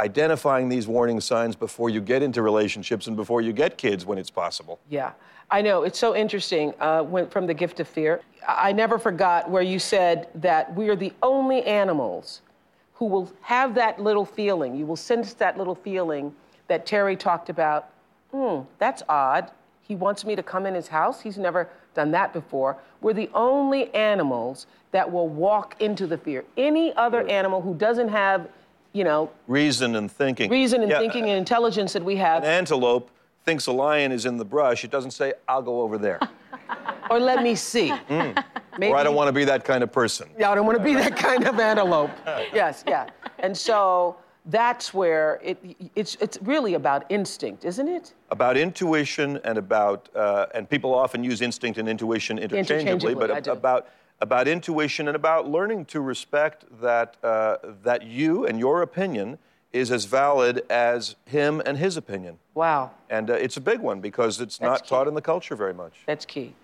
identifying 0.00 0.68
these 0.68 0.88
warning 0.88 1.20
signs 1.20 1.54
before 1.54 1.90
you 1.90 2.00
get 2.00 2.22
into 2.22 2.42
relationships 2.42 3.06
and 3.06 3.16
before 3.16 3.40
you 3.40 3.52
get 3.52 3.76
kids 3.76 4.06
when 4.06 4.18
it's 4.18 4.30
possible. 4.30 4.80
Yeah, 4.88 5.12
I 5.50 5.60
know. 5.62 5.82
It's 5.82 5.98
so 5.98 6.16
interesting. 6.16 6.72
Uh, 6.80 7.04
went 7.06 7.30
from 7.30 7.46
the 7.46 7.54
gift 7.54 7.78
of 7.80 7.86
fear. 7.88 8.20
I 8.48 8.70
I 8.70 8.72
never 8.72 8.98
forgot 8.98 9.50
where 9.50 9.62
you 9.62 9.78
said 9.78 10.28
that 10.36 10.74
we 10.74 10.88
are 10.88 10.96
the 10.96 11.12
only 11.22 11.62
animals 11.64 12.40
who 12.94 13.06
will 13.06 13.30
have 13.42 13.74
that 13.74 14.00
little 14.00 14.24
feeling. 14.24 14.76
You 14.76 14.86
will 14.86 14.96
sense 14.96 15.34
that 15.34 15.58
little 15.58 15.74
feeling 15.74 16.34
that 16.68 16.86
Terry 16.86 17.16
talked 17.16 17.48
about. 17.50 17.90
Hmm, 18.30 18.60
that's 18.78 19.02
odd. 19.08 19.50
He 19.82 19.96
wants 19.96 20.24
me 20.24 20.36
to 20.36 20.42
come 20.42 20.66
in 20.66 20.74
his 20.74 20.86
house. 20.86 21.20
He's 21.20 21.36
never 21.36 21.68
done 21.94 22.10
that 22.12 22.32
before. 22.32 22.76
We're 23.00 23.12
the 23.14 23.30
only 23.34 23.92
animals 23.94 24.66
that 24.92 25.10
will 25.10 25.28
walk 25.28 25.76
into 25.80 26.06
the 26.06 26.16
fear. 26.16 26.44
Any 26.56 26.94
other 26.94 27.26
animal 27.28 27.60
who 27.60 27.74
doesn't 27.74 28.08
have, 28.08 28.48
you 28.92 29.04
know, 29.04 29.30
Reason 29.46 29.96
and 29.96 30.10
thinking. 30.10 30.50
reason 30.50 30.82
and 30.82 30.90
Yeah, 30.90 30.98
thinking 30.98 31.24
and 31.24 31.38
intelligence 31.38 31.92
that 31.92 32.04
we 32.04 32.16
have, 32.16 32.42
An 32.42 32.50
antelope 32.50 33.10
thinks 33.44 33.66
a 33.66 33.72
lion 33.72 34.12
is 34.12 34.26
in 34.26 34.36
the 34.36 34.44
brush. 34.44 34.84
It 34.84 34.90
doesn't 34.90 35.12
say, 35.12 35.32
I'll 35.48 35.62
go 35.62 35.80
over 35.82 35.96
there. 35.98 36.18
or 37.10 37.18
let 37.18 37.42
me 37.42 37.54
see. 37.54 37.92
Maybe 38.08 38.34
or 38.92 38.96
I 38.96 39.02
don't 39.02 39.14
want 39.14 39.28
to 39.28 39.32
be 39.32 39.44
that 39.44 39.64
kind 39.64 39.82
of 39.82 39.92
person. 39.92 40.28
Yeah, 40.38 40.50
I 40.50 40.54
don't 40.54 40.66
want 40.66 40.78
to 40.78 40.84
be 40.84 40.94
that 40.94 41.16
kind 41.16 41.46
of 41.46 41.58
antelope. 41.58 42.10
Yes, 42.52 42.84
yeah. 42.86 43.08
And 43.38 43.56
so 43.56 44.16
that's 44.46 44.92
where 44.92 45.38
it, 45.42 45.58
it's, 45.94 46.16
it's 46.16 46.38
really 46.42 46.74
about 46.74 47.04
instinct, 47.10 47.64
isn't 47.64 47.88
it? 47.88 48.14
About 48.30 48.56
intuition 48.56 49.38
and 49.44 49.56
about, 49.58 50.08
uh, 50.14 50.46
and 50.54 50.68
people 50.68 50.94
often 50.94 51.22
use 51.22 51.40
instinct 51.42 51.78
and 51.78 51.88
intuition 51.88 52.38
interchangeably, 52.38 53.12
Interchangeably, 53.12 53.14
but 53.14 53.44
do. 53.44 53.52
about, 53.52 53.88
about 54.20 54.46
intuition 54.46 55.08
and 55.08 55.16
about 55.16 55.48
learning 55.48 55.86
to 55.86 56.00
respect 56.00 56.64
that, 56.80 57.16
uh, 57.22 57.56
that 57.82 58.04
you 58.04 58.46
and 58.46 58.58
your 58.58 58.82
opinion 58.82 59.38
is 59.72 59.90
as 59.90 60.04
valid 60.04 60.62
as 60.68 61.14
him 61.24 61.62
and 61.64 61.78
his 61.78 61.96
opinion. 61.96 62.38
Wow. 62.54 62.90
And 63.08 63.30
uh, 63.30 63.34
it's 63.34 63.56
a 63.56 63.60
big 63.60 63.80
one 63.80 64.00
because 64.00 64.40
it's 64.40 64.58
That's 64.58 64.68
not 64.68 64.82
key. 64.82 64.88
taught 64.88 65.08
in 65.08 65.14
the 65.14 65.22
culture 65.22 65.56
very 65.56 65.74
much. 65.74 66.00
That's 66.06 66.26
key. 66.26 66.54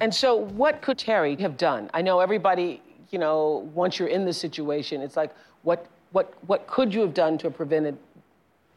And 0.00 0.14
so, 0.14 0.34
what 0.34 0.82
could 0.82 0.98
Terry 0.98 1.36
have 1.36 1.56
done? 1.56 1.88
I 1.94 2.02
know 2.02 2.20
everybody, 2.20 2.82
you 3.10 3.18
know, 3.18 3.68
once 3.74 3.98
you're 3.98 4.08
in 4.08 4.24
this 4.24 4.36
situation, 4.36 5.00
it's 5.00 5.16
like, 5.16 5.34
what, 5.62 5.86
what, 6.12 6.34
what 6.46 6.66
could 6.66 6.92
you 6.92 7.00
have 7.00 7.14
done 7.14 7.38
to 7.38 7.46
have 7.46 7.56
prevented 7.56 7.96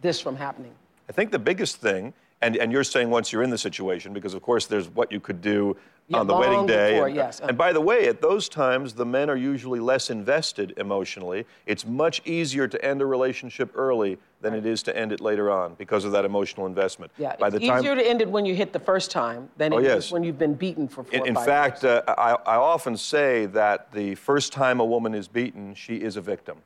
this 0.01 0.21
from 0.21 0.35
happening? 0.35 0.71
I 1.09 1.11
think 1.11 1.31
the 1.31 1.39
biggest 1.39 1.77
thing, 1.77 2.13
and, 2.41 2.55
and 2.57 2.71
you're 2.71 2.83
saying 2.83 3.09
once 3.09 3.31
you're 3.31 3.43
in 3.43 3.49
the 3.49 3.57
situation, 3.57 4.13
because 4.13 4.33
of 4.33 4.41
course 4.41 4.67
there's 4.67 4.89
what 4.89 5.11
you 5.11 5.19
could 5.19 5.41
do 5.41 5.75
Yeah, 6.07 6.19
on 6.19 6.27
the 6.27 6.35
wedding 6.35 6.65
day. 6.67 6.91
before, 6.93 7.07
and, 7.07 7.15
yes. 7.15 7.39
and 7.39 7.57
by 7.57 7.73
the 7.73 7.81
way, 7.81 8.07
at 8.07 8.21
those 8.21 8.47
times, 8.47 8.93
the 8.93 9.05
men 9.05 9.29
are 9.29 9.35
usually 9.35 9.79
less 9.79 10.09
invested 10.09 10.73
emotionally. 10.77 11.45
It's 11.65 11.85
much 11.85 12.21
easier 12.25 12.67
to 12.67 12.85
end 12.85 13.01
a 13.01 13.05
relationship 13.05 13.71
early 13.75 14.17
than 14.41 14.53
it 14.53 14.65
is 14.67 14.83
to 14.83 14.95
end 14.95 15.11
it 15.11 15.19
later 15.19 15.49
on 15.49 15.73
because 15.75 16.05
of 16.05 16.11
that 16.11 16.25
emotional 16.25 16.67
investment. 16.67 17.11
Yeah, 17.17 17.35
By 17.37 17.47
it's 17.47 17.57
the 17.59 17.67
time, 17.67 17.79
easier 17.79 17.95
to 17.95 18.07
end 18.07 18.21
it 18.21 18.29
when 18.29 18.45
you 18.45 18.53
hit 18.55 18.71
the 18.71 18.79
first 18.79 19.09
time 19.09 19.49
than 19.57 19.73
Oh, 19.73 19.79
it 19.79 19.85
is 19.85 19.87
yes. 20.05 20.11
when 20.11 20.23
you've 20.23 20.37
been 20.37 20.53
beaten 20.53 20.87
for 20.87 21.03
four 21.03 21.13
in, 21.15 21.21
or 21.23 21.27
in 21.27 21.35
fact, 21.35 21.81
years. 21.83 22.03
uh, 22.07 22.13
I, 22.17 22.33
I 22.53 22.55
often 22.57 22.95
say 22.95 23.47
that 23.47 23.91
the 23.91 24.13
first 24.13 24.53
time 24.53 24.79
a 24.79 24.85
woman 24.85 25.15
is 25.15 25.27
beaten, 25.27 25.73
she 25.73 25.95
is 25.97 26.15
a 26.17 26.21
victim. 26.21 26.57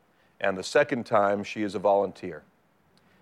And 0.41 0.57
the 0.57 0.63
second 0.63 1.05
time, 1.05 1.43
she 1.43 1.63
is 1.63 1.75
a 1.75 1.79
volunteer. 1.79 2.43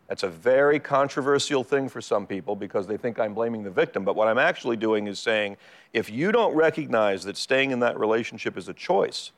That's 0.09 0.23
a 0.23 0.27
very 0.27 0.79
controversial 0.79 1.63
thing 1.63 1.87
for 1.87 2.01
some 2.01 2.25
people 2.25 2.55
because 2.55 2.87
they 2.87 2.97
think 2.97 3.19
I'm 3.19 3.35
blaming 3.35 3.63
the 3.63 3.69
victim. 3.69 4.03
But 4.03 4.15
what 4.15 4.27
I'm 4.27 4.39
actually 4.39 4.75
doing 4.75 5.05
is 5.05 5.19
saying 5.19 5.57
if 5.93 6.09
you 6.09 6.31
don't 6.31 6.55
recognize 6.55 7.23
that 7.25 7.37
staying 7.37 7.69
in 7.69 7.79
that 7.81 7.97
relationship 7.99 8.57
is 8.57 8.67
a 8.67 8.73
choice, 8.73 9.31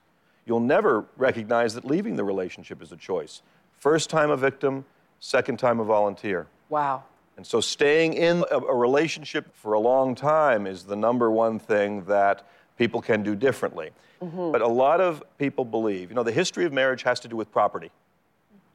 you'll 0.45 0.61
never 0.61 1.05
recognize 1.17 1.73
that 1.73 1.83
leaving 1.83 2.15
the 2.15 2.23
relationship 2.23 2.81
is 2.81 2.93
a 2.93 2.97
choice. 2.97 3.41
First 3.79 4.09
time 4.09 4.31
a 4.31 4.37
victim, 4.37 4.85
second 5.19 5.59
time 5.59 5.79
a 5.79 5.83
volunteer. 5.83 6.47
wow. 6.69 7.03
And 7.37 7.47
so 7.47 7.59
staying 7.59 8.13
in 8.13 8.43
a, 8.51 8.57
a 8.57 8.75
relationship 8.75 9.55
for 9.55 9.73
a 9.73 9.79
long 9.79 10.15
time 10.15 10.67
is 10.67 10.83
the 10.83 10.95
number 10.95 11.31
one 11.31 11.59
thing 11.59 12.03
that 12.05 12.45
people 12.77 13.01
can 13.01 13.23
do 13.23 13.35
differently. 13.35 13.91
Mm-hmm. 14.21 14.51
But 14.51 14.61
a 14.61 14.67
lot 14.67 15.01
of 15.01 15.23
people 15.37 15.65
believe, 15.65 16.09
you 16.09 16.15
know, 16.15 16.23
the 16.23 16.31
history 16.31 16.65
of 16.65 16.73
marriage 16.73 17.03
has 17.03 17.19
to 17.21 17.27
do 17.27 17.35
with 17.35 17.51
property, 17.51 17.89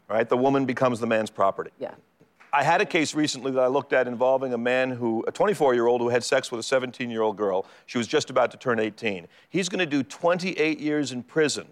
right? 0.09 0.29
The 0.29 0.37
woman 0.37 0.65
becomes 0.65 1.01
the 1.01 1.07
man's 1.07 1.31
property. 1.31 1.71
Yeah. 1.79 1.93
I 2.53 2.63
had 2.63 2.81
a 2.81 2.87
case 2.87 3.15
recently 3.15 3.53
that 3.53 3.61
I 3.61 3.67
looked 3.67 3.93
at 3.93 4.09
involving 4.09 4.55
a 4.55 4.59
man 4.59 4.91
who, 4.91 5.23
a 5.29 5.33
24 5.33 5.75
year 5.75 5.87
old 5.87 6.01
who 6.01 6.09
had 6.09 6.25
sex 6.25 6.51
with 6.51 6.59
a 6.61 6.63
17 6.63 7.11
year 7.11 7.23
old 7.23 7.37
girl. 7.37 7.67
She 7.87 7.99
was 7.99 8.07
just 8.07 8.31
about 8.31 8.51
to 8.53 8.57
turn 8.57 8.79
18. 8.79 9.27
He's 9.51 9.69
going 9.69 9.81
to 9.81 9.87
do 9.87 10.03
28 10.03 10.81
years 10.81 11.13
in 11.13 11.23
prison 11.23 11.67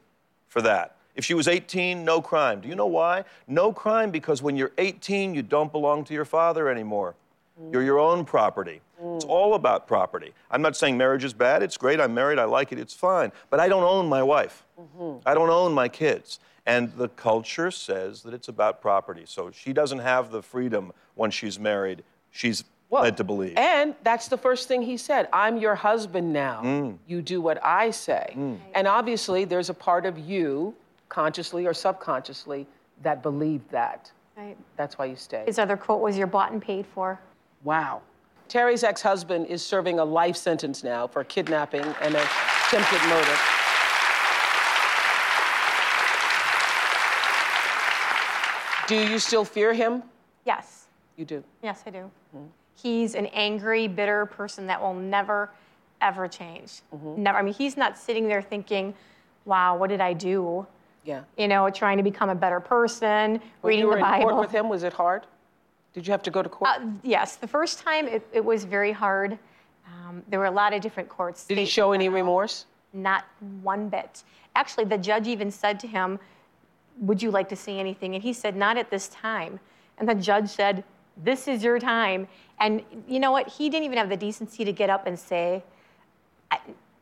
for 0.49 0.61
that. 0.63 0.97
If 1.15 1.25
she 1.25 1.33
was 1.33 1.47
18, 1.47 2.05
no 2.05 2.21
crime. 2.21 2.61
Do 2.61 2.69
you 2.69 2.75
know 2.75 2.87
why? 2.87 3.25
No 3.47 3.73
crime 3.73 4.11
because 4.11 4.43
when 4.43 4.57
you're 4.57 4.73
18, 4.79 5.35
you 5.35 5.43
don't 5.43 5.71
belong 5.71 6.05
to 6.05 6.15
your 6.15 6.25
father 6.25 6.69
anymore. 6.69 7.15
Mm. 7.61 7.73
You're 7.73 7.83
your 7.85 7.99
own 8.01 8.25
property. 8.25 8.81
Mm. 9.03 9.17
It's 9.17 9.25
all 9.25 9.55
about 9.55 9.87
property. 9.87 10.35
I'm 10.51 10.61
not 10.61 10.77
saying 10.77 10.99
marriage 10.99 11.25
is 11.25 11.33
bad. 11.33 11.63
It's 11.63 11.77
great. 11.77 12.01
I'm 12.01 12.15
married. 12.15 12.39
I 12.39 12.45
like 12.45 12.73
it. 12.73 12.79
It's 12.79 12.95
fine. 12.95 13.31
But 13.49 13.61
I 13.61 13.69
don't 13.69 13.85
own 13.85 14.09
my 14.09 14.23
wife. 14.23 14.65
Mm-hmm. 14.79 15.27
I 15.27 15.35
don't 15.35 15.51
own 15.51 15.73
my 15.73 15.89
kids. 15.89 16.41
And 16.67 16.93
the 16.97 17.09
culture 17.11 17.71
says 17.71 18.23
that 18.23 18.33
it's 18.33 18.49
about 18.49 18.81
property. 18.81 19.25
So 19.27 19.51
she 19.51 19.73
doesn't 19.73 19.99
have 19.99 20.31
the 20.31 20.43
freedom 20.43 20.93
once 21.15 21.35
she's 21.35 21.59
married. 21.59 22.03
She's 22.31 22.65
led 22.91 23.17
to 23.17 23.25
believe. 23.25 23.57
And 23.57 23.95
that's 24.03 24.29
the 24.29 24.39
first 24.39 24.69
thing 24.69 24.83
he 24.83 24.97
said 24.97 25.29
I'm 25.33 25.59
your 25.59 25.75
husband 25.75 26.33
now. 26.33 26.63
Mm. 26.63 26.99
You 27.07 27.23
do 27.23 27.41
what 27.41 27.65
I 27.65 27.91
say. 27.91 28.35
And 28.75 28.87
obviously, 28.87 29.45
there's 29.45 29.71
a 29.71 29.75
part 29.75 30.07
of 30.07 30.19
you, 30.19 30.75
consciously 31.09 31.67
or 31.67 31.75
subconsciously, 31.75 32.67
that 33.03 33.23
believed 33.23 33.71
that. 33.71 34.11
Right. 34.37 34.57
That's 34.77 34.99
why 34.99 35.07
you 35.07 35.17
stayed. 35.17 35.47
His 35.47 35.59
other 35.59 35.77
quote 35.77 36.01
was, 36.01 36.17
You're 36.17 36.27
bought 36.27 36.53
and 36.53 36.63
paid 36.63 36.87
for. 36.87 37.21
Wow. 37.63 38.03
Terry's 38.49 38.85
ex 38.85 39.01
husband 39.01 39.47
is 39.47 39.65
serving 39.65 39.99
a 39.99 40.05
life 40.05 40.37
sentence 40.37 40.85
now 40.85 41.07
for 41.07 41.25
kidnapping 41.25 41.83
and 41.83 42.15
attempted 42.15 43.01
murder. 43.09 43.37
Do 48.87 48.97
you 48.97 49.19
still 49.19 49.45
fear 49.45 49.73
him? 49.73 50.03
Yes. 50.45 50.87
You 51.17 51.25
do. 51.25 51.43
Yes, 51.63 51.83
I 51.87 51.91
do. 51.91 52.11
He's 52.77 53.15
an 53.15 53.27
angry, 53.27 53.89
bitter 53.89 54.27
person 54.27 54.67
that 54.67 54.81
will 54.81 54.95
never, 54.95 55.51
ever 56.01 56.29
change. 56.29 56.81
Never. 57.17 57.39
I 57.39 57.43
mean, 57.43 57.55
he's 57.55 57.77
not 57.77 57.97
sitting 57.97 58.29
there 58.29 58.43
thinking, 58.43 58.95
wow, 59.45 59.77
what 59.77 59.89
did 59.91 60.01
I 60.01 60.13
do? 60.13 60.67
Yeah. 61.05 61.23
You 61.39 61.49
know, 61.49 61.71
trying 61.71 61.97
to 61.99 62.03
become 62.03 62.31
a 62.31 62.35
better 62.35 62.61
person, 62.61 63.41
When 63.61 63.71
reading 63.71 63.85
you 63.85 63.89
were 63.89 63.97
the 63.97 64.01
Bible. 64.03 64.29
in 64.29 64.35
court 64.35 64.41
with 64.41 64.51
him, 64.51 64.69
was 64.69 64.83
it 64.83 64.93
hard? 64.93 65.27
Did 65.93 66.07
you 66.07 66.11
have 66.11 66.23
to 66.25 66.31
go 66.31 66.43
to 66.43 66.49
court? 66.49 66.71
Uh, 66.71 66.87
yes, 67.03 67.37
the 67.37 67.47
first 67.47 67.79
time 67.79 68.09
it, 68.09 68.27
it 68.33 68.45
was 68.45 68.65
very 68.65 68.91
hard. 68.91 69.39
Um, 69.87 70.23
there 70.29 70.41
were 70.41 70.47
a 70.47 70.51
lot 70.51 70.73
of 70.73 70.81
different 70.81 71.09
courts. 71.09 71.47
Did 71.47 71.59
he 71.59 71.67
show 71.67 71.93
any 71.93 72.09
remorse? 72.09 72.67
Not 72.93 73.25
one 73.63 73.89
bit. 73.89 74.25
Actually, 74.57 74.87
the 74.87 74.99
judge 74.99 75.29
even 75.29 75.51
said 75.51 75.79
to 75.81 75.87
him, 75.87 76.19
Would 77.01 77.23
you 77.23 77.31
like 77.31 77.49
to 77.49 77.57
see 77.57 77.79
anything? 77.79 78.15
And 78.15 78.23
he 78.23 78.33
said, 78.33 78.57
Not 78.57 78.77
at 78.77 78.91
this 78.91 79.09
time. 79.09 79.61
And 79.99 80.09
the 80.09 80.15
judge 80.15 80.49
said, 80.49 80.85
This 81.17 81.49
is 81.49 81.63
your 81.63 81.79
time. 81.79 82.29
And 82.61 82.83
you 83.09 83.19
know 83.21 83.33
what? 83.33 83.49
He 83.49 83.69
didn't 83.69 83.85
even 83.85 83.99
have 83.99 84.09
the 84.09 84.17
decency 84.17 84.65
to 84.65 84.73
get 84.73 84.91
up 84.91 85.07
and 85.07 85.19
say, 85.19 85.63
I, 86.51 86.59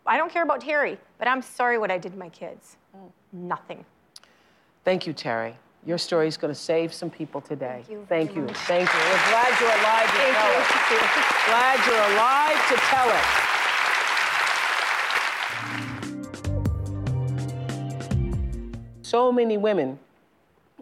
I 0.06 0.16
don't 0.16 0.32
care 0.32 0.42
about 0.42 0.60
Terry, 0.60 0.98
but 1.18 1.28
I'm 1.28 1.42
sorry 1.42 1.78
what 1.78 1.90
I 1.90 1.98
did 1.98 2.12
to 2.12 2.18
my 2.18 2.28
kids. 2.30 2.76
Mm. 2.96 3.10
Nothing. 3.32 3.84
Thank 4.84 5.06
you, 5.06 5.12
Terry. 5.12 5.54
Your 5.84 5.98
story 5.98 6.28
is 6.28 6.36
going 6.36 6.52
to 6.52 6.58
save 6.58 6.92
some 6.92 7.10
people 7.10 7.40
today. 7.40 7.82
Thank 7.86 7.90
you 7.90 8.06
Thank 8.08 8.36
you. 8.36 8.42
much. 8.42 8.56
Thank 8.56 8.92
you. 8.92 8.98
We're 9.00 9.30
glad 9.30 9.60
you're 9.60 9.68
alive 9.68 10.06
to 10.06 10.16
Thank 10.16 10.36
tell 10.36 10.52
you. 10.52 10.60
it. 10.60 11.12
Glad 11.46 11.86
you're 11.86 12.14
alive 12.14 12.68
to 12.68 12.76
tell 12.76 13.08
it. 13.08 13.51
So 19.12 19.30
many 19.30 19.58
women 19.58 19.98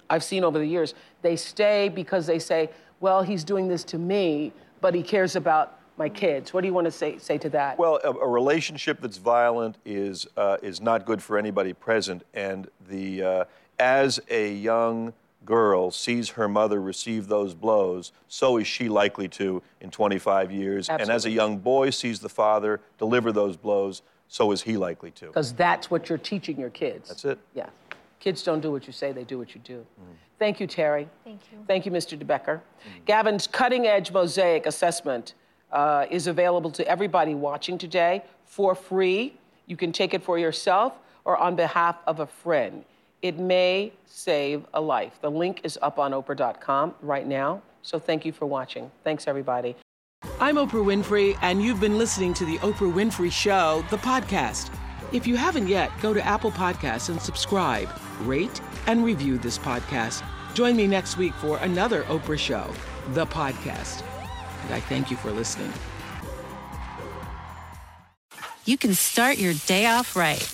I've 0.08 0.22
seen 0.22 0.44
over 0.44 0.56
the 0.56 0.64
years, 0.64 0.94
they 1.20 1.34
stay 1.34 1.88
because 1.88 2.28
they 2.28 2.38
say, 2.38 2.70
well, 3.00 3.24
he's 3.24 3.42
doing 3.42 3.66
this 3.66 3.82
to 3.82 3.98
me, 3.98 4.52
but 4.80 4.94
he 4.94 5.02
cares 5.02 5.34
about 5.34 5.80
my 5.96 6.08
kids. 6.08 6.54
What 6.54 6.60
do 6.60 6.68
you 6.68 6.72
want 6.72 6.84
to 6.84 6.92
say, 6.92 7.18
say 7.18 7.38
to 7.38 7.48
that? 7.48 7.76
Well, 7.76 7.98
a, 8.04 8.12
a 8.12 8.28
relationship 8.28 9.00
that's 9.00 9.16
violent 9.16 9.78
is 9.84 10.28
uh, 10.36 10.58
is 10.62 10.80
not 10.80 11.06
good 11.06 11.20
for 11.20 11.38
anybody 11.38 11.72
present. 11.72 12.22
And 12.32 12.68
the 12.88 13.20
uh, 13.20 13.44
as 13.80 14.20
a 14.30 14.54
young 14.54 15.12
girl 15.44 15.90
sees 15.90 16.28
her 16.28 16.46
mother 16.46 16.80
receive 16.80 17.26
those 17.26 17.52
blows, 17.52 18.12
so 18.28 18.58
is 18.58 18.66
she 18.68 18.88
likely 18.88 19.26
to 19.26 19.60
in 19.80 19.90
25 19.90 20.52
years. 20.52 20.88
And 20.88 21.10
as 21.10 21.24
a 21.24 21.30
young 21.30 21.58
boy 21.58 21.90
sees 21.90 22.20
the 22.20 22.28
father 22.28 22.80
deliver 22.96 23.32
those 23.32 23.56
blows, 23.56 24.02
so 24.28 24.52
is 24.52 24.62
he 24.62 24.76
likely 24.76 25.10
to. 25.10 25.26
Because 25.26 25.52
that's 25.52 25.90
what 25.90 26.08
you're 26.08 26.16
teaching 26.16 26.60
your 26.60 26.70
kids. 26.70 27.08
That's 27.08 27.24
it. 27.24 27.40
Yeah. 27.54 27.70
Kids 28.20 28.42
don't 28.42 28.60
do 28.60 28.70
what 28.70 28.86
you 28.86 28.92
say, 28.92 29.12
they 29.12 29.24
do 29.24 29.38
what 29.38 29.54
you 29.54 29.60
do. 29.64 29.84
Thank 30.38 30.60
you, 30.60 30.66
Terry. 30.66 31.08
Thank 31.24 31.40
you. 31.50 31.58
Thank 31.66 31.86
you, 31.86 31.92
Mr. 31.92 32.18
de 32.18 32.24
Becker. 32.24 32.62
Gavin's 33.06 33.46
cutting 33.46 33.86
edge 33.86 34.12
mosaic 34.12 34.66
assessment 34.66 35.34
uh, 35.72 36.06
is 36.10 36.26
available 36.26 36.70
to 36.70 36.86
everybody 36.86 37.34
watching 37.34 37.78
today 37.78 38.22
for 38.44 38.74
free. 38.74 39.34
You 39.66 39.76
can 39.76 39.92
take 39.92 40.14
it 40.14 40.22
for 40.22 40.38
yourself 40.38 40.94
or 41.24 41.36
on 41.36 41.56
behalf 41.56 41.96
of 42.06 42.20
a 42.20 42.26
friend. 42.26 42.84
It 43.22 43.38
may 43.38 43.92
save 44.06 44.64
a 44.72 44.80
life. 44.80 45.18
The 45.20 45.30
link 45.30 45.60
is 45.64 45.78
up 45.82 45.98
on 45.98 46.12
Oprah.com 46.12 46.94
right 47.02 47.26
now. 47.26 47.62
So 47.82 47.98
thank 47.98 48.24
you 48.24 48.32
for 48.32 48.46
watching. 48.46 48.90
Thanks, 49.04 49.26
everybody. 49.26 49.76
I'm 50.38 50.56
Oprah 50.56 50.84
Winfrey, 50.84 51.36
and 51.42 51.62
you've 51.62 51.80
been 51.80 51.98
listening 51.98 52.34
to 52.34 52.44
The 52.44 52.58
Oprah 52.58 52.92
Winfrey 52.92 53.32
Show, 53.32 53.84
the 53.90 53.98
podcast. 53.98 54.74
If 55.12 55.26
you 55.26 55.36
haven't 55.36 55.66
yet, 55.66 55.90
go 56.00 56.14
to 56.14 56.24
Apple 56.24 56.50
Podcasts 56.50 57.08
and 57.08 57.20
subscribe, 57.20 57.88
rate, 58.20 58.60
and 58.86 59.04
review 59.04 59.38
this 59.38 59.58
podcast. 59.58 60.22
Join 60.54 60.76
me 60.76 60.86
next 60.86 61.16
week 61.16 61.34
for 61.34 61.58
another 61.58 62.02
Oprah 62.04 62.38
Show, 62.38 62.72
the 63.14 63.26
podcast. 63.26 64.02
And 64.64 64.74
I 64.74 64.80
thank 64.80 65.10
you 65.10 65.16
for 65.16 65.30
listening. 65.30 65.72
you 68.70 68.78
can 68.78 68.94
start 68.94 69.38
your 69.38 69.54
day 69.66 69.86
off 69.86 70.14
right. 70.14 70.48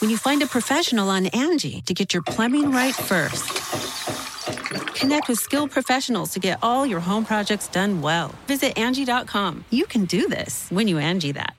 When 0.00 0.10
you 0.10 0.16
find 0.16 0.42
a 0.42 0.46
professional 0.46 1.08
on 1.08 1.26
Angie 1.26 1.82
to 1.82 1.94
get 1.94 2.12
your 2.12 2.22
plumbing 2.22 2.70
right 2.70 2.94
first. 2.94 3.46
Connect 4.94 5.28
with 5.28 5.38
skilled 5.38 5.70
professionals 5.70 6.30
to 6.32 6.40
get 6.40 6.58
all 6.62 6.84
your 6.84 7.00
home 7.00 7.24
projects 7.24 7.68
done 7.68 8.02
well. 8.02 8.34
Visit 8.46 8.76
Angie.com. 8.76 9.64
You 9.70 9.86
can 9.86 10.04
do 10.04 10.28
this 10.28 10.68
when 10.70 10.88
you 10.88 10.98
Angie 10.98 11.32
that. 11.32 11.55